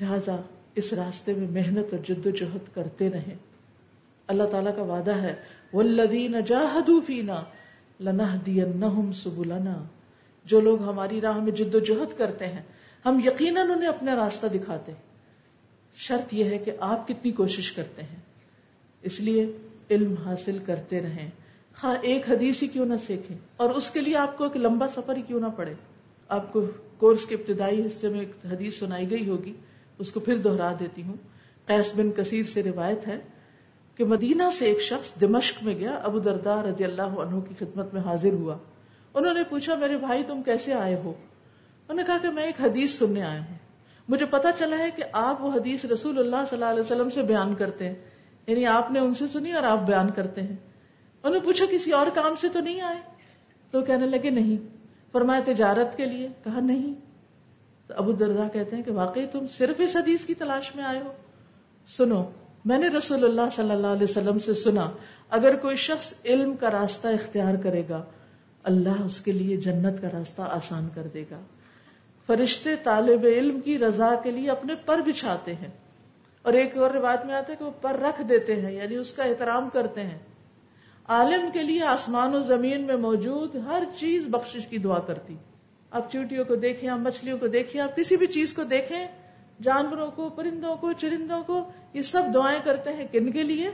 لہذا 0.00 0.36
اس 0.74 0.92
راستے 0.92 1.34
میں 1.34 1.50
محنت 1.50 1.86
اور 1.90 2.04
جد 2.04 2.26
و 2.26 2.30
جہد 2.30 2.74
کرتے 2.74 3.10
رہیں۔ 3.10 3.34
اللہ 4.26 4.42
تعالیٰ 4.42 4.76
کا 4.76 4.82
وعدہ 4.82 5.16
ہے 5.16 5.34
والذین 5.72 6.34
جاہدوا 6.46 7.00
فینا 7.06 7.42
لنہدینہم 8.00 9.12
سبلنا۔ 9.12 9.84
جو 10.44 10.60
لوگ 10.60 10.82
ہماری 10.82 11.20
راہ 11.20 11.40
میں 11.40 11.52
جد 11.52 11.74
و 11.74 11.78
جہد 11.78 12.18
کرتے 12.18 12.46
ہیں، 12.46 12.62
ہم 13.06 13.20
یقیناً 13.26 13.70
انہیں 13.70 13.88
اپنا 13.88 14.16
راستہ 14.16 14.46
دکھاتے 14.46 14.92
ہیں۔ 14.92 15.00
شرط 15.96 16.34
یہ 16.34 16.44
ہے 16.44 16.58
کہ 16.58 16.72
آپ 16.80 17.08
کتنی 17.08 17.32
کوشش 17.32 17.72
کرتے 17.72 18.02
ہیں۔ 18.02 18.20
اس 19.02 19.20
لیے 19.20 19.52
علم 19.90 20.14
حاصل 20.24 20.58
کرتے 20.66 21.00
رہیں۔ 21.00 21.30
ہاں 21.82 21.96
ایک 22.02 22.30
حدیث 22.30 22.62
ہی 22.62 22.68
کیوں 22.68 22.86
نہ 22.86 22.94
سیکھیں، 23.06 23.38
اور 23.56 23.70
اس 23.70 23.90
کے 23.90 24.00
لیے 24.00 24.16
آپ 24.16 24.38
کو 24.38 24.44
ایک 24.44 24.56
لمبا 24.56 24.88
سفر 24.88 25.16
ہی 25.16 25.22
کیوں 25.22 25.40
نہ 25.40 25.46
پڑے۔ 25.56 25.74
آپ 26.28 26.52
کو 26.52 26.66
کورس 26.98 27.26
کے 27.26 27.34
ابتدائی 27.34 27.86
حصے 27.86 28.08
میں 28.08 28.20
ایک 28.20 28.32
حدیث 28.52 28.78
سنائی 28.78 29.10
گئی 29.10 29.28
ہوگی، 29.28 29.52
اس 29.98 30.12
کو 30.12 30.20
پھر 30.20 30.36
دوہرا 30.36 30.72
دیتی 30.80 31.02
ہوں۔ 31.02 31.14
قیس 31.66 31.92
بن 31.96 32.10
کثیر 32.10 32.46
سے 32.52 32.62
روایت 32.62 33.08
ہے 33.08 33.18
کہ 33.94 34.04
مدینہ 34.04 34.42
سے 34.52 34.64
ایک 34.64 34.80
شخص 34.80 35.20
دمشق 35.20 35.62
میں 35.62 35.78
گیا، 35.78 35.90
ابو 35.90 36.18
دردار 36.18 36.64
رضی 36.64 36.84
اللہ 36.84 37.02
عنہ 37.02 37.40
کی 37.40 37.54
خدمت 37.58 37.94
میں 37.94 38.02
حاضر 38.02 38.32
ہوا۔ 38.32 38.56
انہوں 39.14 39.34
نے 39.34 39.42
پوچھا، 39.48 39.74
میرے 39.74 39.96
بھائی 39.96 40.22
تم 40.26 40.42
کیسے 40.42 40.74
آئے 40.74 40.94
ہو؟ 40.94 41.08
انہوں 41.08 41.96
نے 41.96 42.02
کہا 42.06 42.18
کہ 42.22 42.30
میں 42.30 42.42
ایک 42.42 42.60
حدیث 42.60 42.98
سننے 42.98 43.22
آیا 43.22 43.40
ہوں۔ 43.40 43.54
مجھے 44.08 44.26
پتا 44.26 44.52
چلا 44.52 44.78
ہے 44.78 44.90
کہ 44.96 45.04
آپ 45.12 45.42
وہ 45.42 45.52
حدیث 45.52 45.84
رسول 45.84 46.18
اللہ 46.18 46.36
صلی 46.36 46.56
اللہ 46.56 46.64
علیہ 46.64 46.80
وسلم 46.80 47.10
سے 47.10 47.22
بیان 47.22 47.54
کرتے 47.54 47.88
ہیں۔ 47.88 47.94
یعنی 48.46 48.66
آپ 48.66 48.90
نے 48.90 48.98
ان 48.98 49.14
سے 49.14 49.28
سنی 49.28 49.52
اور 49.52 49.62
آپ 49.62 49.78
بیان 49.78 50.10
کرتے 50.10 50.40
ہیں۔ 50.40 50.56
انہوں 51.22 51.34
نے 51.34 51.40
پوچھا، 51.40 51.64
کسی 51.70 51.92
اور 51.92 52.06
کام 52.14 52.36
سے 52.36 52.48
تو 52.48 52.60
نہیں 52.60 52.80
آئے؟ 52.80 52.98
تو 53.70 53.80
کہنے 53.80 54.06
لگے، 54.06 54.30
نہیں۔ 54.30 54.75
فرمایا 55.16 55.40
تجارت 55.44 55.96
کے 55.96 56.06
لیے؟ 56.06 56.28
کہا، 56.44 56.60
نہیں. 56.60 56.94
تو 57.86 57.94
ابو 57.96 58.12
دردا 58.12 58.48
کہتے 58.52 58.76
ہیں 58.76 58.82
کہ 58.82 58.92
واقعی 58.92 59.26
تم 59.26 59.46
صرف 59.46 59.76
اس 59.78 59.96
حدیث 59.96 60.24
کی 60.24 60.34
تلاش 60.34 60.74
میں 60.74 60.84
آئے 60.84 60.98
ہو. 60.98 61.12
سنو، 61.86 62.24
میں 62.64 62.78
نے 62.78 62.88
رسول 62.88 63.24
اللہ 63.24 63.48
صلی 63.52 63.70
اللہ 63.70 63.86
علیہ 63.86 64.02
وسلم 64.02 64.38
سے 64.38 64.54
سنا، 64.54 64.90
اگر 65.30 65.56
کوئی 65.56 65.76
شخص 65.76 66.14
علم 66.24 66.56
کا 66.56 66.70
راستہ 66.70 67.08
اختیار 67.08 67.54
کرے 67.54 67.82
گا، 67.88 68.02
اللہ 68.62 69.02
اس 69.04 69.20
کے 69.20 69.32
لیے 69.32 69.56
جنت 69.56 70.02
کا 70.02 70.08
راستہ 70.12 70.42
آسان 70.42 70.88
کر 70.94 71.06
دے 71.14 71.24
گا. 71.30 71.40
فرشتے 72.26 72.76
طالب 72.76 73.24
علم 73.24 73.60
کی 73.60 73.78
رضا 73.78 74.14
کے 74.22 74.30
لیے 74.30 74.50
اپنے 74.50 74.74
پر 74.86 74.98
بچھاتے 74.98 75.54
ہیں 75.54 75.68
اور 76.42 76.52
ایک 76.52 76.76
اور 76.76 76.90
روایت 76.90 77.26
میں 77.26 77.34
آتا 77.34 77.52
ہے 77.52 77.56
کہ 77.58 77.64
وہ 77.64 77.70
پر 77.80 78.00
رکھ 78.00 78.22
دیتے 78.28 78.60
ہیں 78.60 78.72
یعنی 78.72 78.96
اس 78.96 79.12
کا 79.12 79.24
احترام 79.24 79.68
کرتے 79.68 80.02
ہیں. 80.02 80.18
عالم 81.08 81.50
کے 81.52 81.62
لیے 81.62 81.82
آسمان 81.82 82.34
و 82.34 82.42
زمین 82.42 82.80
میں 82.80 82.96
موجود 82.96 83.56
ہر 83.56 83.84
چیز 83.96 84.26
بخشش 84.26 84.66
کی 84.66 84.78
دعا 84.78 84.98
کرتی۔ 84.98 85.36
آپ 85.90 86.12
چوٹیوں 86.12 86.44
کو 86.44 86.54
دیکھیں 86.56 86.88
آپ 86.88 86.98
مچھلیوں 86.98 87.38
کو 87.38 87.46
دیکھیں 87.46 87.80
آپ 87.80 87.96
کسی 87.96 88.16
بھی 88.16 88.26
چیز 88.26 88.52
کو 88.52 88.62
دیکھیں، 88.64 89.08
جانوروں 89.62 90.10
کو، 90.10 90.28
پرندوں 90.28 90.76
کو، 90.76 90.92
چرندوں 90.92 91.42
کو، 91.42 91.70
یہ 91.92 92.02
سب 92.02 92.22
دعائیں 92.34 92.60
کرتے 92.64 92.92
ہیں 92.92 93.06
کن 93.12 93.30
کے 93.30 93.42
لیے؟ 93.42 93.70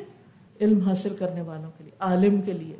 علم 0.60 0.80
حاصل 0.80 1.16
کرنے 1.16 1.40
والوں 1.40 1.70
کے 1.78 1.84
لیے، 1.84 1.96
عالم 1.98 2.40
کے 2.40 2.52
لیے۔ 2.52 2.76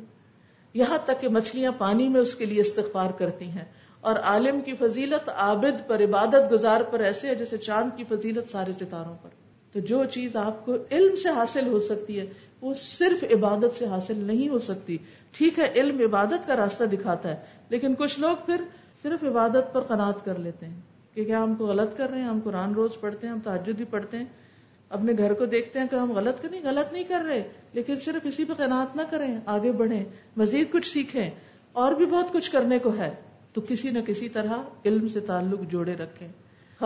یہاں 0.73 0.97
تک 1.05 1.21
کہ 1.21 1.29
مچھلیاں 1.29 1.71
پانی 1.77 2.09
میں 2.09 2.21
اس 2.21 2.35
کے 2.35 2.45
لیے 2.45 2.61
استغفار 2.61 3.09
کرتی 3.11 3.45
ہیں۔ 3.45 3.65
اور 4.01 4.15
عالم 4.15 4.61
کی 4.61 4.73
فضیلت 4.79 5.29
عابد 5.29 5.87
پر، 5.87 6.03
عبادت 6.03 6.51
گزار 6.51 6.81
پر 6.81 6.99
ایسے 6.99 7.27
ہے 7.27 7.35
جیسے 7.35 7.57
چاند 7.57 7.97
کی 7.97 8.03
فضیلت 8.09 8.49
سارے 8.49 8.73
ستاروں 8.73 9.15
پر۔ 9.21 9.29
تو 9.73 9.79
جو 9.79 10.05
چیز 10.05 10.35
آپ 10.35 10.65
کو 10.65 10.75
علم 10.91 11.15
سے 11.15 11.29
حاصل 11.29 11.67
ہو 11.67 11.79
سکتی 11.79 12.19
ہے، 12.19 12.25
وہ 12.61 12.73
صرف 12.73 13.23
عبادت 13.23 13.77
سے 13.77 13.85
حاصل 13.85 14.17
نہیں 14.17 14.49
ہو 14.49 14.59
سکتی۔ 14.59 14.97
ٹھیک 15.31 15.59
ہے، 15.59 15.71
علم 15.75 15.99
عبادت 15.99 16.47
کا 16.47 16.55
راستہ 16.55 16.83
دکھاتا 16.83 17.29
ہے، 17.29 17.35
لیکن 17.69 17.95
کچھ 17.95 18.19
لوگ 18.19 18.35
پھر 18.45 18.61
صرف 19.03 19.23
عبادت 19.23 19.73
پر 19.73 19.81
قناعت 19.81 20.25
کر 20.25 20.39
لیتے 20.39 20.65
ہیں 20.65 20.79
کہ 21.13 21.25
کیا 21.25 21.43
ہم 21.43 21.55
کو 21.55 21.65
غلط 21.65 21.97
کر 21.97 22.09
رہے 22.09 22.21
ہیں، 22.21 22.27
ہم 22.27 22.39
قرآن 22.43 22.73
روز 22.73 22.91
پڑھتے 22.99 23.27
ہیں، 23.27 23.33
ہم 23.33 23.39
تاجد 23.39 23.69
بھی 23.69 23.85
پڑھتے 23.85 24.17
ہیں، 24.17 24.25
اپنے 24.89 25.13
گھر 25.17 25.33
کو 25.33 25.45
دیکھتے 25.45 25.79
ہیں 25.79 25.87
کہ 25.91 25.95
ہم 25.95 26.11
غلط 26.11 26.41
کریں 26.41 26.61
غلط 26.63 26.93
نہیں 26.93 27.03
کر 27.03 27.21
رہے، 27.27 27.43
لیکن 27.73 27.99
صرف 27.99 28.25
اسی 28.25 28.43
پہ 28.43 28.53
قناعت 28.53 28.95
نہ 28.95 29.01
کریں، 29.09 29.37
آگے 29.45 29.71
بڑھیں، 29.71 30.05
مزید 30.37 30.71
کچھ 30.71 30.87
سیکھیں، 30.87 31.29
اور 31.71 31.91
بھی 31.91 32.05
بہت 32.05 32.33
کچھ 32.33 32.51
کرنے 32.51 32.79
کو 32.79 32.91
ہے۔ 32.97 33.15
تو 33.53 33.61
کسی 33.61 33.89
نہ 33.89 33.99
کسی 34.07 34.29
طرح 34.29 34.53
علم 34.85 35.07
سے 35.07 35.19
تعلق 35.19 35.71
جوڑے 35.71 35.95
رکھیں۔ 35.95 36.27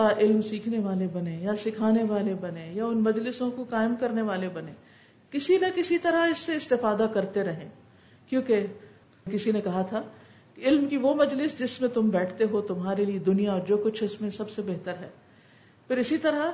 علم 0.06 0.42
سیکھنے 0.42 0.78
والے 0.78 1.06
بنے 1.12 1.36
یا 1.36 1.56
سکھانے 1.56 2.02
والے 2.02 2.34
بنے 2.34 2.72
یا 2.72 2.84
ان 2.84 2.98
مجلسوں 2.98 3.50
کو 3.50 3.64
قائم 3.64 3.94
کرنے 3.96 4.22
والے 4.22 4.48
بنے، 4.48 4.72
کسی 5.30 5.58
نہ 5.58 5.66
کسی 5.74 5.98
طرح 5.98 6.26
اس 6.26 6.38
سے 6.38 6.54
استفادہ 6.54 7.06
کرتے 7.14 7.42
رہیں 7.42 7.68
کیونکہ 8.28 8.66
کسی 9.30 9.52
نے 9.52 9.60
کہا 9.60 9.82
تھا 9.82 10.02
کہ 10.54 10.60
علم 10.60 10.86
کی 10.86 10.96
وہ 10.96 11.14
مجلس 11.14 11.58
جس 11.58 11.80
میں 11.80 11.88
تم 11.88 12.08
بیٹھتے 12.08 12.44
ہو، 12.50 12.60
تمہارے 12.60 13.04
لیے 13.04 13.18
دنیا 13.18 13.52
اور 13.52 13.60
جو 13.60 13.76
کچھ 13.76 14.04
اس 14.04 14.20
میں 14.20 14.30
سب 14.30 14.50
سے 14.50 14.62
بہتر 14.62 14.92
ہے۔ 15.00 15.08
پھر 15.88 15.96
اسی 15.96 16.18
طرح 16.18 16.50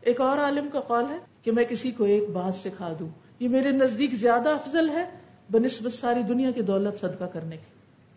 ایک 0.00 0.20
اور 0.20 0.38
عالم 0.38 0.68
کا 0.68 0.80
قول 0.80 1.04
ہے 1.10 1.18
کہ 1.42 1.52
میں 1.52 1.64
کسی 1.64 1.90
کو 1.90 2.04
ایک 2.04 2.28
بات 2.28 2.54
سکھا 2.54 2.92
دوں۔ 3.00 3.08
یہ 3.40 3.48
میرے 3.48 3.70
نزدیک 3.70 4.14
زیادہ 4.14 4.48
افضل 4.48 4.88
ہے 4.88 5.10
بنسبت 5.50 5.92
ساری 5.92 6.22
دنیا 6.22 6.50
کی 6.50 6.62
دولت 6.62 7.00
صدقہ 7.00 7.24
کرنے 7.24 7.56
کی۔ 7.56 7.70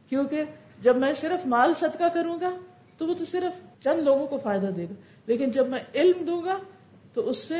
کیونکہ 0.09 0.43
جب 0.81 0.97
میں 0.97 1.13
صرف 1.13 1.47
مال 1.47 1.73
صدقہ 1.79 2.03
کروں 2.13 2.39
گا 2.41 2.57
تو 2.99 3.07
وہ 3.07 3.13
تو 3.13 3.25
صرف 3.25 3.83
چند 3.83 4.01
لوگوں 4.01 4.27
کو 4.27 4.39
فائدہ 4.43 4.65
دے 4.65 4.83
گا۔ 4.83 4.93
لیکن 5.25 5.51
جب 5.51 5.67
میں 5.67 5.79
علم 5.95 6.25
دوں 6.25 6.45
گا 6.45 6.57
تو 7.13 7.29
اس 7.29 7.37
سے 7.37 7.55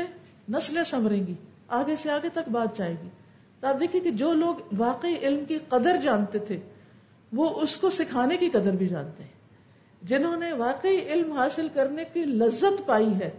نسلیں 0.48 0.84
سمریں 0.84 1.26
گی، 1.26 1.34
آگے 1.68 1.96
سے 1.96 2.10
آگے 2.10 2.28
تک 2.28 2.48
بات 2.48 2.78
جائے 2.78 2.94
گی۔ 3.02 3.08
تو 3.60 3.66
آپ 3.66 3.80
دیکھیے 3.80 4.00
کہ 4.00 4.10
جو 4.10 4.32
لوگ 4.34 4.54
واقعی 4.78 5.14
علم 5.22 5.44
کی 5.44 5.58
قدر 5.68 5.96
جانتے 5.96 6.38
تھے، 6.38 6.60
وہ 7.32 7.60
اس 7.60 7.76
کو 7.76 7.90
سکھانے 7.90 8.36
کی 8.36 8.50
قدر 8.50 8.70
بھی 8.70 8.88
جانتے 8.88 9.22
ہیں۔ 9.22 9.30
جنہوں 10.02 10.36
نے 10.36 10.52
واقعی 10.52 10.98
علم 11.08 11.32
حاصل 11.32 11.68
کرنے 11.74 12.04
کی 12.12 12.24
لذت 12.24 12.86
پائی 12.86 13.14
ہے، 13.14 13.30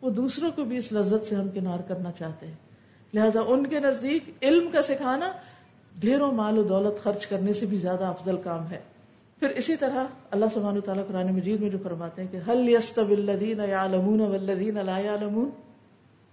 وہ 0.00 0.10
دوسروں 0.10 0.50
کو 0.50 0.64
بھی 0.64 0.78
اس 0.78 0.92
لذت 0.92 1.26
سے 1.26 1.34
ہم 1.34 1.48
کنار 1.48 1.78
کرنا 1.78 2.12
چاہتے 2.12 2.46
ہیں۔ 2.46 2.54
لہذا 3.14 3.40
ان 3.40 3.66
کے 3.66 3.80
نزدیک 3.80 4.22
علم 4.42 4.70
کا 4.70 4.82
سکھانا 4.82 5.32
ڈھیروں 6.00 6.32
مال 6.32 6.58
و 6.58 6.62
دولت 6.62 7.02
خرچ 7.02 7.26
کرنے 7.26 7.54
سے 7.54 7.66
بھی 7.66 7.78
زیادہ 7.78 8.04
افضل 8.04 8.36
کام 8.36 8.70
ہے۔ 8.70 8.80
پھر 9.40 9.48
اسی 9.48 9.76
طرح 9.76 10.04
اللہ 10.30 10.44
سبحانہ 10.54 10.80
تعالیٰ 10.80 11.06
قرآن 11.08 11.34
مجید 11.34 11.60
میں 11.60 11.70
جو 11.70 11.78
فرماتے 11.82 12.22
ہیں 12.22 12.28
کہ 12.32 12.50
حل 12.50 12.68
یستب 12.68 13.10
الذین 13.10 13.60
یعلمون 13.68 14.20
والذین 14.20 14.86
لا 14.86 14.98
یعلمون؟ 14.98 15.50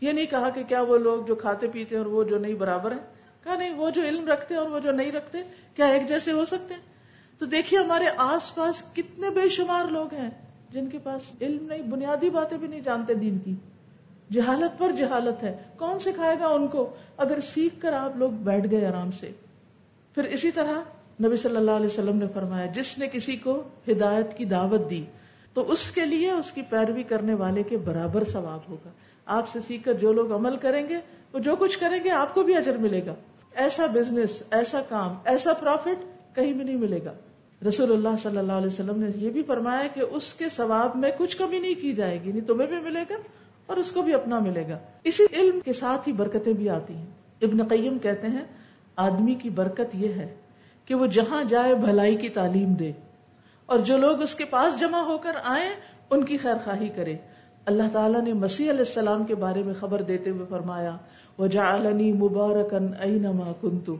یہ 0.01 0.11
نہیں 0.11 0.25
کہا 0.25 0.49
کہ 0.49 0.63
کیا 0.63 0.81
وہ 0.81 0.97
لوگ 0.97 1.25
جو 1.25 1.35
کھاتے 1.35 1.67
پیتے 1.67 1.97
اور 1.97 2.05
وہ 2.05 2.23
جو 2.23 2.37
نہیں 2.37 2.53
برابر 2.53 2.91
ہیں؟ 2.91 2.99
کہا 3.43 3.55
نہیں، 3.55 3.73
وہ 3.73 3.89
جو 3.89 4.01
علم 4.01 4.27
رکھتے 4.27 4.55
اور 4.55 4.69
وہ 4.69 4.79
جو 4.79 4.91
نہیں 4.91 5.11
رکھتے، 5.11 5.37
کیا 5.75 5.85
ایک 5.85 6.07
جیسے 6.07 6.31
ہو 6.31 6.45
سکتے 6.45 6.73
ہیں؟ 6.73 6.81
تو 7.39 7.45
دیکھیے 7.45 7.79
ہمارے 7.79 8.05
آس 8.17 8.55
پاس 8.55 8.83
کتنے 8.93 9.29
بے 9.29 9.49
شمار 9.49 9.85
لوگ 9.85 10.13
ہیں 10.13 10.29
جن 10.71 10.89
کے 10.89 10.97
پاس 10.97 11.21
علم 11.41 11.65
نہیں، 11.65 11.81
بنیادی 11.81 12.29
باتیں 12.29 12.57
بھی 12.57 12.67
نہیں 12.67 12.81
جانتے 12.81 13.13
دین 13.13 13.37
کی۔ 13.39 13.55
جہالت 14.31 14.79
پر 14.79 14.91
جہالت 14.91 15.43
ہے۔ 15.43 15.57
کون 15.77 15.99
سکھائے 15.99 16.35
گا 16.39 16.47
ان 16.47 16.67
کو؟ 16.67 16.89
اگر 17.17 17.41
سیکھ 17.41 17.81
کر 17.81 17.93
آپ 17.93 18.17
لوگ 18.17 18.29
بیٹھ 18.29 18.71
گئے 18.71 18.85
آرام 18.85 19.11
سے۔ 19.11 19.31
پھر 20.15 20.23
اسی 20.23 20.51
طرح 20.51 20.81
نبی 21.23 21.35
صلی 21.35 21.55
اللہ 21.55 21.71
علیہ 21.71 21.85
وسلم 21.85 22.17
نے 22.17 22.25
فرمایا، 22.33 22.65
جس 22.65 22.97
نے 22.97 23.07
کسی 23.11 23.35
کو 23.35 23.63
ہدایت 23.87 24.37
کی 24.37 24.45
دعوت 24.45 24.89
دی، 24.89 25.03
تو 25.53 25.71
اس 25.71 25.91
کے 25.91 26.05
لیے 26.05 26.31
اس 26.31 26.51
کی 26.51 26.61
پیروی 26.61 27.03
کرنے 27.03 27.33
والے 27.33 27.63
کے 27.63 27.77
برابر 27.77 28.23
ثواب 28.23 28.59
ہوگا۔ 28.69 28.89
آپ 29.25 29.49
سے 29.49 29.59
سیکھ 29.67 29.83
کر 29.83 29.93
جو 29.93 30.13
لوگ 30.13 30.31
عمل 30.31 30.57
کریں 30.57 30.89
گے، 30.89 30.97
وہ 31.33 31.39
جو 31.39 31.55
کچھ 31.55 31.79
کریں 31.79 32.03
گے، 32.03 32.09
آپ 32.09 32.33
کو 32.33 32.43
بھی 32.43 32.55
اجر 32.55 32.77
ملے 32.77 33.05
گا۔ 33.05 33.15
ایسا 33.55 33.85
بزنس 33.85 34.43
ایسا 34.51 34.81
کام، 34.89 35.13
ایسا 35.25 35.53
پروفٹ 35.53 36.03
کہیں 36.35 36.53
بھی 36.53 36.63
نہیں 36.63 36.77
ملے 36.77 36.99
گا۔ 37.05 37.13
رسول 37.67 37.91
اللہ 37.91 38.17
صلی 38.23 38.37
اللہ 38.37 38.51
علیہ 38.51 38.67
وسلم 38.67 38.99
نے 38.99 39.07
یہ 39.15 39.29
بھی 39.29 39.43
فرمایا 39.43 39.87
کہ 39.87 40.01
اس 40.11 40.33
کے 40.33 40.49
ثواب 40.49 40.95
میں 40.95 41.11
کچھ 41.17 41.37
کمی 41.37 41.59
نہیں 41.59 41.81
کی 41.81 41.93
جائے 41.93 42.23
گی، 42.23 42.31
نہیں 42.31 42.47
تمہیں 42.47 42.69
بھی 42.69 42.79
ملے 42.79 43.03
گا 43.09 43.15
اور 43.65 43.77
اس 43.77 43.91
کو 43.91 44.01
بھی 44.01 44.13
اپنا 44.13 44.39
ملے 44.39 44.63
گا۔ 44.67 44.77
اسی 45.03 45.23
علم 45.33 45.59
کے 45.59 45.73
ساتھ 45.73 46.07
ہی 46.07 46.13
برکتیں 46.13 46.53
بھی 46.53 46.69
آتی 46.69 46.93
ہیں۔ 46.93 47.05
ابن 47.41 47.67
قیم 47.67 47.99
کہتے 47.99 48.27
ہیں، 48.27 48.43
آدمی 48.95 49.33
کی 49.33 49.49
برکت 49.49 49.95
یہ 49.95 50.09
ہے 50.09 50.35
کہ 50.85 50.95
وہ 50.95 51.07
جہاں 51.07 51.43
جائے 51.43 51.75
بھلائی 51.75 52.15
کی 52.15 52.29
تعلیم 52.29 52.73
دے۔ 52.73 52.91
اور 53.65 53.79
جو 53.79 53.97
لوگ 53.97 54.21
اس 54.21 54.35
کے 54.35 54.45
پاس 54.45 54.79
جمع 54.79 54.99
ہو 54.99 55.17
کر 55.17 55.31
آئے 55.43 55.69
ان 56.09 56.25
کی 56.25 56.37
خیر 56.37 56.55
خواہی 56.63 56.89
کرے۔ 56.89 57.15
اللہ 57.65 57.83
تعالیٰ 57.91 58.21
نے 58.21 58.33
مسیح 58.33 58.69
علیہ 58.69 58.79
السلام 58.79 59.23
کے 59.23 59.35
بارے 59.35 59.63
میں 59.63 59.73
خبر 59.73 60.01
دیتے 60.01 60.29
ہوئے 60.29 60.45
فرمایا 60.49 60.97
وہ 61.37 61.47
مبارکن 62.13 62.87
اینما 62.99 63.51
کنتو 63.61 63.95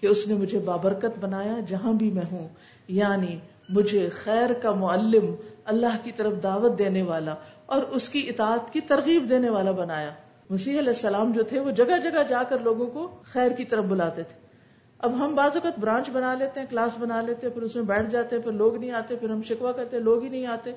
کہ 0.00 0.06
اس 0.06 0.28
نے 0.28 0.34
مجھے 0.34 0.58
بابرکت 0.58 1.18
بنایا 1.20 1.56
جہاں 1.68 1.92
بھی 1.92 2.10
میں 2.10 2.22
ہوں۔ 2.32 2.48
یعنی 2.88 3.38
مجھے 3.68 4.08
خیر 4.08 4.52
کا 4.52 4.72
معلم 4.72 5.34
اللہ 5.64 5.96
کی 6.02 6.12
طرف 6.12 6.32
دعوت 6.42 6.78
دینے 6.78 7.02
والا 7.02 7.34
اور 7.66 7.82
اس 7.82 8.08
کی 8.08 8.26
اطاعت 8.28 8.72
کی 8.72 8.80
ترغیب 8.80 9.26
دینے 9.30 9.50
والا 9.50 9.70
بنایا۔ 9.70 10.10
مسیح 10.50 10.78
علیہ 10.78 10.88
السلام 10.88 11.32
جو 11.32 11.42
تھے، 11.42 11.60
وہ 11.60 11.70
جگہ 11.70 12.00
جگہ 12.02 12.22
جا 12.28 12.42
کر 12.42 12.58
لوگوں 12.58 12.86
کو 12.86 13.08
خیر 13.24 13.50
کی 13.50 13.64
طرف 13.64 13.84
بلاتے 13.84 14.22
تھے۔ 14.22 14.47
اب 14.98 15.24
ہم 15.24 15.34
بعض 15.34 15.50
اوقات 15.54 15.78
برانچ 15.78 16.10
بنا 16.10 16.34
لیتے 16.34 16.60
ہیں، 16.60 16.66
کلاس 16.70 16.98
بنا 16.98 17.20
لیتے 17.20 17.46
ہیں، 17.46 17.54
پھر 17.54 17.62
اس 17.62 17.74
میں 17.74 17.82
بیٹھ 17.82 18.10
جاتے 18.10 18.36
ہیں، 18.36 18.42
پھر 18.42 18.52
لوگ 18.52 18.76
نہیں 18.76 18.90
آتے، 18.90 19.16
پھر 19.16 19.30
ہم 19.30 19.42
شکوا 19.42 19.72
کرتے 19.72 19.96
ہیں، 19.96 20.04
لوگ 20.04 20.22
ہی 20.22 20.28
نہیں 20.28 20.46
آتے۔ 20.46 20.72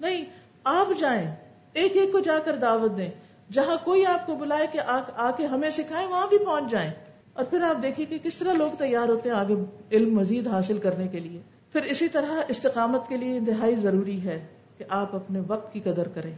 نہیں، 0.00 0.24
آپ 0.64 1.00
جائیں، 1.00 1.34
ایک 1.72 1.96
ایک 1.96 2.12
کو 2.12 2.20
جا 2.20 2.38
کر 2.44 2.56
دعوت 2.56 2.96
دیں۔ 2.96 3.10
جہاں 3.52 3.76
کوئی 3.84 4.06
آپ 4.06 4.26
کو 4.26 4.34
بلائے 4.34 4.66
کہ 4.72 4.80
آ 5.16 5.30
کے 5.30 5.46
ہمیں 5.46 5.70
سکھائے 5.70 6.06
وہاں 6.06 6.26
بھی 6.28 6.38
پہنچ 6.38 6.70
جائیں۔ 6.70 6.90
اور 7.32 7.44
پھر 7.44 7.62
آپ 7.62 7.82
دیکھیے 7.82 8.06
کہ 8.06 8.18
کس 8.22 8.38
طرح 8.38 8.52
لوگ 8.52 8.70
تیار 8.78 9.08
ہوتے 9.08 9.28
ہیں 9.28 9.36
آگے 9.36 9.54
علم 9.92 10.14
مزید 10.14 10.48
حاصل 10.48 10.78
کرنے 10.78 11.08
کے 11.08 11.20
لیے۔ 11.20 11.40
پھر 11.72 11.82
اسی 11.82 12.08
طرح 12.08 12.42
استقامت 12.48 13.08
کے 13.08 13.16
لیے 13.16 13.38
انتہائی 13.38 13.76
ضروری 13.76 14.24
ہے 14.24 14.46
کہ 14.78 14.84
آپ 14.88 15.14
اپنے 15.14 15.40
وقت 15.48 15.72
کی 15.72 15.80
قدر 15.80 16.08
کریں۔ 16.08 16.32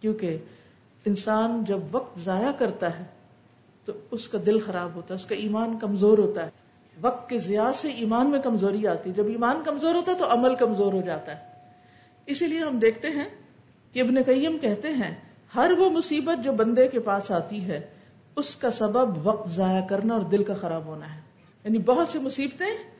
کیونکہ 0.00 0.38
انسان 1.04 1.64
جب 1.64 1.78
وقت 1.92 2.18
ضائع 2.18 2.52
کرتا 2.58 2.98
ہے 2.98 3.04
تو 3.84 3.92
اس 4.10 4.28
کا 4.28 4.38
دل 4.46 4.58
خراب 4.58 4.90
ہوتا 4.94 5.14
ہے، 5.14 5.16
اس 5.16 5.26
کا 5.26 5.34
ایمان 5.34 5.78
کمزور 5.78 6.18
ہوتا 6.18 6.46
ہے۔ 6.46 6.50
وقت 7.00 7.28
کے 7.28 7.38
ضیاع 7.38 7.72
سے 7.72 7.88
ایمان 7.88 8.30
میں 8.30 8.40
کمزوری 8.40 8.86
آتی 8.86 9.12
جب 9.12 9.26
ایمان 9.26 9.62
کمزور 9.64 9.94
ہوتا 9.94 10.12
ہے 10.12 10.16
تو 10.16 10.32
عمل 10.32 10.54
کمزور 10.54 10.92
ہو 10.92 11.00
جاتا 11.00 11.36
ہے۔ 11.36 11.40
اسی 12.26 12.46
لیے 12.46 12.58
ہم 12.58 12.78
دیکھتے 12.78 13.08
ہیں 13.08 13.24
کہ 13.92 14.00
ابن 14.00 14.22
قیم 14.22 14.58
کہتے 14.58 14.88
ہیں، 14.88 15.14
ہر 15.54 15.72
وہ 15.78 15.90
مصیبت 15.90 16.44
جو 16.44 16.52
بندے 16.52 16.88
کے 16.88 17.00
پاس 17.00 17.30
آتی 17.30 17.64
ہے، 17.64 17.80
اس 18.36 18.56
کا 18.56 18.70
سبب 18.70 19.26
وقت 19.26 19.48
ضائع 19.48 19.86
کرنا 19.86 20.14
اور 20.14 20.22
دل 20.22 20.44
کا 20.44 20.54
خراب 20.54 20.84
ہونا 20.84 21.14
ہے۔ 21.14 21.20
یعنی 21.64 21.78
بہت 21.78 22.08
سی 22.08 22.18
مصیبتیں 22.18 22.90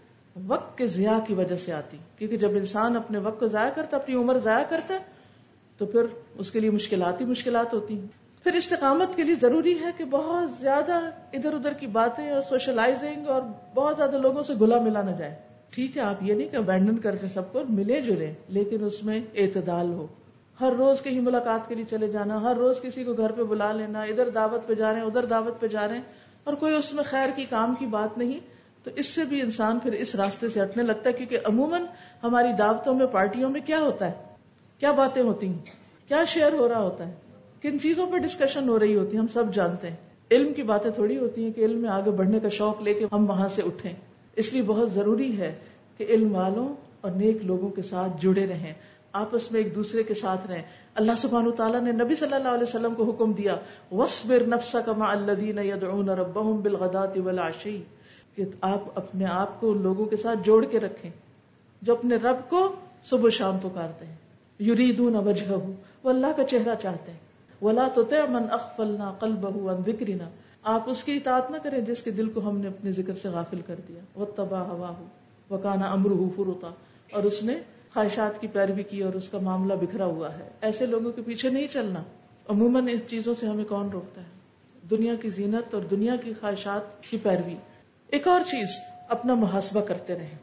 وقت 0.47 0.79
کے 0.79 0.87
ضیاع 0.87 1.19
کی 1.27 1.35
وجہ 1.35 1.57
سے 1.57 1.73
آتی۔ 1.73 1.97
کیونکہ 2.19 2.37
جب 2.37 2.51
انسان 2.51 2.97
اپنے 2.97 3.19
وقت 3.19 3.41
کو 3.41 3.47
ضائع 3.47 3.71
کرتا، 3.71 3.97
اپنی 3.97 4.15
عمر 4.15 4.39
ضائع 4.39 4.65
کرتا، 4.69 4.95
تو 5.79 5.87
پھر 5.87 6.01
اس 6.35 6.51
کے 6.51 6.61
لیے 6.61 6.71
مشکلات 6.71 7.21
ہی 7.21 7.27
مشکلات 7.27 7.75
ہوتی 7.75 7.99
ہیں۔ 8.01 8.07
پھر 8.47 8.55
استقامت 8.55 9.17
کے 9.17 9.23
لیے 9.23 9.35
ضروری 9.35 9.81
ہے 9.81 9.91
کہ 9.97 10.05
بہت 10.05 10.51
زیادہ 10.61 11.01
ادھر 11.33 11.53
ادھر 11.53 11.73
کی 11.73 11.87
باتیں 11.87 12.31
اور 12.31 12.41
سوشلائزنگ 12.41 13.29
اور 13.29 13.43
بہت 13.75 13.97
زیادہ 13.97 14.17
لوگوں 14.17 14.43
سے 14.43 14.55
گلا 14.61 14.81
ملا 14.81 15.03
نہ 15.03 15.11
جائے۔ 15.11 15.35
ٹھیک 15.71 15.97
ہے، 15.97 16.03
آپ 16.03 16.15
یہ 16.21 16.35
نہیں 16.35 16.49
کہ 16.49 16.57
ابینڈن 16.57 16.99
کر 16.99 17.17
کے 17.17 17.29
سب 17.29 17.53
کو، 17.53 17.63
ملے 17.69 18.01
جلے، 18.01 18.33
لیکن 18.49 18.85
اس 18.85 19.05
میں 19.05 19.21
اعتدال 19.35 19.93
ہو۔ 19.93 20.07
ہر 20.61 20.73
روز 20.79 21.03
کہیں 21.03 21.21
ملاقات 21.21 21.69
کے 21.69 21.75
لیے 21.75 21.85
چلے 21.91 22.09
جانا، 22.09 22.43
ہر 22.43 22.57
روز 22.57 22.81
کسی 22.81 23.05
کو 23.05 23.13
گھر 23.13 23.33
پہ 23.33 23.43
بلا 23.43 23.73
لینا، 23.73 24.03
ادھر 24.03 24.29
دعوت 24.29 24.67
پہ 24.67 24.75
جا 24.75 24.93
رہے 24.93 25.01
ہیں، 25.01 25.07
ادھر 25.07 25.25
دعوت 25.25 25.61
پہ 25.61 25.67
جا 25.67 25.89
رہے 25.89 25.95
ہیں، 25.95 26.03
اور 26.45 26.55
کوئی 26.55 26.75
اس 26.75 26.93
میں 26.93 27.05
خیر 27.05 27.29
کی 27.37 27.45
کام 27.51 27.75
کی 27.75 27.87
بات 27.87 28.19
نہیں۔ 28.19 28.39
تو 28.85 28.91
اس 28.97 29.07
سے 29.07 29.25
بھی 29.25 29.43
انسان 29.43 29.79
پھر 29.79 29.93
اس 29.93 30.15
راستے 30.15 30.49
سے 30.49 30.63
ہٹنے 30.63 30.83
لگتا 30.83 31.09
ہے، 31.09 31.13
کیونکہ 31.13 31.39
عموماً 31.45 31.83
ہماری 32.23 32.53
دعوتوں 32.59 32.95
میں، 32.95 33.07
پارٹیوں 33.07 33.51
میں 33.51 33.61
کیا 33.67 33.81
ہوتا 33.81 34.07
ہے؟ 34.07 34.13
کیا 34.79 34.93
باتیں 34.93 35.23
ہوتی 35.23 35.47
ہیں؟ 35.47 35.59
کیا 36.09 36.25
شیئر 36.25 36.53
ہو 36.53 36.69
رہا 36.69 36.81
ہوتا 36.81 37.07
ہے؟ 37.07 37.26
کن 37.71 37.81
چیزوں 37.81 38.07
پہ 38.13 38.19
ڈسکشن 38.19 38.69
ہو 38.69 38.79
رہی 38.79 38.97
ہوتی 38.97 39.15
ہے، 39.15 39.21
ہم 39.21 39.27
سب 39.33 39.55
جانتے 39.55 39.89
ہیں۔ 39.91 39.97
علم 40.31 40.55
کی 40.55 40.63
باتیں 40.63 40.91
تھوڑی 40.91 41.19
ہوتی 41.19 41.45
ہیں 41.45 41.53
کہ 41.53 41.61
علم 41.61 41.79
میں 41.79 41.91
آگے 41.91 42.11
بڑھنے 42.11 42.41
کا 42.41 42.49
شوق 42.49 42.83
لے 42.83 42.95
کے 42.95 43.07
ہم 43.13 43.31
وہاں 43.31 43.49
سے 43.49 43.63
اٹھیں۔ 43.63 43.93
اس 44.37 44.53
لیے 44.53 44.63
بہت 44.63 44.93
ضروری 44.93 45.39
ہے 45.39 45.55
کہ 45.99 46.07
علم 46.09 46.37
والوں 46.37 46.75
اور 47.01 47.11
نیک 47.11 47.45
لوگوں 47.45 47.69
کے 47.69 47.83
ساتھ 47.83 48.23
جڑے 48.23 48.47
رہیں۔ 48.47 48.75
آپس 49.13 49.53
میں 49.53 49.61
ایک 49.61 49.75
دوسرے 49.75 50.03
کے 50.03 50.15
ساتھ 50.15 50.47
رہیں۔ 50.47 50.63
اللہ 50.95 51.13
سبحانہ 51.19 51.51
تعالیٰ 51.51 51.81
نے 51.83 51.93
نبی 51.93 52.15
صلی 52.15 52.35
اللہ 52.35 52.49
علیہ 52.49 52.63
وسلم 52.63 52.95
کو 52.95 53.05
حکم 53.05 53.33
دیا 53.33 53.57
وسبر 53.93 54.47
نفسا 54.47 54.81
کما 54.81 55.11
الدین 55.11 55.59
ربهم 56.09 56.61
بالغدات 56.61 57.19
والعشی 57.25 57.83
کہ 58.37 58.45
آپ 58.61 58.81
اپنے 58.95 59.25
آپ 59.25 59.61
کو 59.61 59.71
ان 59.71 59.83
لوگوں 59.83 60.05
کے 60.05 60.17
ساتھ 60.17 60.39
جوڑ 60.45 60.65
کے 60.65 60.81
رکھیں۔ 60.81 61.11
جو 61.83 61.93
اپنے 61.93 62.17
رب 62.17 62.37
کو 62.49 62.75
صبح 63.05 63.29
شام 63.29 63.59
پکارتے 63.59 64.07
ہیں۔ 64.07 64.17
یریدون 64.61 65.17
وجہہ 65.17 65.53
وہ 66.03 66.11
اللہ 66.11 66.27
کا 66.37 66.45
چہرہ 66.45 66.75
چاہتے 66.83 67.11
ہیں۔ 67.13 67.26
ولا 67.63 67.89
تو 67.95 68.03
من 68.29 68.43
اخفلنا 68.51 69.13
قلبه 69.13 69.73
عن 69.73 69.83
ذکرنا 69.87 70.29
آپ 70.63 70.91
اس 70.91 71.05
کی 71.05 71.17
اطاعت 71.17 71.51
نہ 71.51 71.57
کریں 71.63 71.81
جس 71.81 72.03
کے 72.03 72.11
دل 72.11 72.29
کو 72.29 72.49
ہم 72.49 72.59
نے 72.59 72.69
اپنے 72.69 72.93
ذکر 72.93 73.15
سے 73.15 73.29
غافل 73.29 73.61
کر 73.67 73.75
دیا۔ 73.89 74.19
وتبا 74.19 74.63
هواه۔ 74.63 75.05
وكان 75.51 75.83
امره 75.83 76.29
فرطا۔ 76.37 76.71
اور 77.13 77.23
اس 77.23 77.43
نے 77.43 77.61
خواہشات 77.95 78.41
کی 78.41 78.47
پیروی 78.47 78.83
کی 78.83 79.03
اور 79.03 79.13
اس 79.13 79.29
کا 79.29 79.39
معاملہ 79.39 79.75
بکھرا 79.75 80.05
ہوا 80.05 80.39
ہے۔ 80.39 80.49
ایسے 80.61 80.87
لوگوں 80.87 81.13
کے 81.13 81.23
پیچھے 81.23 81.49
نہیں 81.49 81.67
چلنا۔ 81.73 82.03
عموماً 82.49 82.89
ان 82.89 82.99
چیزوں 83.09 83.35
سے 83.41 83.47
ہمیں 83.47 83.65
کون 83.65 83.91
روکتا 83.91 84.21
ہے؟ 84.21 84.37
دنیا 84.91 85.15
کی 85.15 85.31
زینت 85.31 85.75
اور 85.75 85.83
دنیا 85.83 86.17
کی 86.17 86.33
خواہشات 86.41 87.03
کی 87.11 87.17
پیروی۔ 87.23 87.55
ایک 88.07 88.29
اور 88.29 88.41
چیز، 88.41 88.69
اپنا 89.09 89.35
محاسبہ 89.35 89.81
کرتے 89.81 90.15
رہیں۔ 90.19 90.39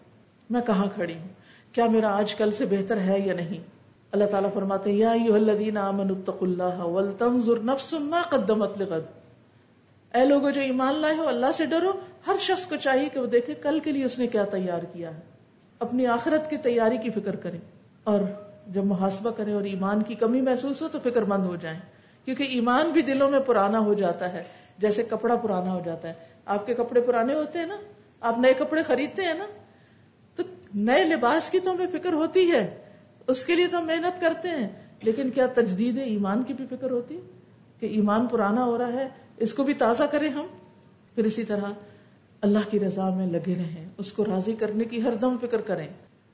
میں 0.49 0.61
کہاں 0.61 0.85
کھڑی 0.95 1.13
ہوں؟ 1.13 1.27
کیا 1.71 1.85
میرا 1.85 2.17
آج 2.17 2.35
کل 2.35 2.51
سے 2.51 2.65
بہتر 2.65 2.97
ہے 2.97 3.19
یا 3.19 3.33
نہیں؟ 3.33 3.72
اللہ 4.13 4.25
تعالیٰ 4.25 4.53
فرماتے 4.53 4.91
یا 4.91 5.11
الذین 5.11 5.77
آمنوا 5.77 6.17
اتقوا 6.19 6.47
اللہ 6.47 6.83
ولتنظر 6.83 7.59
نفس 7.59 7.93
ما 7.93 8.21
قدمت 8.29 8.81
لغد۔ 8.81 9.01
اے 10.15 10.25
لوگوں 10.25 10.51
جو 10.51 10.61
ایمان 10.61 10.93
لائے 10.93 11.15
ہو، 11.15 11.27
اللہ 11.27 11.45
سے 11.53 11.65
ڈرو، 11.65 11.91
ہر 12.27 12.35
شخص 12.39 12.65
کو 12.65 12.75
چاہیے 12.75 13.09
کہ 13.09 13.19
وہ 13.19 13.25
دیکھے 13.25 13.53
کل 13.53 13.79
کے 13.79 13.91
لیے 13.91 14.05
اس 14.05 14.19
نے 14.19 14.27
کیا 14.27 14.43
تیار 14.43 14.83
کیا 14.93 15.15
ہے۔ 15.15 15.19
اپنی 15.79 16.07
آخرت 16.07 16.49
کی 16.49 16.57
تیاری 16.57 16.97
کی 16.97 17.09
فکر 17.09 17.35
کریں 17.35 17.59
اور 18.03 18.19
جب 18.67 18.85
محاسبہ 18.85 19.31
کریں 19.31 19.53
اور 19.53 19.63
ایمان 19.63 20.03
کی 20.03 20.15
کمی 20.15 20.41
محسوس 20.41 20.81
ہو 20.81 20.87
تو 20.87 20.99
فکر 21.03 21.21
مند 21.21 21.43
ہو 21.43 21.55
جائیں۔ 21.55 21.79
کیونکہ 22.25 22.43
ایمان 22.43 22.91
بھی 22.91 23.01
دلوں 23.01 23.31
میں 23.31 23.39
پرانا 23.39 23.79
ہو 23.79 23.93
جاتا 23.93 24.33
ہے، 24.33 24.43
جیسے 24.77 25.03
کپڑا 25.03 25.35
پرانا 25.35 25.73
ہو 25.73 25.81
جاتا 25.85 26.07
ہے۔ 26.07 26.13
آپ 26.45 26.65
کے 26.65 26.73
کپڑے 26.73 27.01
پرانے 27.01 27.33
ہوتے 27.33 27.59
ہیں 27.59 27.65
نا؟ 27.65 27.77
آپ 28.21 28.39
نئے 28.39 28.53
کپڑے 28.53 28.83
خریدتے 28.83 29.21
ہیں 29.21 29.33
نا؟ 29.33 29.45
تو 30.35 30.43
نئے 30.73 31.03
لباس 31.03 31.49
کی 31.49 31.59
تو 31.59 31.71
ہمیں 31.71 31.87
فکر 31.91 32.13
ہوتی 32.13 32.51
ہے۔ 32.51 32.82
اس 33.27 33.45
کے 33.45 33.55
لیے 33.55 33.67
تو 33.67 33.79
ہم 33.79 33.85
محنت 33.85 34.21
کرتے 34.21 34.49
ہیں، 34.49 34.69
لیکن 35.03 35.29
کیا 35.29 35.47
تجدید 35.47 35.97
ایمان 35.97 36.43
کی 36.43 36.53
بھی 36.53 36.65
فکر 36.69 36.91
ہوتی؟ 36.91 37.19
کہ 37.79 37.85
ایمان 37.85 38.27
پرانا 38.27 38.65
ہو 38.65 38.77
رہا 38.77 38.93
ہے، 38.93 39.09
اس 39.37 39.53
کو 39.53 39.63
بھی 39.63 39.73
تازہ 39.73 40.03
کریں 40.03 40.29
ہم؟ 40.29 40.45
پھر 41.15 41.25
اسی 41.25 41.43
طرح 41.43 41.65
اللہ 42.41 42.59
کی 42.69 42.79
رضا 42.79 43.09
میں 43.09 43.27
لگے 43.27 43.55
رہیں، 43.55 43.89
اس 43.97 44.11
کو 44.11 44.25
راضی 44.25 44.53
کرنے 44.53 44.83
کی 44.83 45.03
ہر 45.03 45.15
دم 45.15 45.37
فکر 45.41 45.61
کریں۔ 45.61 45.87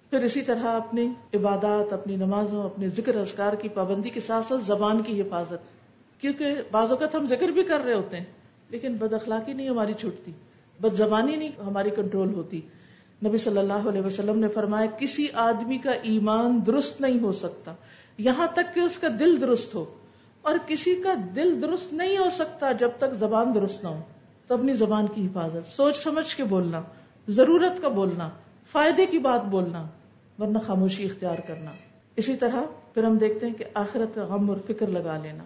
پھر 0.10 0.20
اسی 0.20 0.42
طرح 0.42 0.64
اپنی 0.64 1.08
عبادات، 1.34 1.94
اپنی 1.94 2.16
نمازوں، 2.16 2.64
اپنے 2.64 2.90
ذکر 2.90 3.16
اذکار 3.16 3.54
کی 3.54 3.70
پابندی 3.70 4.10
کے 4.10 4.22
ساتھ 4.22 4.46
ساتھ 4.46 4.64
زبان 4.64 5.02
کی 5.02 5.22
حفاظت۔ 5.22 5.80
کیونکہ 6.22 6.56
بعض 6.72 6.92
اوقات 6.92 7.16
ہم 7.16 7.26
ذکر 7.26 7.48
بھی 7.48 7.64
کر 7.64 7.80
رہے 7.80 7.94
ہوتے 7.94 8.18
ہیں، 8.18 8.26
لیکن 8.70 8.94
بد 8.94 9.14
اخلاقی 9.14 9.54
نہیں 9.54 9.70
ہماری 9.70 9.94
چھوٹتی، 9.94 10.32
بد 10.82 10.96
زبانی 10.96 11.36
نہیں 11.36 11.52
ہماری 11.68 11.90
کنٹرول 11.90 12.34
ہوتی۔ 12.34 12.62
نبی 13.26 13.38
صلی 13.38 13.58
اللہ 13.58 13.88
علیہ 13.90 14.02
وسلم 14.02 14.40
نے 14.40 14.48
فرمایا، 14.48 14.86
کسی 15.00 15.28
آدمی 15.34 15.78
کا 15.78 15.92
ایمان 15.92 16.60
درست 16.66 17.02
نہیں 17.02 17.20
ہو 17.20 17.32
سکتا، 17.32 17.74
یہاں 18.18 18.48
تک 18.54 18.74
کہ 18.76 18.80
اس 18.80 18.98
کا 18.98 19.08
دل 19.20 19.42
درست 19.42 19.76
ہو، 19.76 19.86
اور 20.42 20.56
کسی 20.68 20.96
کا 20.96 21.14
دل 21.36 21.62
درست 21.62 21.94
نہیں 21.94 22.18
ہو 22.18 22.30
سکتا 22.30 22.72
جب 22.72 22.90
تک 22.98 23.14
زبان 23.20 23.54
درست 23.56 23.84
نہ 23.84 23.90
ہو۔ 23.90 24.02
تو 24.48 24.54
اپنی 24.54 24.74
زبان 24.74 25.06
کی 25.14 25.26
حفاظت، 25.26 25.72
سوچ 25.72 25.98
سمجھ 25.98 26.36
کے 26.36 26.44
بولنا، 26.44 26.82
ضرورت 27.28 27.82
کا 27.82 27.88
بولنا، 27.88 28.30
فائدے 28.72 29.06
کی 29.06 29.20
بات 29.20 29.46
بولنا، 29.46 29.86
ورنہ 30.40 30.60
خاموشی 30.66 31.06
اختیار 31.06 31.38
کرنا۔ 31.48 31.72
اسی 32.16 32.36
طرح 32.36 32.64
پھر 32.94 33.04
ہم 33.04 33.18
دیکھتے 33.18 33.46
ہیں 33.46 33.54
کہ 33.54 33.66
آخرت 33.74 34.16
کا 34.16 34.24
غم 34.24 34.50
اور 34.50 34.58
فکر 34.68 34.88
لگا 34.88 35.18
لینا، 35.18 35.44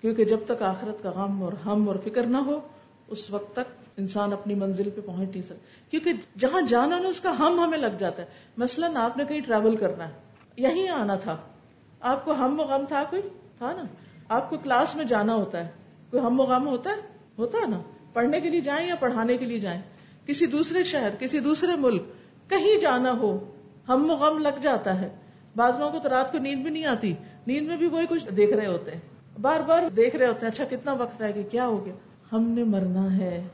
کیونکہ 0.00 0.24
جب 0.24 0.38
تک 0.46 0.62
آخرت 0.62 1.02
کا 1.02 1.10
غم 1.10 1.42
اور 1.42 1.52
ہم 1.66 1.88
اور 1.88 1.96
فکر 2.04 2.22
نہ 2.26 2.36
ہو 2.36 2.60
اس 3.08 3.30
وقت 3.30 3.52
تک 3.52 3.84
انسان 3.96 4.32
اپنی 4.32 4.54
منزل 4.54 4.90
پہ 4.90 5.00
پہنچ 5.00 5.30
نہیں 5.30 5.42
سکتا۔ 5.42 5.90
کیونکہ 5.90 6.12
جہاں 6.38 6.62
جانا 6.62 6.98
نا، 6.98 7.08
اس 7.08 7.20
کا 7.20 7.38
ہم 7.38 7.60
ہمیں 7.60 7.78
لگ 7.78 7.96
جاتا 7.98 8.22
ہے۔ 8.22 8.26
مثلاً 8.56 8.96
آپ 8.96 9.16
نے 9.16 9.24
کہیں 9.24 9.40
ٹریول 9.40 9.76
کرنا 9.76 10.08
ہے، 10.08 10.12
یہیں 10.56 10.88
آنا 10.88 11.14
تھا۔ 11.14 11.36
آپ 12.00 12.24
کو 12.24 12.32
ہم 12.32 12.60
و 12.60 12.62
غم 12.62 12.84
تھا 12.88 13.04
کوئی؟ 13.10 13.22
تھا 13.58 13.72
نا۔ 13.72 13.82
آپ 14.28 14.50
کو 14.50 14.56
کلاس 14.56 14.96
میں 14.96 15.04
جانا 15.04 15.34
ہوتا 15.34 15.64
ہے۔ 15.64 15.70
کوئی 16.10 16.22
ہم 16.22 16.40
و 16.40 16.42
غم 16.42 16.68
ہوتا 16.68 16.90
ہے؟ 16.90 16.94
ہوتا 17.38 17.58
ہے 17.58 17.66
نا۔ 17.66 17.80
پڑھنے 18.12 18.40
کے 18.40 18.48
لیے 18.48 18.60
جائیں 18.60 18.88
یا 18.88 18.94
پڑھانے 18.94 19.36
کے 19.36 19.46
لیے 19.46 19.60
جائیں؟ 19.60 19.82
کسی 20.26 20.46
دوسرے 20.46 20.84
شہر، 20.84 21.08
کسی 21.18 21.40
دوسرے 21.40 21.76
ملک، 21.76 22.02
کہیں 22.48 22.80
جانا 22.80 23.12
ہو، 23.12 23.52
ہم 23.88 24.10
و 24.10 24.14
غم 24.14 24.38
لگ 24.38 24.58
جاتا 24.62 25.00
ہے۔ 25.00 25.16
بعض 25.56 25.72
لوگوں 25.78 25.92
کو 25.92 25.98
تو 25.98 26.08
رات 26.08 26.32
کو 26.32 26.38
نیند 26.38 26.62
بھی 26.62 26.70
نہیں 26.70 26.86
آتی۔ 26.86 27.14
نیند 27.46 27.68
میں 27.68 27.76
بھی 27.76 27.86
وہی 27.86 28.06
کچھ 28.08 28.28
دیکھ 28.28 28.52
رہے 28.52 28.66
ہوتے 28.66 28.90
ہیں۔ 28.90 29.00
بار 29.40 29.60
بار 29.60 29.82
دیکھ 29.96 30.16
رہے 30.16 30.26
ہوتے 30.26 30.46
ہیں 30.46 30.52
اچھا 30.52 30.64
کتنا 30.64 30.92
وقت 30.92 31.22
رہ 31.22 31.30
گیا، 31.34 31.42
کیا 31.42 31.66
ہو 31.66 31.86
گیا؟ 31.86 31.94
ہم 32.32 32.42
نے 32.42 32.64
مرنا 32.64 33.16
ہے۔ 33.16 33.46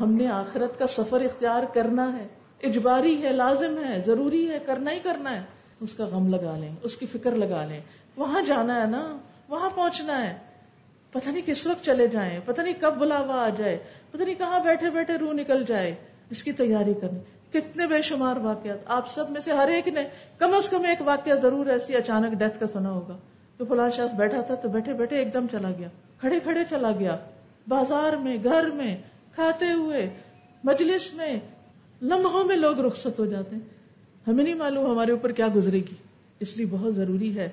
ہم 0.00 0.12
نے 0.12 0.28
آخرت 0.28 0.78
کا 0.78 0.86
سفر 0.86 1.20
اختیار 1.20 1.62
کرنا 1.74 2.18
ہے۔ 2.18 2.26
اجباری 2.62 3.22
ہے، 3.22 3.32
لازم 3.32 3.84
ہے، 3.84 4.02
ضروری 4.06 4.50
ہے، 4.50 4.58
کرنا 4.66 4.90
ہی 4.90 4.98
کرنا 4.98 5.32
ہے۔ 5.32 5.40
اس 5.80 5.94
کا 5.94 6.04
غم 6.04 6.28
لگا 6.28 6.56
لیں، 6.58 6.76
اس 6.82 6.96
کی 6.96 7.06
فکر 7.06 7.30
لگا 7.30 7.64
لیں۔ 7.64 7.80
وہاں 8.16 8.42
جانا 8.42 8.82
ہے 8.82 8.86
نا، 8.86 9.16
وہاں 9.48 9.70
پہنچنا 9.74 10.26
ہے۔ 10.26 10.38
پتہ 11.12 11.28
نہیں 11.28 11.42
کس 11.46 11.66
وقت 11.66 11.84
چلے 11.84 12.06
جائیں، 12.06 12.40
پتہ 12.44 12.62
نہیں 12.62 12.74
کب 12.80 12.94
بلاوا 12.94 13.44
آ 13.44 13.48
جائے، 13.48 13.78
پتہ 14.10 14.22
نہیں 14.22 14.34
کہاں 14.34 14.60
بیٹھے 14.64 14.90
بیٹھے 14.90 15.16
روح 15.16 15.32
نکل 15.32 15.64
جائے۔ 15.64 15.94
اس 16.30 16.42
کی 16.42 16.52
تیاری 16.52 16.94
کرنی۔ 16.94 17.18
کتنے 17.52 17.86
بے 17.86 18.02
شمار 18.02 18.36
واقعات۔ 18.36 18.78
آپ 18.86 19.08
سب 19.08 19.30
میں 19.30 19.40
سے 19.40 19.52
ہر 19.52 19.68
ایک 19.68 19.88
نے 19.88 20.04
کم 20.38 20.54
از 20.54 20.68
کم 20.68 20.84
ایک 20.84 20.98
واقعہ 21.00 21.34
ضرور 21.34 21.66
ایسی 21.66 21.96
اچانک 21.96 22.32
ڈیتھ 22.32 22.60
کا 22.60 22.66
سنا 22.66 22.90
ہوگا۔ 22.90 23.18
تو 23.56 23.64
فلاں 23.64 23.90
شخص 23.90 24.14
بیٹھا 24.14 24.40
تھا 24.40 24.54
تو 24.54 24.68
بیٹھے 24.68 24.92
بیٹھے 24.92 25.16
ایک 25.16 25.34
دم 25.34 25.46
چلا 25.50 25.70
گیا۔ 25.78 25.88
کھڑے 26.20 26.40
کھڑے 26.40 26.60
چلا 26.70 26.90
گیا۔ 26.98 27.16
بازار 27.68 28.12
میں، 28.12 28.38
گھر 28.44 28.70
میں، 28.70 28.96
کھاتے 29.34 29.72
ہوئے، 29.72 30.10
مجلس 30.64 31.14
میں، 31.14 31.40
لمحوں 32.02 32.44
میں 32.44 32.56
لوگ 32.56 32.80
رخصت 32.80 33.18
ہو 33.18 33.26
جاتے 33.26 33.56
ہیں۔ 33.56 33.62
ہمیں 34.26 34.44
نہیں 34.44 34.54
معلوم 34.54 34.90
ہمارے 34.90 35.12
اوپر 35.12 35.32
کیا 35.32 35.46
گزرے 35.56 35.78
گی۔ 35.78 35.94
اس 36.40 36.56
لیے 36.56 36.66
بہت 36.70 36.94
ضروری 36.94 37.38
ہے 37.38 37.50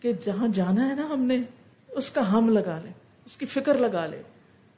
کہ 0.00 0.12
جہاں 0.26 0.48
جانا 0.48 0.88
ہے 0.88 0.94
نا 0.94 1.08
ہم 1.10 1.20
نے، 1.20 1.42
اس 1.88 2.10
کا 2.10 2.32
ہم 2.32 2.48
لگا 2.48 2.78
لے 2.84 2.90
اس 3.26 3.36
کی 3.36 3.46
فکر 3.46 3.76
لگا 3.76 4.06
لے 4.06 4.22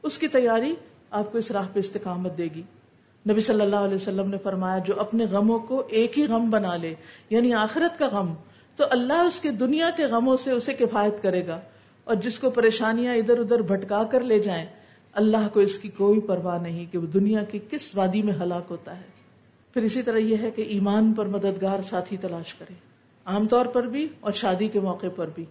اس 0.03 0.19
کی 0.19 0.29
تیاری 0.29 0.75
آپ 1.11 1.33
کو 1.33 1.39
اس 1.39 1.51
راہ 1.51 1.67
پہ 1.73 1.81
استقامت 1.81 2.39
دے 2.39 2.49
گی۔ 2.55 2.63
نبی 3.31 3.41
صلی 3.41 3.61
اللہ 3.61 3.77
علیہ 3.77 3.95
وسلم 3.95 4.31
نے 4.31 4.37
فرمایا، 4.43 4.79
جو 4.79 5.01
اپنے 5.01 5.25
غموں 5.25 5.59
کو 5.59 5.83
ایک 5.89 6.19
ہی 6.19 6.27
غم 6.27 6.51
بنا 6.51 6.77
لے 6.77 6.95
یعنی 7.31 7.55
آخرت 7.55 7.99
کا 7.99 8.09
غم، 8.13 8.35
تو 8.77 8.85
اللہ 8.91 9.13
اس 9.13 9.41
کے 9.41 9.51
دنیا 9.51 9.91
کے 9.97 10.07
غموں 10.07 10.37
سے 10.37 10.51
اسے 10.51 10.73
کفایت 10.73 11.23
کرے 11.23 11.47
گا۔ 11.47 11.61
اور 12.09 12.17
جس 12.17 12.39
کو 12.39 12.51
پریشانیاں 12.51 13.15
ادھر 13.15 13.39
ادھر 13.39 13.63
بھٹکا 13.63 14.05
کر 14.05 14.21
لے 14.21 14.39
جائیں، 14.39 14.67
اللہ 15.13 15.49
کو 15.53 15.61
اس 15.61 15.79
کی 15.79 15.89
کوئی 15.89 16.21
پرواہ 16.21 16.63
نہیں 16.63 16.87
کہ 16.93 16.99
وہ 16.99 17.07
دنیا 17.07 17.43
کی 17.43 17.59
کس 17.71 17.97
وادی 17.97 18.23
میں 18.23 18.33
ہلاک 18.33 18.65
ہوتا 18.71 18.97
ہے۔ 18.97 19.03
پھر 19.75 19.83
اسی 19.83 20.03
طرح 20.03 20.17
یہ 20.17 20.37
ہے 20.43 20.51
کہ 20.51 20.63
ایمان 20.63 21.13
پر 21.13 21.27
مددگار 21.27 21.83
ساتھی 21.83 22.17
تلاش 22.17 22.55
کرے۔ 22.55 22.75
عام 23.25 23.49
طور 23.49 23.67
پر 23.67 23.83
بھی 23.83 24.09
اور 24.21 24.33
شادی 24.33 24.69
کے 24.69 24.81
موقع 24.81 25.07
پر 25.17 25.29
بھی۔ 25.35 25.45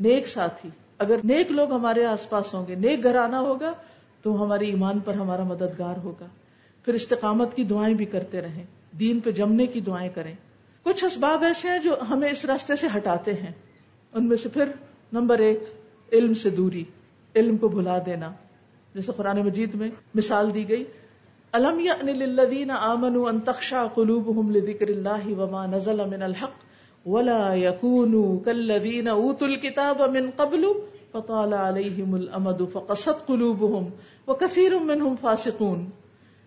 نیک 0.00 0.28
ساتھی۔ 0.28 0.68
اگر 0.98 1.16
نیک 1.24 1.52
لوگ 1.52 1.72
ہمارے 1.72 2.04
آس 2.04 2.30
پاس 2.30 2.54
ہوں 2.54 2.66
گے، 2.66 2.74
نیک 2.74 3.02
گھر 3.02 3.16
آنا 3.16 3.40
ہوگا 3.40 3.72
تو 4.22 4.42
ہمارے 4.42 4.64
ایمان 4.64 4.98
پر 4.98 5.14
ہمارا 5.14 5.42
مددگار 5.42 5.96
ہوگا۔ 5.96 6.26
پھر 6.84 6.94
استقامت 6.94 7.54
کی 7.54 7.64
دعائیں 7.64 7.94
بھی 7.94 8.04
کرتے 8.04 8.40
رہیں۔ 8.40 8.64
دین 9.00 9.20
پہ 9.20 9.30
جمنے 9.30 9.66
کی 9.66 9.80
دعائیں 9.80 10.10
کریں۔ 10.14 10.34
کچھ 10.82 11.04
اسباب 11.04 11.42
ایسے 11.42 11.68
ہیں 11.68 11.78
جو 11.78 11.96
ہمیں 12.10 12.30
اس 12.30 12.44
راستے 12.44 12.76
سے 12.76 12.86
ہٹاتے 12.96 13.32
ہیں۔ 13.32 13.52
ان 14.12 14.28
میں 14.28 14.36
سے 14.36 14.48
پھر 14.48 14.68
نمبر 15.12 15.38
ایک 15.38 15.83
علم 16.14 16.34
سے 16.34 16.50
دوری، 16.50 16.84
علم 17.36 17.56
کو 17.56 17.68
بھلا 17.68 17.98
دینا۔ 18.06 18.32
جیسے 18.94 19.12
قرآن 19.16 19.40
مجید 19.40 19.74
میں 19.74 19.88
مثال 20.14 20.54
دی 20.54 20.68
گئی، 20.68 20.84
الم 21.52 21.80
للذین 22.08 22.70
آمنوا 22.70 23.28
ان 23.28 23.40
تخشع 23.40 23.86
قلوبهم 23.86 24.50
لذکر 24.50 24.88
اللہ 24.88 25.26
وما 25.40 25.66
نزل 25.66 26.04
من 26.06 26.22
الحق 26.22 26.62
ولا 27.06 27.54
يكونوا 27.54 28.44
كالذین 28.44 29.08
اوتوا 29.08 29.48
الكتاب 29.48 30.02
من 30.02 30.30
قبل 30.36 30.64
فطال 31.12 31.52
عليهم 31.54 32.14
الامد 32.14 32.62
فقست 32.72 33.26
قلوبهم 33.26 33.84
وكثير 34.26 34.78
منهم 34.78 35.14
فاسقون۔ 35.20 35.84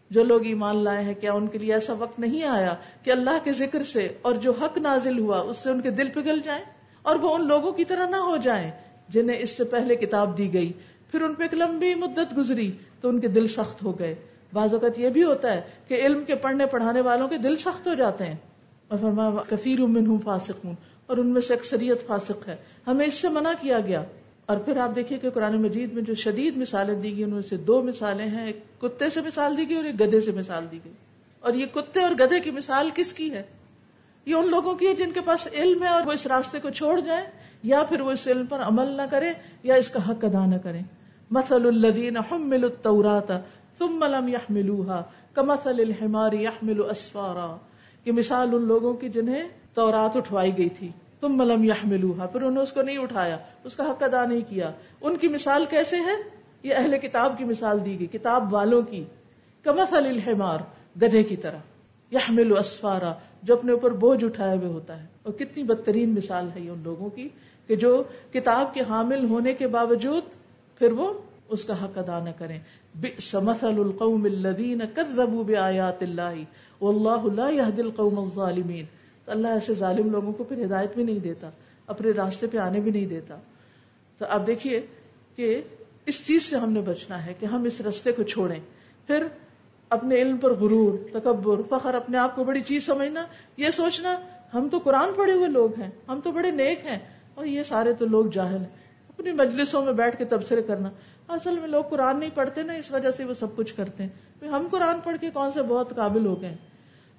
جو 0.09 0.23
لوگ 0.23 0.45
ایمان 0.45 0.77
لائے 0.77 1.03
ہیں، 1.03 1.13
کیا 1.13 1.33
ان 1.33 1.47
کے 1.47 1.57
لیے 1.57 1.73
ایسا 1.73 1.93
وقت 1.99 2.19
نہیں 2.19 2.43
آیا 2.43 2.75
کہ 3.03 3.11
اللہ 3.11 3.37
کے 3.43 3.51
ذکر 3.51 3.83
سے 3.83 4.07
اور 4.21 4.33
جو 4.33 4.51
حق 4.51 4.77
نازل 4.77 5.19
ہوا، 5.19 5.39
اس 5.39 5.57
سے 5.57 5.69
ان 5.69 5.81
کے 5.81 5.91
دل 5.91 6.09
پگھل 6.13 6.39
جائیں 6.43 6.63
اور 7.01 7.15
وہ 7.15 7.35
ان 7.35 7.47
لوگوں 7.47 7.71
کی 7.71 7.85
طرح 7.85 8.09
نہ 8.09 8.15
ہو 8.15 8.37
جائیں؟ 8.37 8.71
جنہیں 9.09 9.39
اس 9.39 9.49
سے 9.49 9.63
پہلے 9.63 9.95
کتاب 9.95 10.37
دی 10.37 10.53
گئی، 10.53 10.71
پھر 11.11 11.21
ان 11.21 11.33
پہ 11.33 11.43
ایک 11.43 11.53
لمبی 11.53 11.95
مدت 11.95 12.37
گزری 12.37 12.71
تو 13.01 13.09
ان 13.09 13.19
کے 13.19 13.27
دل 13.27 13.47
سخت 13.47 13.83
ہو 13.83 13.99
گئے۔ 13.99 14.15
بعض 14.53 14.73
اوقات 14.73 14.99
یہ 14.99 15.09
بھی 15.09 15.23
ہوتا 15.23 15.53
ہے 15.53 15.61
کہ 15.87 15.93
علم 15.93 16.25
کے 16.25 16.35
پڑھنے 16.35 16.65
پڑھانے 16.65 17.01
والوں 17.01 17.27
کے 17.27 17.37
دل 17.37 17.55
سخت 17.55 17.87
ہو 17.87 17.93
جاتے 17.93 18.25
ہیں۔ 18.25 18.35
اور 18.87 18.99
فرمایا 19.01 19.55
کثیر 19.55 19.79
ہوں 19.79 20.17
فاسق 20.23 20.65
ہوں 20.65 20.73
اور 21.05 21.17
ان 21.17 21.27
میں 21.27 21.41
سے 21.41 21.53
اکثریت 21.53 22.07
فاسق 22.07 22.47
ہے۔ 22.47 22.55
ہمیں 22.87 23.05
اس 23.05 23.13
سے 23.13 23.29
منع 23.29 23.51
کیا 23.61 23.79
گیا۔ 23.79 24.03
اور 24.45 24.57
پھر 24.57 24.77
آپ 24.77 24.95
دیکھیے 24.95 25.19
کہ 25.19 25.29
قرآن 25.29 25.61
مجید 25.61 25.93
میں 25.93 26.01
جو 26.01 26.15
شدید 26.15 26.57
مثالیں 26.57 26.95
دی 26.95 27.15
گئی، 27.15 27.23
ان 27.23 27.29
میں 27.29 27.41
سے 27.41 27.57
دو 27.57 27.83
مثالیں 27.83 28.27
ہیں۔ 28.27 28.45
ایک 28.45 28.81
کتے 28.81 29.09
سے 29.09 29.21
مثال 29.21 29.57
دی 29.57 29.69
گئی 29.69 29.75
اور 29.75 29.83
ایک 29.83 29.99
گدے 29.99 30.21
سے 30.21 30.31
مثال 30.31 30.65
دی 30.71 30.79
گئی۔ 30.85 30.93
اور 31.39 31.53
یہ 31.53 31.65
کتے 31.65 32.01
اور 32.01 32.11
گدے 32.11 32.39
کی 32.39 32.51
مثال 32.51 32.89
کس 32.95 33.13
کی 33.13 33.31
ہے؟ 33.31 33.43
یہ 34.25 34.35
ان 34.35 34.49
لوگوں 34.49 34.75
کی 34.75 34.87
ہے 34.87 34.93
جن 34.93 35.11
کے 35.11 35.21
پاس 35.21 35.47
علم 35.53 35.83
ہے 35.83 35.87
اور 35.87 36.01
وہ 36.05 36.11
اس 36.11 36.27
راستے 36.27 36.59
کو 36.59 36.69
چھوڑ 36.69 36.99
جائیں 36.99 37.25
یا 37.63 37.83
پھر 37.83 38.01
وہ 38.01 38.11
اس 38.11 38.27
علم 38.27 38.45
پر 38.45 38.59
عمل 38.59 38.87
نہ 38.87 39.01
کرے 39.11 39.33
یا 39.63 39.75
اس 39.75 39.89
کا 39.89 40.11
حق 40.11 40.25
ادا 40.25 40.45
نہ 40.45 40.55
کرے۔ 40.55 40.79
مسل 41.31 41.67
الدین 41.67 42.17
التورات 42.31 43.31
ثم 43.79 44.03
لم 44.03 44.27
يحملوها 44.27 45.01
كمثل 45.33 45.79
الحمار 45.79 46.33
يحمل 46.33 46.81
اسفارا۔ 46.91 47.57
کہ 48.03 48.11
مثال 48.11 48.49
ان 48.53 48.61
لوگوں 48.61 48.93
کی 48.93 49.09
جنہیں 49.09 49.49
تورات 49.73 50.17
اٹھوائی 50.17 50.57
گئی 50.57 50.69
تھی۔ 50.69 50.89
ثم 51.21 51.41
لم 51.41 51.63
يحملوها، 51.63 52.25
پھر 52.25 52.41
انہوں 52.41 52.55
نے 52.55 52.59
اس 52.59 52.71
کو 52.71 52.81
نہیں 52.81 52.97
اٹھایا، 52.97 53.37
اس 53.63 53.75
کا 53.75 53.83
حق 53.83 54.03
ادا 54.03 54.25
نہیں 54.25 54.41
کیا۔ 54.49 54.71
ان 55.01 55.17
کی 55.17 55.27
مثال 55.27 55.65
کیسے 55.69 55.95
ہے؟ 55.95 56.29
یہ 56.63 56.75
اہل 56.75 56.97
کتاب 56.97 57.37
کی 57.37 57.43
مثال 57.43 57.85
دی 57.85 57.99
گئی، 57.99 58.07
کتاب 58.07 58.53
والوں 58.53 58.81
کی۔ 58.81 59.03
کمثل 59.63 60.07
الحمار، 60.07 60.57
گدھے 61.01 61.23
کی 61.23 61.35
طرح۔ 61.35 61.57
يحمل 62.13 62.57
اسفارا، 62.57 63.13
جو 63.43 63.53
اپنے 63.53 63.71
اوپر 63.71 63.91
بوجھ 63.91 64.25
اٹھائے 64.25 64.57
ہوئے 64.57 64.67
ہوتا 64.67 65.01
ہے۔ 65.01 65.07
اور 65.23 65.33
کتنی 65.33 65.63
بدترین 65.63 66.15
مثال 66.15 66.49
ہے 66.55 66.59
یہ 66.59 66.69
ان 66.69 66.81
لوگوں 66.83 67.09
کی۔ 67.09 67.29
کہ 67.67 67.75
جو 67.75 68.03
کتاب 68.33 68.73
کے 68.73 68.81
حامل 68.89 69.25
ہونے 69.25 69.53
کے 69.53 69.67
باوجود 69.67 70.23
پھر 70.79 70.91
وہ 70.91 71.13
اس 71.49 71.63
کا 71.63 71.83
حق 71.83 71.97
ادا 71.97 72.19
نہ 72.19 72.29
کریں۔ 72.37 72.59
مثل 73.33 73.79
القوم 73.79 74.23
الذين 74.23 74.81
كذبوا 74.95 75.43
بآيات 75.43 76.03
الله 76.03 76.41
والله 76.81 77.33
لا 77.33 77.49
يهدي 77.49 77.81
القوم 77.81 78.19
الظالمين 78.19 78.85
تو 79.25 79.31
اللہ 79.31 79.47
ایسے 79.47 79.73
ظالم 79.73 80.11
لوگوں 80.11 80.33
کو 80.33 80.43
پھر 80.43 80.65
ہدایت 80.65 80.95
بھی 80.95 81.03
نہیں 81.03 81.19
دیتا، 81.19 81.49
اپنے 81.87 82.11
راستے 82.11 82.47
پہ 82.47 82.57
آنے 82.57 82.79
بھی 82.79 82.91
نہیں 82.91 83.05
دیتا۔ 83.05 83.37
تو 84.17 84.25
آپ 84.29 84.47
دیکھیے 84.47 84.85
کہ 85.35 85.61
اس 86.05 86.27
چیز 86.27 86.43
سے 86.43 86.57
ہم 86.57 86.71
نے 86.71 86.81
بچنا 86.81 87.25
ہے 87.25 87.33
کہ 87.39 87.45
ہم 87.45 87.63
اس 87.63 87.81
راستے 87.81 88.11
کو 88.11 88.23
چھوڑیں۔ 88.23 88.59
پھر 89.07 89.27
اپنے 89.89 90.21
علم 90.21 90.37
پر 90.37 90.53
غرور، 90.53 91.19
تکبر، 91.19 91.61
فخر 91.69 91.93
اپنے 91.93 92.17
آپ 92.17 92.35
کو 92.35 92.43
بڑی 92.43 92.61
چیز 92.61 92.85
سمجھنا، 92.85 93.25
یہ 93.57 93.69
سوچنا، 93.69 94.19
ہم 94.53 94.69
تو 94.69 94.77
قرآن 94.77 95.09
پڑھے 95.15 95.33
ہوئے 95.33 95.47
لوگ 95.47 95.79
ہیں، 95.79 95.89
ہم 96.07 96.19
تو 96.23 96.31
بڑے 96.31 96.51
نیک 96.51 96.85
ہیں۔ 96.85 97.16
اور 97.37 97.45
یہ 97.45 97.63
سارے 97.63 97.93
تو 97.93 98.05
لوگ 98.05 98.25
جاہل 98.25 98.57
ہیں۔ 98.57 98.87
اپنی 99.09 99.31
مجلسوں 99.31 99.85
میں 99.85 99.93
بیٹھ 99.93 100.17
کے 100.17 100.25
تبصرے 100.25 100.63
کرنا۔ 100.63 100.89
اصل 101.27 101.59
میں 101.59 101.67
لوگ 101.67 101.83
قرآن 101.83 102.19
نہیں 102.19 102.29
پڑھتے 102.33 102.63
نا، 102.63 102.73
اس 102.73 102.91
وجہ 102.91 103.11
سے 103.11 103.25
وہ 103.25 103.33
سب 103.33 103.55
کچھ 103.55 103.73
کرتے 103.75 104.03
ہیں۔ 104.03 104.47
ہم 104.47 104.67
قرآن 104.71 104.99
پڑھ 105.03 105.17
کے 105.21 105.29
کون 105.29 105.51
سے 105.51 105.61
بہت 105.61 105.95
قابل 105.95 106.25
ہو 106.25 106.41
گئے 106.41 106.55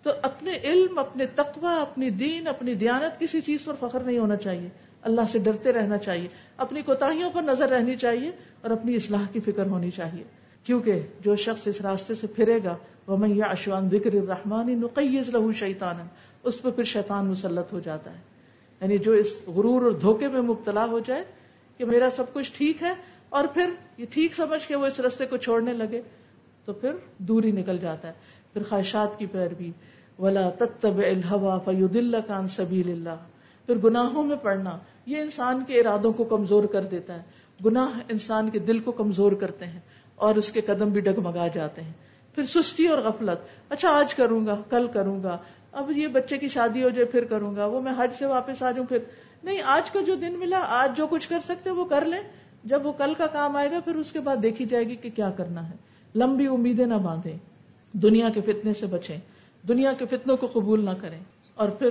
تو 0.03 0.11
اپنے 0.23 0.59
علم، 0.65 0.99
اپنے 0.99 1.27
تقوی، 1.27 1.81
اپنی 1.81 2.11
دین، 2.11 2.47
اپنی 2.47 2.75
دیانت 2.75 3.21
کسی 3.21 3.41
چیز 3.41 3.65
پر 3.65 3.75
فخر 3.81 4.01
نہیں 4.01 4.19
ہونا 4.19 4.37
چاہیے۔ 4.37 4.69
اللہ 5.03 5.21
سے 5.29 5.39
ڈرتے 5.39 5.73
رہنا 5.73 5.99
چاہیے۔ 5.99 6.29
اپنی 6.57 6.83
کوتاہیوں 6.83 7.31
پر 7.31 7.43
نظر 7.43 7.69
رہنی 7.69 7.97
چاہیے 7.97 8.31
اور 8.63 8.71
اپنی 8.71 8.97
اصلاح 8.97 9.23
کی 9.33 9.41
فکر 9.41 9.67
ہونی 9.67 9.91
چاہیے۔ 9.91 10.25
کیونکہ 10.65 11.03
جو 11.21 11.37
شخص 11.37 11.69
اس 11.69 11.81
راستے 11.81 12.15
سے 12.15 12.27
پھرے 12.27 12.59
گا 12.65 12.77
وہ 13.07 13.17
میں 13.17 13.29
اشوان 13.43 13.89
ذکر 13.91 14.15
الرحمانی 14.15 14.75
نقیز 14.75 15.29
لہو 15.29 15.53
شیطان 15.53 15.97
اس 16.45 16.63
پہ 16.63 16.71
پھر 16.71 16.85
شیطان 16.85 17.27
مسلط 17.27 17.73
ہو 17.73 17.81
جاتا 17.81 18.11
ہے۔ 18.11 18.38
یعنی 18.81 18.99
جو 18.99 19.13
اس 19.13 19.41
غرور 19.47 19.83
اور 19.83 19.91
دھوکے 19.91 20.29
میں 20.29 20.43
مبتلا 20.43 20.85
ہو 20.85 20.99
جائے 20.99 21.25
کہ 21.77 21.85
میرا 21.85 22.09
سب 22.11 22.33
کچھ 22.33 22.53
ٹھیک 22.55 22.83
ہے 22.83 22.93
اور 23.29 23.45
پھر 23.55 23.71
یہ 23.99 24.07
ٹھیک 24.11 24.35
سمجھ 24.35 24.69
کے 24.69 24.77
وہ 24.77 24.87
اس 24.87 25.01
رستے 25.01 25.27
کو 25.27 25.37
چھوڑنے 25.37 25.73
لگے، 25.73 26.03
تو 26.65 26.73
پھر 26.73 26.93
دوری 27.19 27.53
نکل 27.53 27.79
جاتا 27.79 28.09
ہے۔ 28.09 28.13
پھر 28.53 28.63
خواہشات 28.63 29.19
کی 29.19 29.27
پیروی۔ 29.27 29.71
ولا 30.19 30.51
تتب 30.51 30.99
الحوا 30.99 31.59
فیدل 31.59 32.15
کان 32.27 32.49
سبیل 32.49 32.91
اللہ 32.91 33.17
پھر 33.67 33.75
گناہوں 33.79 34.23
میں 34.27 34.37
پڑنا۔ 34.37 34.79
یہ 35.07 35.17
انسان 35.17 35.65
کے 35.65 35.81
ارادوں 35.81 36.13
کو 36.13 36.25
کمزور 36.25 36.65
کر 36.65 36.83
دیتا 36.83 37.15
ہے۔ 37.17 37.23
گناہ 37.65 37.99
انسان 38.09 38.51
کے 38.51 38.59
دل 38.59 38.79
کو 38.79 38.93
کمزور 38.93 39.33
کرتے 39.33 39.67
ہیں 39.67 39.81
اور 40.15 40.35
اس 40.35 40.53
کے 40.53 40.61
قدم 40.61 40.89
بھی 40.89 41.01
ڈگمگا 41.01 41.49
جاتے 41.49 41.83
ہیں۔ 41.83 41.93
پھر 42.35 42.47
سستی 42.47 42.87
اور 42.87 42.99
غفلت۔ 42.99 43.73
اچھا 43.73 43.89
آج 43.89 44.15
کروں 44.15 44.47
گا، 44.47 44.63
کل 44.71 44.87
کروں 44.87 45.23
گا۔ 45.23 45.39
اب 45.73 45.91
یہ 45.91 46.09
بچے 46.09 46.39
کی 46.39 46.49
شادی 46.49 46.83
ہو 46.83 46.89
جائے، 46.89 47.05
پھر 47.05 47.25
کروں 47.25 47.57
گا، 47.57 47.67
وہ 47.67 47.81
میں 47.81 47.93
حج 47.99 48.11
سے 48.19 48.27
واپس 48.27 48.63
آ 48.63 48.71
جاؤں، 48.71 48.87
پھر۔ 48.87 48.99
نہیں، 49.43 49.63
آج 49.65 49.91
کا 49.91 50.01
جو 50.01 50.15
دن 50.15 50.39
ملا، 50.39 50.65
آج 50.69 50.97
جو 50.97 51.07
کچھ 51.07 51.29
کر 51.29 51.39
سکتے 51.41 51.71
وہ 51.71 51.85
کر 51.85 52.05
لیں۔ 52.05 52.21
جب 52.65 52.87
وہ 52.87 52.93
کل 52.93 53.15
کا 53.19 53.27
کام 53.27 53.57
آئے 53.57 53.71
گا، 53.71 53.81
پھر 53.81 53.95
اس 53.95 54.13
کے 54.13 54.21
بعد 54.21 54.37
دیکھی 54.43 54.65
جائے 54.65 54.85
گی 54.85 54.97
کہ 54.97 55.11
کیا 55.11 55.31
کرنا 55.31 55.71
ہے۔ 55.71 55.75
لمبی 56.15 56.47
امیدیں 56.47 56.87
نہ 56.87 56.95
باندھیں۔ 56.95 57.39
دنیا 57.93 58.31
کے 58.31 58.41
فتنے 58.41 58.75
سے 58.75 58.87
بچیں۔ 58.87 59.17
دنیا 59.69 59.93
کے 59.93 60.07
فتنوں 60.07 60.37
کو 60.37 60.47
قبول 60.47 60.85
نہ 60.85 60.91
کریں۔ 61.01 61.21
اور 61.55 61.69
پھر 61.69 61.89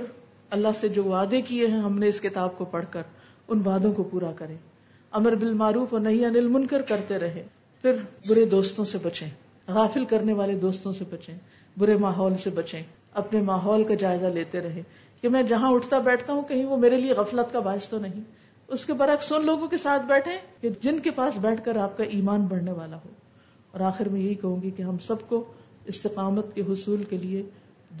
اللہ 0.50 0.68
سے 0.80 0.88
جو 0.88 1.04
وعدے 1.04 1.40
کیے 1.40 1.66
ہیں، 1.66 1.80
ہم 1.80 1.98
نے 1.98 2.08
اس 2.08 2.20
کتاب 2.20 2.58
کو 2.58 2.64
پڑھ 2.64 2.84
کر 2.90 3.02
ان 3.48 3.62
وعدوں 3.64 3.92
کو 3.92 4.02
پورا 4.02 4.32
کریں۔ 4.32 4.56
امر 5.10 5.34
بالمعروف 5.34 5.92
اور 5.92 6.00
نہیں 6.00 6.26
انل 6.26 6.48
منکر 6.48 6.82
کرتے 6.82 7.18
رہے 7.18 7.46
پھر 7.82 7.92
برے 8.28 8.44
دوستوں 8.44 8.84
سے 8.84 8.98
بچیں۔ 9.02 9.30
غافل 9.68 10.04
کرنے 10.04 10.32
والے 10.32 10.52
دوستوں 10.52 10.92
سے 10.92 11.04
بچیں۔ 11.10 11.38
برے 11.76 11.96
ماحول 11.96 12.38
سے 12.38 12.50
بچیں۔ 12.50 12.82
اپنے 13.14 13.40
ماحول 13.40 13.84
کا 13.84 13.94
جائزہ 13.94 14.26
لیتے 14.26 14.60
رہے 14.60 14.82
کہ 15.22 15.28
میں 15.28 15.42
جہاں 15.42 15.72
اٹھتا 15.72 15.98
بیٹھتا 15.98 16.32
ہوں 16.32 16.42
کہیں 16.42 16.64
وہ 16.64 16.76
میرے 16.76 16.96
لیے 16.96 17.12
غفلت 17.12 17.52
کا 17.52 17.58
باعث 17.58 17.88
تو 17.88 17.98
نہیں۔ 17.98 18.20
اس 18.68 18.86
کے 18.86 18.92
برعکس 18.92 19.32
ان 19.32 19.46
لوگوں 19.46 19.68
کے 19.68 19.76
ساتھ 19.76 20.06
بیٹھے 20.06 20.30
کہ 20.60 20.68
جن 20.80 20.98
کے 20.98 21.10
پاس 21.10 21.36
بیٹھ 21.36 21.64
کر 21.64 21.76
آپ 21.76 21.96
کا 21.96 22.04
ایمان 22.04 22.40
بڑھنے 22.40 22.72
والا 22.72 22.96
ہو۔ 22.96 23.08
اور 23.72 23.80
آخر 23.80 24.08
میں 24.08 24.20
یہی 24.20 24.34
کہوں 24.34 24.62
گی 24.62 24.70
کہ 24.70 24.82
ہم 24.82 24.98
سب 24.98 25.16
کو 25.28 25.44
استقامت 25.84 26.54
کے 26.54 26.62
حصول 26.68 27.04
کے 27.04 27.16
لیے 27.16 27.42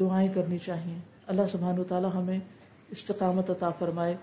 دعائیں 0.00 0.28
کرنی 0.34 0.58
چاہیے۔ 0.58 0.98
اللہ 1.26 1.42
سبحان 1.52 1.78
و 1.78 1.84
تعالی 1.84 2.08
ہمیں 2.14 2.38
استقامت 2.90 3.50
عطا 3.50 3.70
فرمائے۔ 3.70 4.16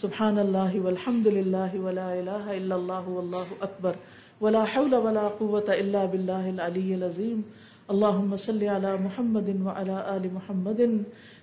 سبحان 0.00 0.38
اللہ 0.38 0.80
والحمد 0.80 1.26
للہ 1.26 1.78
ولا 1.78 2.10
الہ 2.10 2.30
الا 2.30 2.74
اللہ 2.74 3.08
واللہ 3.08 3.52
اکبر۔ 3.60 3.92
ولا 4.40 4.62
حول 4.62 4.94
ولا 4.94 5.28
قوة 5.38 5.72
الا 5.78 6.04
باللہ 6.04 6.60
العلی 6.60 6.94
العظیم۔ 6.94 7.40
اللہم 7.88 8.36
صلی 8.36 8.68
علی 8.68 8.92
محمد 9.00 9.48
وعلى 9.62 9.98
آل 10.06 10.28
محمد 10.32 10.80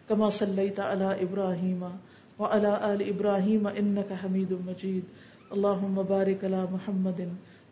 کما 0.08 0.30
صلیت 0.30 0.80
علی 0.80 1.12
ابراہیم 1.20 1.84
وعلى 2.40 2.94
آل 2.94 3.02
إبراهيم 3.10 3.68
إنك 3.70 4.14
حميد 4.14 4.52
مجيد 4.66 5.04
اللهم 5.54 6.04
بارك 6.04 6.44
على 6.44 6.62
محمد 6.72 7.20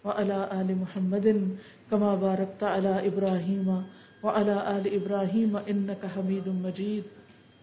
وعلى 0.06 0.38
آل 0.54 0.70
محمد 0.78 1.28
كما 1.92 2.16
باركت 2.16 2.64
على 2.64 3.08
إبراهيم 3.08 3.70
وعلى 4.24 4.56
آل 4.78 4.86
إبراهيم 4.94 5.58
إنك 5.70 6.06
حميد 6.06 6.48
مجيد 6.48 7.04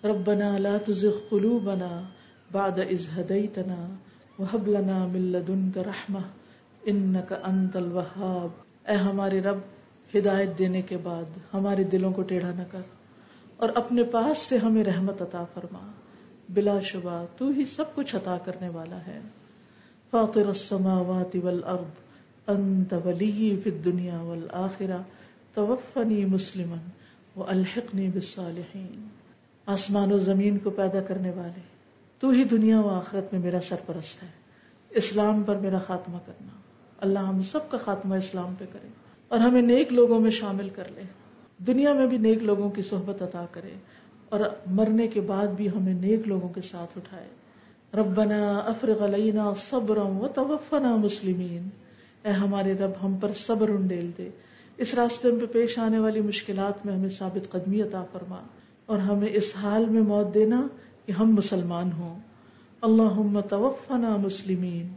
ربنا 0.04 0.58
لا 0.58 0.78
تزغ 0.78 1.16
قلوبنا 1.30 1.92
بعد 2.50 2.80
إذ 2.80 3.06
هديتنا 3.18 3.80
وهب 4.38 4.68
لنا 4.68 4.98
من 5.06 5.32
لدنك 5.32 5.76
رحمة 5.76 6.22
إنك 6.88 7.32
أنت 7.32 7.76
الوهاب 7.76 8.64
اے 8.86 8.96
ہمارے 8.96 9.40
رب 9.40 9.75
ہدایت 10.18 10.58
دینے 10.58 10.82
کے 10.82 10.96
بعد 10.96 11.24
ہمارے 11.54 11.84
دلوں 11.84 12.12
کو 12.12 12.22
ٹیڑھا 12.22 12.50
نہ 12.56 12.62
کر 12.70 12.80
اور 13.56 13.68
اپنے 13.74 14.04
پاس 14.04 14.38
سے 14.38 14.58
ہمیں 14.58 14.84
رحمت 14.84 15.22
عطا 15.22 15.44
فرما۔ 15.54 15.92
بلا 16.48 16.80
شبہ 16.80 17.24
تو 17.36 17.48
ہی 17.48 17.64
سب 17.64 17.84
کچھ 17.94 18.16
عطا 18.16 18.38
کرنے 18.44 18.68
والا 18.68 18.98
ہے۔ 19.06 19.20
فاطر 20.10 20.46
السماوات 20.46 21.36
والارض، 21.42 21.90
انت 22.46 22.94
ولی 23.04 23.60
فی 23.64 23.70
الدنیا 23.70 24.20
والآخرہ، 24.20 24.98
توفنی 25.54 26.24
مسلما 26.24 26.76
والحقنی 27.36 28.08
بالصالحین۔ 28.08 29.08
آسمان 29.66 30.12
و 30.12 30.18
زمین 30.18 30.58
کو 30.58 30.70
پیدا 30.70 31.00
کرنے 31.00 31.30
والے، 31.30 31.60
تو 32.18 32.30
ہی 32.30 32.44
دنیا 32.44 32.80
و 32.80 32.88
آخرت 32.88 33.32
میں 33.32 33.40
میرا 33.40 33.60
سرپرست 33.60 34.22
ہے۔ 34.22 34.28
اسلام 34.90 35.42
پر 35.42 35.56
میرا 35.56 35.78
خاتمہ 35.78 36.18
کرنا۔ 36.26 36.60
اللہ 37.00 37.18
ہم 37.18 37.42
سب 37.42 37.70
کا 37.70 37.78
خاتمہ 37.84 38.14
اسلام 38.14 38.54
پہ 38.58 38.64
کرے۔ 38.72 39.05
اور 39.28 39.38
ہمیں 39.38 39.62
نیک 39.62 39.92
لوگوں 39.92 40.20
میں 40.20 40.30
شامل 40.30 40.68
کر 40.68 40.84
لے۔ 40.94 41.02
دنیا 41.58 41.92
میں 41.92 42.06
بھی 42.06 42.18
نیک 42.18 42.42
لوگوں 42.42 42.70
کی 42.70 42.82
صحبت 42.82 43.22
عطا 43.22 43.46
کرے 43.50 43.70
اور 44.28 44.40
مرنے 44.66 45.08
کے 45.08 45.20
بعد 45.20 45.46
بھی 45.46 45.68
ہمیں 45.68 45.94
نیک 45.94 46.28
لوگوں 46.28 46.48
کے 46.48 46.60
ساتھ 46.60 46.98
اٹھائے۔ 46.98 47.28
ربنا 47.94 48.58
افرغ 48.58 49.04
علینا 49.04 49.52
صبرا 49.70 50.02
و 50.02 50.28
توفنا 50.28 50.96
مسلمین۔ 50.96 51.68
اے 52.24 52.32
ہمارے 52.32 52.72
رب، 52.72 52.90
ہم 53.02 53.16
پر 53.16 53.32
صبر 53.32 53.68
انڈیل 53.68 54.10
دے۔ 54.18 54.30
اس 54.76 54.94
راستے 54.94 55.30
میں 55.30 55.46
پیش 55.46 55.78
آنے 55.78 55.98
والی 55.98 56.20
مشکلات 56.20 56.86
میں 56.86 56.94
ہمیں 56.94 57.08
ثابت 57.08 57.50
قدمی 57.50 57.82
عطا 57.82 58.04
فرما 58.12 58.42
اور 58.86 58.98
ہمیں 58.98 59.28
اس 59.30 59.52
حال 59.62 59.84
میں 59.84 60.02
موت 60.02 60.34
دینا 60.34 60.66
کہ 61.06 61.12
ہم 61.12 61.34
مسلمان 61.34 61.92
ہوں۔ 61.92 62.20
اللہ 62.82 63.40
توفنا 63.48 64.16
مسلمین 64.16 64.88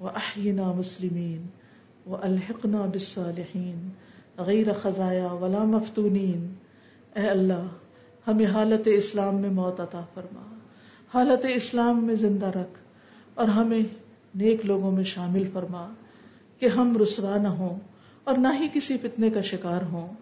و 0.00 0.06
احینا 0.06 0.72
مسلمین۔ 0.72 1.59
و 2.06 2.16
الحقنا 2.16 2.80
بالصالحین 2.80 3.88
غیر 4.38 4.66
خزایا 4.82 5.32
ولا 5.32 5.64
مفتونین 5.64 6.54
اے 7.16 7.26
اللہ، 7.26 7.66
ہمیں 8.26 8.46
حالت 8.46 8.88
اسلام 8.94 9.40
میں 9.40 9.50
موت 9.50 9.80
عطا 9.80 10.00
فرما۔ 10.14 10.58
حالت 11.14 11.46
اسلام 11.54 12.04
میں 12.04 12.14
زندہ 12.14 12.46
رکھ 12.46 12.78
اور 13.34 13.48
ہمیں 13.48 13.80
نیک 14.34 14.66
لوگوں 14.66 14.92
میں 14.92 15.04
شامل 15.04 15.44
فرما 15.52 15.92
کہ 16.58 16.66
ہم 16.66 16.96
رسوا 17.02 17.36
نہ 17.36 17.48
ہوں 17.48 17.78
اور 18.24 18.38
نہ 18.38 18.48
ہی 18.60 18.68
کسی 18.72 18.98
فتنے 18.98 19.30
کا 19.30 19.40
شکار 19.40 19.82
ہوں۔ 19.82 20.14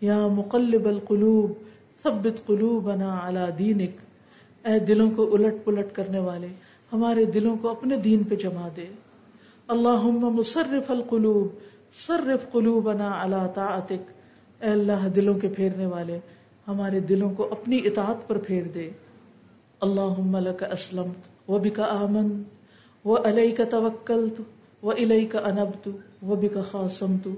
یا 0.00 0.26
مقلب 0.26 0.86
القلوب، 0.86 1.52
ثبت 2.02 2.46
قلوبنا 2.46 3.20
علی 3.22 3.52
دینک۔ 3.58 3.90
اے 4.66 4.78
دلوں 4.78 5.10
کو 5.10 5.34
الٹ 5.34 5.54
پلٹ 5.64 5.86
کرنے 5.92 6.18
والے، 6.18 6.48
ہمارے 6.92 7.24
دلوں 7.24 7.56
کو 7.56 7.68
اپنے 7.68 7.96
دین 7.96 8.24
پہ 8.24 8.34
جما 8.34 8.68
دے۔ 8.76 8.86
اللہ 9.68 10.04
مصرف 10.04 10.90
القلوب، 10.90 11.48
صرف 12.06 12.52
قلوبنا 12.52 13.22
علی 13.22 13.46
طاعتک۔ 13.54 14.10
اے 14.60 14.70
اللہ، 14.70 15.08
دلوں 15.08 15.34
کے 15.34 15.48
پھیرنے 15.48 15.86
والے، 15.86 16.18
ہمارے 16.68 17.00
دلوں 17.00 17.34
کو 17.34 17.48
اپنی 17.50 17.80
اطاعت 17.84 18.28
پر 18.28 18.38
پھیر 18.38 18.62
دے۔ 18.74 18.90
اللہم 19.80 20.36
لک 20.36 20.62
اسلمت 20.72 21.50
و 21.50 21.58
بک 21.58 21.80
آمنت 21.80 23.06
و 23.06 23.16
علیک 23.16 23.60
توکلت 23.70 24.40
و 24.82 24.90
الیک 24.90 25.36
انبت 25.36 25.88
و 26.22 26.36
بک 26.36 26.70
خاصمت۔ 26.70 27.28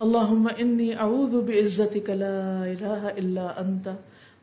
اللہم 0.00 0.48
انی 0.58 0.94
اعوذ 0.94 1.34
بعزتک، 1.34 2.10
لا 2.10 2.62
الہ 2.62 3.08
الا 3.16 3.46
انت، 3.56 3.88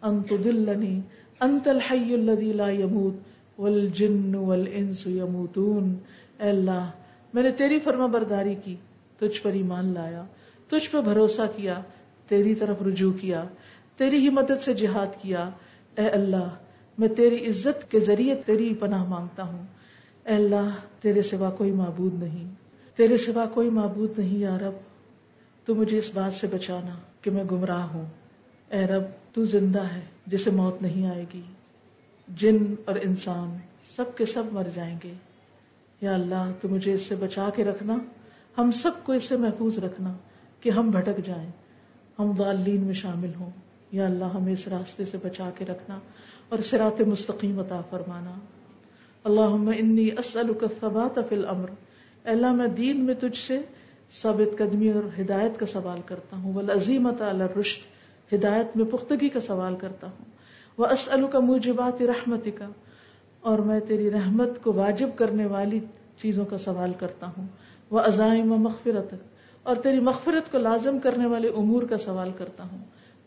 ان 0.01 0.23
تدلنی 0.23 1.01
انت 1.39 1.67
الحی 1.67 2.13
الذی 2.13 2.53
لا 2.53 2.69
یموت، 2.69 3.13
والجن 3.59 4.35
والانس 4.35 5.07
یموتون۔ 5.07 5.95
اے 6.39 6.49
اللہ 6.49 6.89
میں 7.33 7.43
نے 7.43 7.51
تیری 7.51 7.79
فرما 7.79 8.05
برداری 8.05 8.55
کی، 8.55 8.75
تجھ 9.17 9.41
پر 9.41 9.51
ایمان 9.51 9.93
لایا، 9.93 10.25
تجھ 10.67 10.89
پہ 10.89 11.01
بھروسہ 11.01 11.41
کیا، 11.55 11.81
تیری 12.27 12.55
طرف 12.55 12.81
رجوع 12.81 13.13
کیا، 13.13 13.43
تیری 13.97 14.17
ہی 14.17 14.29
مدد 14.29 14.63
سے 14.63 14.73
جہاد 14.73 15.21
کیا۔ 15.21 15.49
اے 15.97 16.09
اللہ، 16.09 16.49
میں 16.97 17.07
تیری 17.07 17.47
عزت 17.47 17.91
کے 17.91 17.99
ذریعے 17.99 18.35
تیری 18.35 18.73
پناہ 18.73 19.03
مانگتا 19.03 19.43
ہوں۔ 19.43 19.63
اے 20.25 20.35
اللہ، 20.35 20.69
تیرے 21.01 21.21
سوا 21.21 21.49
کوئی 21.49 21.71
معبود 21.71 22.23
نہیں۔ 22.23 22.45
تیرے 22.97 23.17
سوا 23.17 23.45
کوئی 23.45 23.69
معبود 23.69 24.19
نہیں 24.19 24.37
یا 24.37 24.57
رب۔ 24.57 24.73
تو 25.65 25.75
مجھے 25.75 25.97
اس 25.97 26.11
بات 26.13 26.33
سے 26.33 26.47
بچانا 26.47 26.97
کہ 27.21 27.31
میں 27.31 27.43
گمراہ 27.43 27.87
ہوں۔ 27.87 28.05
اے 28.69 28.85
رب، 28.85 29.03
تو 29.33 29.45
زندہ 29.45 29.83
ہے 29.83 30.01
جسے 30.27 30.51
موت 30.51 30.81
نہیں 30.81 31.09
آئے 31.09 31.25
گی۔ 31.33 31.41
جن 32.27 32.57
اور 32.85 32.95
انسان 33.03 33.57
سب 33.95 34.17
کے 34.17 34.25
سب 34.25 34.43
مر 34.51 34.67
جائیں 34.75 34.97
گے۔ 35.03 35.13
یا 36.01 36.13
اللہ، 36.13 36.51
تو 36.61 36.69
مجھے 36.69 36.93
اس 36.93 37.01
سے 37.01 37.15
بچا 37.15 37.49
کے 37.55 37.63
رکھنا، 37.63 37.97
ہم 38.57 38.71
سب 38.71 38.91
کو 39.03 39.13
اس 39.13 39.23
سے 39.23 39.37
محفوظ 39.37 39.79
رکھنا 39.79 40.13
کہ 40.61 40.69
ہم 40.69 40.89
بھٹک 40.89 41.25
جائیں، 41.25 41.51
ہم 42.19 42.31
ضالین 42.37 42.81
میں 42.81 42.93
شامل 42.93 43.31
ہوں۔ 43.39 43.49
یا 43.91 44.05
اللہ، 44.05 44.25
ہمیں 44.25 44.53
اس 44.53 44.67
راستے 44.67 45.05
سے 45.05 45.17
بچا 45.23 45.49
کے 45.57 45.65
رکھنا 45.65 45.99
اور 46.49 46.59
سرات 46.59 47.01
مستقیم 47.01 47.59
عطا 47.59 47.81
فرمانا۔ 47.89 48.33
اللہ 49.23 49.71
انی 49.79 50.09
اسألک 50.17 50.63
الثبات 50.63 51.19
فی 51.29 51.35
الامر۔ 51.35 51.69
اللہ، 52.23 52.51
میں 52.51 52.67
دین 52.67 53.05
میں 53.05 53.15
تجھ 53.15 53.47
سے 53.47 53.61
ثابت 54.11 54.57
قدمی 54.57 54.91
اور 54.91 55.21
ہدایت 55.21 55.59
کا 55.59 55.65
سوال 55.65 56.01
کرتا 56.05 56.37
ہوں۔ 56.37 56.53
والعظیمت 56.53 57.21
علی 57.21 57.43
الرشد، 57.43 57.81
ہدایت 58.33 58.77
میں 58.77 58.85
پختگی 58.85 59.29
کا 59.29 59.41
سوال 59.41 59.75
کرتا 59.75 60.07
ہوں۔ 60.07 60.25
وہ 60.77 60.85
اسألک 60.85 61.35
موجبات 61.35 62.01
رحمت 62.01 62.47
کا 62.57 62.69
اور 63.41 63.59
میں 63.59 63.79
تیری 63.79 64.11
رحمت 64.11 64.63
کو 64.63 64.73
واجب 64.73 65.09
کرنے 65.15 65.45
والی 65.45 65.79
چیزوں 66.17 66.45
کا 66.45 66.57
سوال 66.57 66.91
کرتا 66.99 67.27
ہوں۔ 67.37 67.47
وہ 67.89 67.99
عزائم 67.99 68.51
و 68.51 68.57
مغفرت 68.57 69.13
اور 69.63 69.75
تیری 69.75 69.99
مغفرت 69.99 70.51
کو 70.51 70.57
لازم 70.57 70.99
کرنے 70.99 71.25
والے 71.25 71.47
امور 71.47 71.83
کا 71.83 71.97
سوال 71.97 72.31
کرتا 72.37 72.63
ہوں۔ 72.71 72.79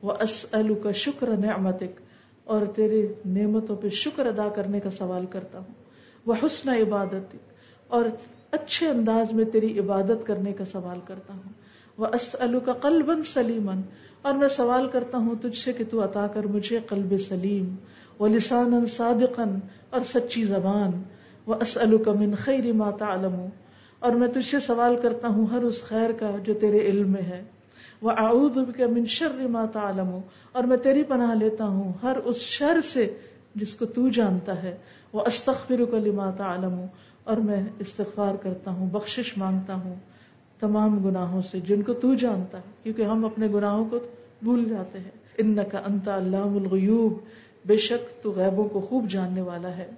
وہ 0.03 0.13
اسلو 0.21 0.75
کا 0.75 0.93
شکر 0.93 1.29
نعمتک۔ 1.29 2.01
اور 2.45 2.61
تیرے 2.77 3.07
نعمتوں 3.27 3.77
پہ 3.77 3.89
شکر 3.89 4.27
ادا 4.27 4.49
کرنے 4.49 4.81
کا 4.81 4.91
سوال 4.91 5.27
کرتا 5.27 5.59
ہوں۔ 5.59 5.75
وہ 6.27 6.35
حسن 6.43 6.71
عبادت 6.71 7.37
اور 7.89 8.05
اچھے 8.51 8.89
انداز 8.89 9.33
میں 9.33 9.45
تیری 9.45 9.79
عبادت 9.79 10.27
کرنے 10.27 10.53
کا 10.53 10.65
سوال 10.65 11.01
کرتا 11.07 11.35
ہوں۔ 11.35 11.53
وہ 11.99 12.07
اسلو 12.07 12.61
کا 12.61 12.73
قلب 12.73 13.11
سلیمن 13.25 13.81
اور 14.23 14.33
میں 14.33 14.49
سوال 14.49 14.89
کرتا 14.89 15.19
ہوں 15.19 15.35
تجھ 15.43 15.59
سے 15.59 15.73
کہ 15.73 15.85
تو 15.91 16.05
عطا 16.05 16.27
کر 16.27 16.47
مجھے 16.47 16.79
قلب 16.89 17.15
سلیم۔ 17.29 17.75
وہ 18.19 18.29
لسان 18.29 18.87
صادقن 18.87 19.59
اور 19.93 20.01
سچی 20.15 20.45
زبان 20.45 21.03
وہ 21.47 21.55
اسلو 21.61 21.99
کا 21.99 22.13
من 22.13 22.35
خیر 22.35 22.73
ما 22.73 22.91
تعلم 22.91 23.35
اور 23.99 24.13
میں 24.13 24.29
تجھ 24.29 24.47
سے 24.47 24.61
سوال 24.61 24.97
کرتا 25.03 25.29
ہوں 25.29 25.47
ہر 25.47 25.63
اس 25.63 25.83
خیر 25.83 26.13
کا 26.13 26.31
جو 26.45 26.55
تیرے 26.55 26.79
علم 26.79 27.13
میں 27.13 27.23
ہے۔ 27.23 27.43
وہ 28.03 28.11
اعوذ 28.11 28.57
من 28.79 29.07
شر 29.07 29.47
ما 29.51 29.65
تعلم 29.73 30.19
اور 30.53 30.65
میں 30.65 30.77
تیری 30.77 31.03
پناہ 31.03 31.35
لیتا 31.35 31.65
ہوں 31.65 31.93
ہر 32.03 32.17
اس 32.25 32.37
شر 32.37 32.81
سے 32.85 33.15
جس 33.55 33.75
کو 33.75 33.87
تو 33.87 34.09
جانتا 34.09 34.63
ہے۔ 34.63 34.77
وہ 35.13 35.23
استغفرک 35.27 35.95
لما 35.95 36.31
تعلم 36.31 36.81
اور 37.25 37.37
میں 37.37 37.63
استغفار 37.79 38.35
کرتا 38.43 38.71
ہوں، 38.71 38.91
بخشش 38.91 39.39
مانگتا 39.39 39.75
ہوں 39.75 39.95
تمام 40.61 41.05
گناہوں 41.05 41.43
سے 41.51 41.61
جن 41.61 41.83
کو 41.83 41.93
تو 41.93 42.15
جانتا 42.15 42.59
ہے۔ 42.59 42.71
کیونکہ 42.83 43.03
ہم 43.03 43.25
اپنے 43.25 43.49
گناہوں 43.55 43.85
کو 43.85 43.99
بھول 44.43 44.65
جاتے 44.65 44.99
ہیں۔ 44.99 45.11
انک 45.39 45.77
انت 45.87 46.09
علام 46.09 46.57
الغیوب 46.57 47.13
بے 47.67 47.77
شک 47.77 48.23
تو 48.23 48.33
غیبوں 48.33 48.69
کو 48.69 48.81
خوب 48.81 49.11
جاننے 49.11 49.41
والا 49.41 49.77
ہے۔ 49.77 49.91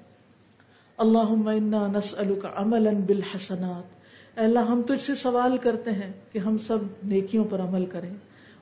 اللہم 0.99 1.49
انا 1.49 1.87
نسألک 1.87 2.47
عملا 2.55 2.91
بالحسنات۔ 3.07 4.05
اے 4.39 4.45
اللہ، 4.45 4.59
ہم 4.59 4.83
تجھ 4.83 5.07
سے 5.07 5.15
سوال 5.15 5.59
کرتے 5.59 5.91
ہیں 5.91 6.12
کہ 6.33 6.39
ہم 6.39 6.59
سب 6.59 6.79
نیکیوں 7.05 7.45
پر 7.51 7.61
عمل 7.61 7.87
کریں۔ 7.87 8.11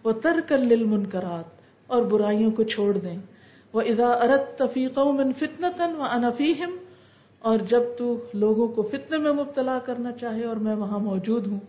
وہ 0.04 0.12
للمنکرات، 0.50 1.44
اور 1.86 2.02
برائیوں 2.02 2.50
کو 2.50 2.62
چھوڑ 2.62 2.98
دیں۔ 2.98 3.18
وہ 3.72 3.80
اذا 3.80 4.06
اردت 4.06 4.62
فی 4.72 4.86
قوم 4.86 5.32
فتنة 5.38 5.94
وانا 5.98 6.30
فیہم 6.30 6.70
اور 7.38 7.58
جب 7.68 7.80
تو 7.98 8.16
لوگوں 8.34 8.68
کو 8.68 8.82
فتنے 8.82 9.18
میں 9.18 9.32
مبتلا 9.32 9.78
کرنا 9.78 10.12
چاہے 10.12 10.44
اور 10.44 10.56
میں 10.56 10.74
وہاں 10.74 10.98
موجود 10.98 11.46
ہوں 11.46 11.60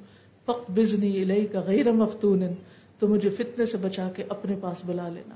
فق 0.45 0.71
بزنی 0.71 1.21
الیک 1.21 1.55
غیر 1.55 1.91
مفتون، 1.91 2.43
تو 2.99 3.07
مجھے 3.07 3.29
فتنے 3.29 3.65
سے 3.65 3.77
بچا 3.77 4.11
کے 4.15 4.23
اپنے 4.29 4.55
پاس 4.61 4.77
بلا 4.85 5.09
لینا۔ 5.09 5.35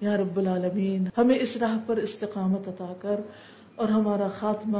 یا 0.00 0.16
رب 0.16 0.36
العالمین، 0.36 1.08
ہمیں 1.18 1.38
اس 1.38 1.56
راہ 1.56 1.78
پر 1.86 1.96
استقامت 1.96 2.68
عطا 2.68 2.92
کر 3.00 3.20
اور 3.76 3.88
ہمارا 3.88 4.28
خاتمہ 4.38 4.78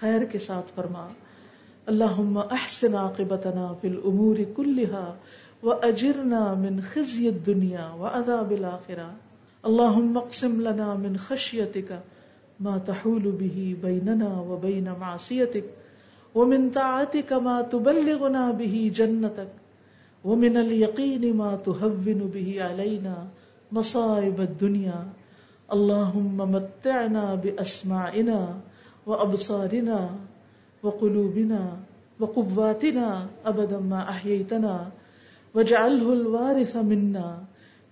خیر 0.00 0.24
کے 0.24 0.38
ساتھ 0.38 0.72
فرما۔ 0.74 1.08
اللہم 1.86 2.38
احسن 2.38 2.94
عاقبتنا 2.94 3.72
فی 3.80 3.88
الامور 3.88 4.36
کلہا 4.56 5.14
و 5.62 5.70
اجرنا 5.72 6.54
من 6.54 6.80
خزی 6.80 7.28
الدنیا 7.28 7.94
و 7.94 8.06
عذاب 8.06 8.50
الاخرہ۔ 8.50 9.10
اللہم 9.62 10.16
اقسم 10.16 10.60
لنا 10.60 10.94
من 10.94 11.16
خشیتک 11.16 11.92
ما 12.60 12.78
تحول 12.78 13.30
به 13.30 13.74
بیننا 13.80 14.28
و 14.28 14.56
بین 14.60 14.88
معصیتک 14.98 16.36
ومن 16.36 16.70
طاعتك 16.70 17.32
ما 17.32 17.60
تبلغنا 17.70 18.50
به 18.50 18.88
جنتك 18.94 20.26
ومن 20.26 20.56
اليقين 20.56 21.36
ما 21.36 21.56
تهون 21.64 22.30
به 22.32 22.56
علينا 22.60 23.14
مصائب 23.72 24.40
الدنيا. 24.40 25.08
اللهم 25.72 26.36
متعنا 26.36 27.34
بأسماعنا 27.34 28.54
وأبصارنا 29.06 30.10
وقلوبنا 30.82 31.76
وقواتنا 32.20 33.26
أبدا 33.46 33.78
ما 33.78 34.08
أحييتنا. 34.08 34.90
واجعله 35.54 36.12
الوارث 36.12 36.76
منا. 36.76 37.38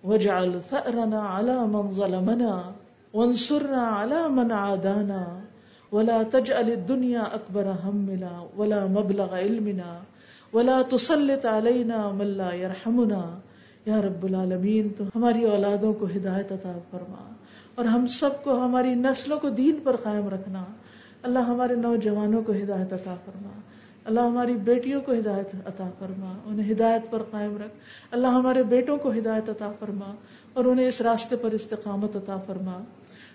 واجعل 0.05 0.61
ثأرنا 0.70 1.20
على 1.22 1.66
من 1.66 1.93
ظلمنا. 1.93 2.72
وانصرنا 3.14 3.83
على 3.83 4.29
من 4.29 4.53
عادانا. 4.53 5.41
ولا 5.93 6.22
تجعل 6.22 6.70
الدنيا 6.70 7.35
أكبر 7.35 7.74
همنا 7.85 8.33
ولا 8.57 8.87
مبلغ 8.87 9.35
علمنا. 9.35 10.03
ولا 10.53 10.83
تسلط 10.83 11.47
علينا 11.47 12.12
من 12.12 12.26
لا 12.26 12.53
يرحمنا. 12.53 13.47
یا 13.89 14.03
رب 14.03 14.24
العالمین، 14.24 14.89
تو 14.89 15.05
ہماری 15.14 15.45
اولادوں 15.45 15.93
کو 15.93 16.07
ہدایت 16.16 16.53
عطا 16.53 16.78
فرما۔ 16.91 17.34
اور 17.74 17.84
ہم 17.84 18.07
سب 18.07 18.45
کو، 18.45 18.64
ہماری 18.64 18.95
نسلوں 18.95 19.39
کو 19.39 19.49
دین 19.49 19.76
پر 19.82 19.97
قائم 19.97 20.28
رکھنا۔ 20.28 20.64
اللہ 21.22 21.39
ہمارے 21.39 21.74
نوجوانوں 21.74 22.43
کو 22.43 22.53
ہدایت 22.53 22.93
عطا 22.93 23.14
فرما۔ 23.24 23.61
اللہ 24.05 24.20
ہماری 24.20 24.55
بیٹیوں 24.55 25.01
کو 25.01 25.12
ہدایت 25.12 25.49
عطا 25.66 25.91
فرما۔ 25.99 26.39
انہیں 26.47 26.72
ہدایت 26.72 27.11
پر 27.11 27.22
قائم 27.22 27.57
رکھ۔ 27.57 27.72
اللہ 28.11 28.26
ہمارے 28.26 28.62
بیٹوں 28.62 28.97
کو 28.97 29.11
ہدایت 29.11 29.49
عطا 29.49 29.72
فرما۔ 29.80 30.14
اور 30.53 30.64
انہیں 30.64 30.89
اس 30.89 31.01
راستے 31.01 31.36
پر 31.36 31.51
استقامت 31.51 32.16
عطا 32.16 32.36
فرما۔ 32.36 32.84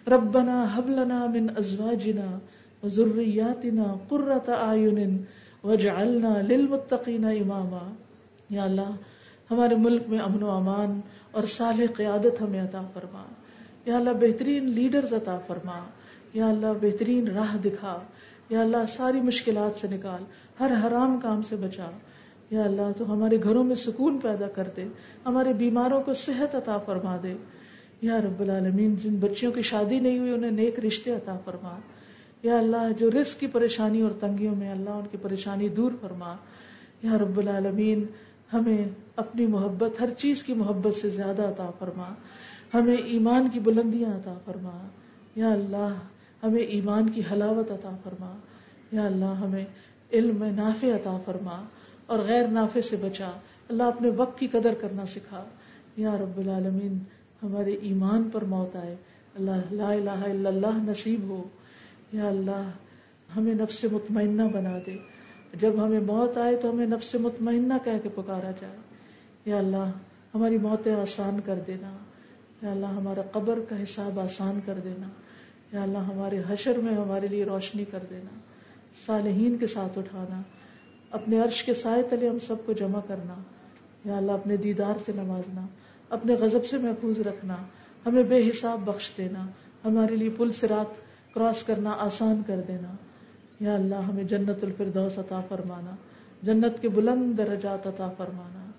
ربنا 0.08 0.66
حب 0.76 0.90
لنا 0.90 1.26
من 1.26 1.48
ازواجنا 1.58 2.40
ذریاتنا 2.88 3.96
قرۃ 4.10 4.50
اعین 4.62 5.24
وجعلنا 5.64 6.42
للمتقین 6.42 7.26
اماما۔ 7.26 7.94
یا 8.50 8.64
اللہ 8.64 8.90
ہمارے 9.52 9.76
ملک 9.76 10.02
میں 10.08 10.20
امن 10.20 10.44
و 10.44 10.52
امان 10.52 11.02
اور 11.32 11.44
صالح 11.44 11.86
قیادت 11.96 12.42
ہمیں 12.42 12.62
عطا 12.62 12.82
فرما۔ 12.94 13.24
یا 13.86 13.98
اللہ 13.98 14.10
بہترین 14.10 14.70
لیڈرز 14.70 15.14
عطا 15.14 15.40
فرما۔ 15.48 15.80
یا 16.34 16.48
اللہ 16.48 16.66
بہترین 16.82 17.28
راہ 17.28 17.58
دکھا۔ 17.58 18.00
یا 18.50 18.62
اللہ 18.62 18.78
ساری 18.90 19.22
مشکلات 19.22 19.80
سے 19.80 19.88
نکال۔ 19.88 20.24
ہر 20.60 20.72
حرام 20.84 21.20
کام 21.20 21.42
سے 21.42 21.56
بچا۔ 21.56 21.90
یا 22.50 22.64
اللہ 22.64 22.82
تو 22.98 23.14
ہمارے 23.14 23.38
گھروں 23.44 23.64
میں 23.64 23.76
سکون 23.76 24.20
پیدا 24.20 24.48
کر 24.48 24.68
دے۔ 24.76 24.84
ہمارے 25.26 25.54
بیماروں 25.54 26.02
کو 26.02 26.14
صحت 26.14 26.56
عطا 26.56 26.78
فرما 26.78 27.18
دے۔ 27.24 27.34
یا 28.02 28.22
رب 28.22 28.40
العالمین، 28.40 28.96
جن 29.04 29.16
بچیوں 29.16 29.52
کی 29.52 29.62
شادی 29.62 30.00
نہیں 30.00 30.20
ہوئی، 30.20 30.34
انہیں 30.34 30.52
نیک 30.52 30.80
رشتے 30.80 31.12
عطا 31.12 31.38
فرما۔ 31.46 31.80
یا 32.44 32.58
اللہ 32.58 32.92
جو 33.00 33.12
رزق 33.12 33.40
کی 33.40 33.48
پریشانی 33.48 34.02
اور 34.02 34.12
تنگیوں 34.20 34.56
میں، 34.56 34.72
اللہ 34.72 34.90
ان 34.90 35.06
کی 35.12 35.18
پریشانی 35.22 35.70
دور 35.70 35.92
فرما۔ 36.02 36.36
یا 37.04 37.18
رب 37.18 37.38
العالمین 37.38 38.06
ہمیں 38.54 38.86
اپنی 39.16 39.46
محبت، 39.46 40.02
ہر 40.02 40.10
چیز 40.18 40.44
کی 40.44 40.54
محبت 40.54 40.96
سے 40.96 41.10
زیادہ 41.10 41.42
عطا 41.42 41.72
فرما۔ 41.80 42.14
ہمیں 42.74 42.98
ایمان 42.98 43.50
کی 43.50 43.60
بلندیاں 43.60 44.10
عطا 44.10 44.34
فرما۔ 44.46 44.88
یا 45.36 45.50
اللہ، 45.50 45.94
ہمیں 46.44 46.62
ایمان 46.62 47.10
کی 47.10 47.22
حلاوت 47.32 47.72
عطا 47.72 47.98
فرما۔ 48.04 48.36
یا 48.92 49.06
اللہ، 49.06 49.26
ہمیں 49.26 49.66
علم 50.14 50.44
نافع 50.44 50.88
عطا 50.88 51.18
فرما 51.26 51.64
اور 52.06 52.20
غیر 52.20 52.48
نافع 52.48 52.82
سے 52.82 52.96
بچا۔ 52.96 53.32
اللہ 53.70 53.84
اپنے 53.84 54.10
وقت 54.10 54.40
کی 54.40 54.48
قدر 54.48 54.74
کرنا 54.82 55.06
سکھا۔ 55.06 55.44
یا 55.98 56.18
رب 56.18 56.38
العالمین، 56.38 56.98
ہمارے 57.44 57.72
ایمان 57.72 58.30
پر 58.34 58.44
موت 58.44 58.76
آئے۔ 58.76 58.96
اللہ، 59.36 59.74
لا 59.74 59.90
الہ 59.90 60.10
الا 60.10 60.50
اللہ 60.50 60.92
نصیب 60.92 61.24
ہو۔ 61.24 61.44
یا 62.12 62.28
اللہ، 62.28 62.70
ہمیں 63.36 63.54
نفس 63.54 63.86
مطمئنہ 63.92 64.44
بنا 64.54 64.78
دے۔ 64.86 65.13
جب 65.60 65.84
ہمیں 65.84 66.00
موت 66.00 66.38
آئے 66.38 66.56
تو 66.56 66.70
ہمیں 66.70 66.86
نفس 66.86 67.16
مطمئنہ 67.16 67.74
کہہ 67.84 67.92
کے 68.04 68.10
پکارا 68.16 68.52
جائے۔ 68.62 68.78
یا 69.46 69.58
اللہ، 69.58 69.92
ہماری 70.36 70.58
موتیں 70.58 70.96
آسان 70.96 71.40
کر 71.46 71.60
دینا۔ 71.68 71.98
یا 72.62 72.72
اللہ، 72.72 72.86
ہمارا 72.86 73.22
قبر 73.22 73.60
کا 73.70 73.84
حساب 73.84 74.20
آسان 74.20 74.60
کر 74.66 74.74
دینا۔ 74.84 75.08
یا 75.72 75.84
اللہ، 75.84 75.98
ہمارے 75.98 76.42
حشر 76.50 76.78
میں 76.78 76.94
ہمارے 76.94 77.28
لیے 77.28 77.46
روشنی 77.46 77.86
کر 77.86 78.00
دینا۔ 78.10 78.40
صالحین 79.06 79.58
کے 79.58 79.68
ساتھ 79.68 79.98
اٹھانا۔ 79.98 80.42
اپنے 81.12 81.40
عرش 81.40 81.64
کے 81.64 81.74
سائے 81.74 82.04
تلے 82.04 82.30
ہم 82.30 82.40
سب 82.40 82.56
کو 82.66 82.74
جمع 82.74 83.00
کرنا۔ 83.08 83.36
یا 84.06 84.18
اللہ، 84.18 84.32
اپنے 84.32 84.58
دیدار 84.58 84.94
سے 85.06 85.12
نوازنا۔ 85.16 85.68
اپنے 86.10 86.34
غضب 86.34 86.66
سے 86.66 86.78
محفوظ 86.78 87.20
رکھنا۔ 87.20 87.56
ہمیں 88.06 88.24
بے 88.24 88.50
حساب 88.50 88.80
بخش 88.86 89.12
دینا۔ 89.18 89.48
ہمارے 89.86 90.16
لیے 90.16 90.30
پل 90.30 90.52
سے 90.52 90.68
رات 90.68 91.02
کراس 91.34 91.64
کرنا 91.64 91.92
آسان 92.00 92.42
کر 92.48 92.62
دینا۔ 92.68 92.96
یا 93.60 93.76
اللہ 93.76 93.96
ہمیں 93.96 94.24
جنت 94.24 94.64
الفردوس 94.64 95.20
عطا 95.20 95.42
فرمانا، 95.50 95.96
جنت 96.44 96.82
کے 96.82 96.90
بلند 96.90 97.38
درجات 97.38 97.88
عطا 97.88 98.10
فرمانا۔ 98.18 98.72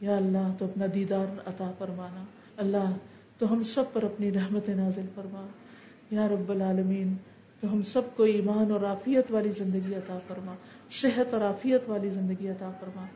یا 0.00 0.16
اللہ 0.16 0.52
تو 0.58 0.64
اپنا 0.64 0.86
دیدار 0.94 1.40
عطا 1.46 1.72
فرمانا۔ 1.78 2.24
اللہ 2.56 2.96
تو 3.38 3.52
ہم 3.52 3.62
سب 3.62 3.84
پر 3.92 4.02
اپنی 4.02 4.32
رحمت 4.32 4.68
نازل 4.68 5.06
فرما۔ 5.14 5.46
یا 6.10 6.28
رب 6.28 6.50
العالمین 6.50 7.14
تو 7.60 7.72
ہم 7.72 7.82
سب 7.82 8.02
کو 8.16 8.22
ایمان 8.22 8.70
اور 8.70 8.80
عافیت 8.80 9.26
والی 9.30 9.52
زندگی 9.58 9.94
عطا 9.94 10.18
فرما۔ 10.28 10.54
صحت 10.90 11.34
اور 11.34 11.42
عافیت 11.42 11.80
والی 11.86 12.10
زندگی 12.10 12.48
عطا 12.48 12.70
فرما۔ 12.80 13.06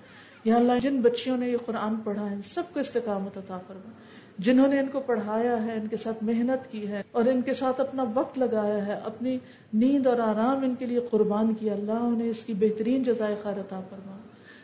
یا 0.44 0.56
اللہ 0.56 0.72
جن 0.82 1.00
بچیوں 1.00 1.36
نے 1.36 1.48
یہ 1.48 1.56
قرآن 1.66 1.94
پڑھا 2.04 2.30
ہے، 2.30 2.36
سب 2.44 2.62
کو 2.72 2.80
استقامت 2.80 3.38
عطا 3.38 3.58
فرما۔ 3.66 3.90
جنہوں 4.38 4.68
نے 4.68 4.78
ان 4.78 4.86
کو 4.86 5.00
پڑھایا 5.00 5.64
ہے، 5.64 5.72
ان 5.72 5.86
کے 5.86 5.96
ساتھ 5.96 6.24
محنت 6.24 6.72
کی 6.72 6.88
ہے 6.88 7.02
اور 7.12 7.24
ان 7.24 7.42
کے 7.42 7.54
ساتھ 7.54 7.80
اپنا 7.80 8.04
وقت 8.14 8.38
لگایا 8.38 8.86
ہے، 8.86 9.00
اپنی 9.04 9.38
نیند 9.72 10.06
اور 10.06 10.18
آرام 10.18 10.64
ان 10.64 10.74
کے 10.74 10.86
لیے 10.86 11.00
قربان 11.10 11.54
کیا 11.54 11.72
اللہ 11.72 11.92
انہیں 11.92 12.30
اس 12.30 12.44
کی 12.44 12.52
بہترین 12.52 13.02
جزائے 13.02 13.36
خیر 13.42 13.60
عطا 13.60 13.80
فرما 13.90 14.16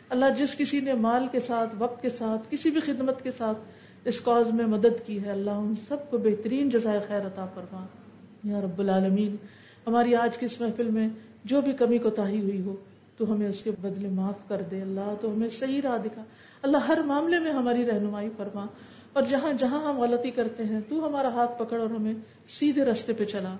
اللہ 0.09 0.25
جس 0.37 0.57
کسی 0.57 0.79
نے 0.79 0.93
مال 0.93 1.27
کے 1.31 1.39
ساتھ، 1.39 1.75
وقت 1.77 2.01
کے 2.01 2.09
ساتھ، 2.09 2.41
کسی 2.49 2.69
بھی 2.69 2.81
خدمت 2.81 3.23
کے 3.23 3.31
ساتھ 3.31 3.57
اس 4.05 4.21
کاز 4.21 4.51
میں 4.51 4.65
مدد 4.65 5.05
کی 5.05 5.23
ہے، 5.23 5.31
اللہ 5.31 5.51
ان 5.51 5.73
سب 5.87 6.11
کو 6.11 6.17
بہترین 6.17 6.69
جزائے 6.69 6.99
خیر 7.07 7.21
عطا 7.21 7.45
فرما 7.45 7.85
یا 8.43 8.61
رب 8.61 8.79
العالمین، 8.79 9.35
ہماری 9.87 10.15
آج 10.15 10.37
کی 10.37 10.45
اس 10.45 10.61
محفل 10.61 10.89
میں 10.89 11.09
جو 11.43 11.61
بھی 11.61 11.71
کمی 11.71 11.97
کو 11.97 12.09
تاہی 12.09 12.41
ہوئی 12.41 12.61
ہو، 12.61 12.75
تو 13.17 13.33
ہمیں 13.33 13.49
اس 13.49 13.63
کے 13.63 13.71
بدلے 13.81 14.09
معاف 14.09 14.47
کر 14.47 14.61
دے۔ 14.71 14.81
اللہ 14.81 15.13
تو 15.21 15.31
ہمیں 15.33 15.49
صحیح 15.49 15.81
راہ 15.81 15.97
دکھا۔ 15.97 16.23
اللہ 16.61 16.77
ہر 16.77 17.03
معاملے 17.03 17.39
میں 17.39 17.51
ہماری 17.51 17.85
رہنمائی 17.85 18.29
فرما۔ 18.37 18.65
اور 19.19 19.27
جہاں 19.29 19.53
جہاں 19.53 19.93
ہم 19.93 19.99
غلطی 19.99 20.31
کرتے 20.31 20.63
ہیں، 20.63 20.79
تو 20.89 21.07
ہمارا 21.07 21.27
ہاتھ 21.27 21.59
پکڑ 21.59 21.79
اور 21.79 21.89
ہمیں 21.89 22.13
سیدھے 22.47 22.85
رستے 22.85 23.13
پہ 23.13 23.25
چلا۔ 23.25 23.55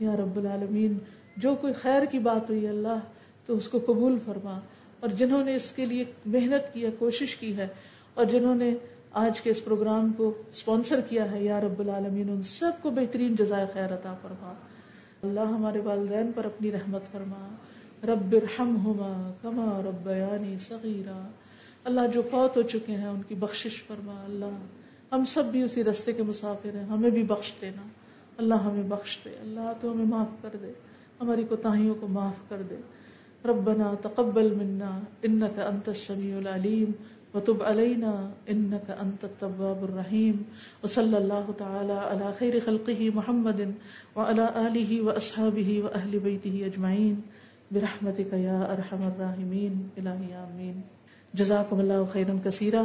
یا 0.00 0.16
رب 0.16 0.36
العالمین، 0.36 0.98
جو 1.36 1.54
کوئی 1.54 1.72
خیر 1.72 2.04
کی 2.04 2.18
بات 2.18 2.50
ہوئی 2.50 2.68
اللہ، 2.68 2.98
تو 3.46 3.56
اس 3.56 3.68
کو 3.68 3.78
قبول 3.86 4.18
فرما۔ 4.24 4.60
اور 5.00 5.08
جنہوں 5.08 5.44
نے 5.44 5.56
اس 5.56 5.72
کے 5.72 5.86
لیے 5.86 6.04
محنت 6.26 6.74
کی 6.74 6.84
ہے 6.84 6.90
کوشش 6.98 7.36
کی 7.36 7.56
ہے، 7.56 7.68
اور 8.14 8.24
جنہوں 8.24 8.54
نے 8.54 8.74
آج 9.12 9.40
کے 9.40 9.50
اس 9.50 9.64
پروگرام 9.64 10.12
کو 10.12 10.42
اسپانسر 10.50 11.00
کیا 11.00 11.30
ہے، 11.30 11.44
یا 11.44 11.60
رب 11.60 11.80
العالمین، 11.80 12.30
ان 12.30 12.42
سب 12.42 12.70
کو 12.82 12.90
بہترین 12.90 13.36
جزائے 13.36 13.66
خیر 13.72 13.94
عطا 13.94 14.14
فرما۔ 14.22 14.52
اللہ 15.22 15.40
ہمارے 15.40 15.80
والدین 15.80 16.32
پر 16.34 16.44
اپنی 16.44 16.72
رحمت 16.72 17.02
فرما۔ 17.12 17.54
رب 18.04 18.36
ارحمہما 18.42 19.32
کما 19.42 19.82
ربیانی 19.84 20.56
صغیرہ 20.68 21.28
اللہ 21.84 22.00
جو 22.14 22.22
فوت 22.30 22.56
ہو 22.56 22.62
چکے 22.62 22.92
ہیں، 22.92 23.08
ان 23.08 23.22
کی 23.28 23.34
بخشش 23.34 23.82
فرما۔ 23.82 24.24
اللہ 24.24 24.79
ہم 25.12 25.24
سب 25.24 25.44
بھی 25.44 25.62
اسی 25.62 25.84
رستے 25.84 26.12
کے 26.12 26.22
مسافر 26.22 26.76
ہیں، 26.76 26.84
ہمیں 26.84 27.10
بھی 27.10 27.22
بخش 27.22 27.52
دینا۔ 27.60 27.82
اللہ 28.38 28.54
ہمیں 28.54 28.82
بخش 28.82 29.18
دے، 29.24 29.30
اللہ 29.40 29.72
تو 29.80 29.92
ہمیں 29.92 30.06
معاف 30.06 30.42
کر 30.42 30.56
دے۔ 30.62 30.72
ہماری 31.20 31.44
کوتاہیوں 31.44 31.94
کو 32.00 32.06
معاف 32.06 32.50
کر 32.50 32.62
دے۔ 32.70 32.76
ربنا 33.44 33.94
تقبل 34.02 34.54
منا 34.54 35.00
انك 35.22 35.60
انت 35.60 35.88
السميع 35.88 36.36
العليم 36.36 36.92
وتب 37.34 37.62
علينا 37.62 38.30
انك 38.46 38.90
انت 38.98 39.24
التواب 39.24 39.82
الرحيم 39.82 40.42
وصلى 40.82 41.16
الله 41.16 41.50
تعالى 41.58 41.92
على 41.92 42.30
خير 42.38 42.54
خلقه 42.64 43.10
محمد 43.14 43.60
وعلى 44.16 44.46
اله 44.54 45.04
واصحابه 45.04 45.80
واهل 45.84 46.18
بيته 46.18 46.64
اجمعين 46.64 47.14
برحمتك 47.74 48.32
يا 48.32 48.72
ارحم 48.72 49.02
الراحمين 49.02 49.88
الهي 49.96 50.34
امين 50.36 50.80
جزاكم 51.34 51.80
الله 51.80 52.04
خيرا 52.12 52.34
كثيرا 52.44 52.84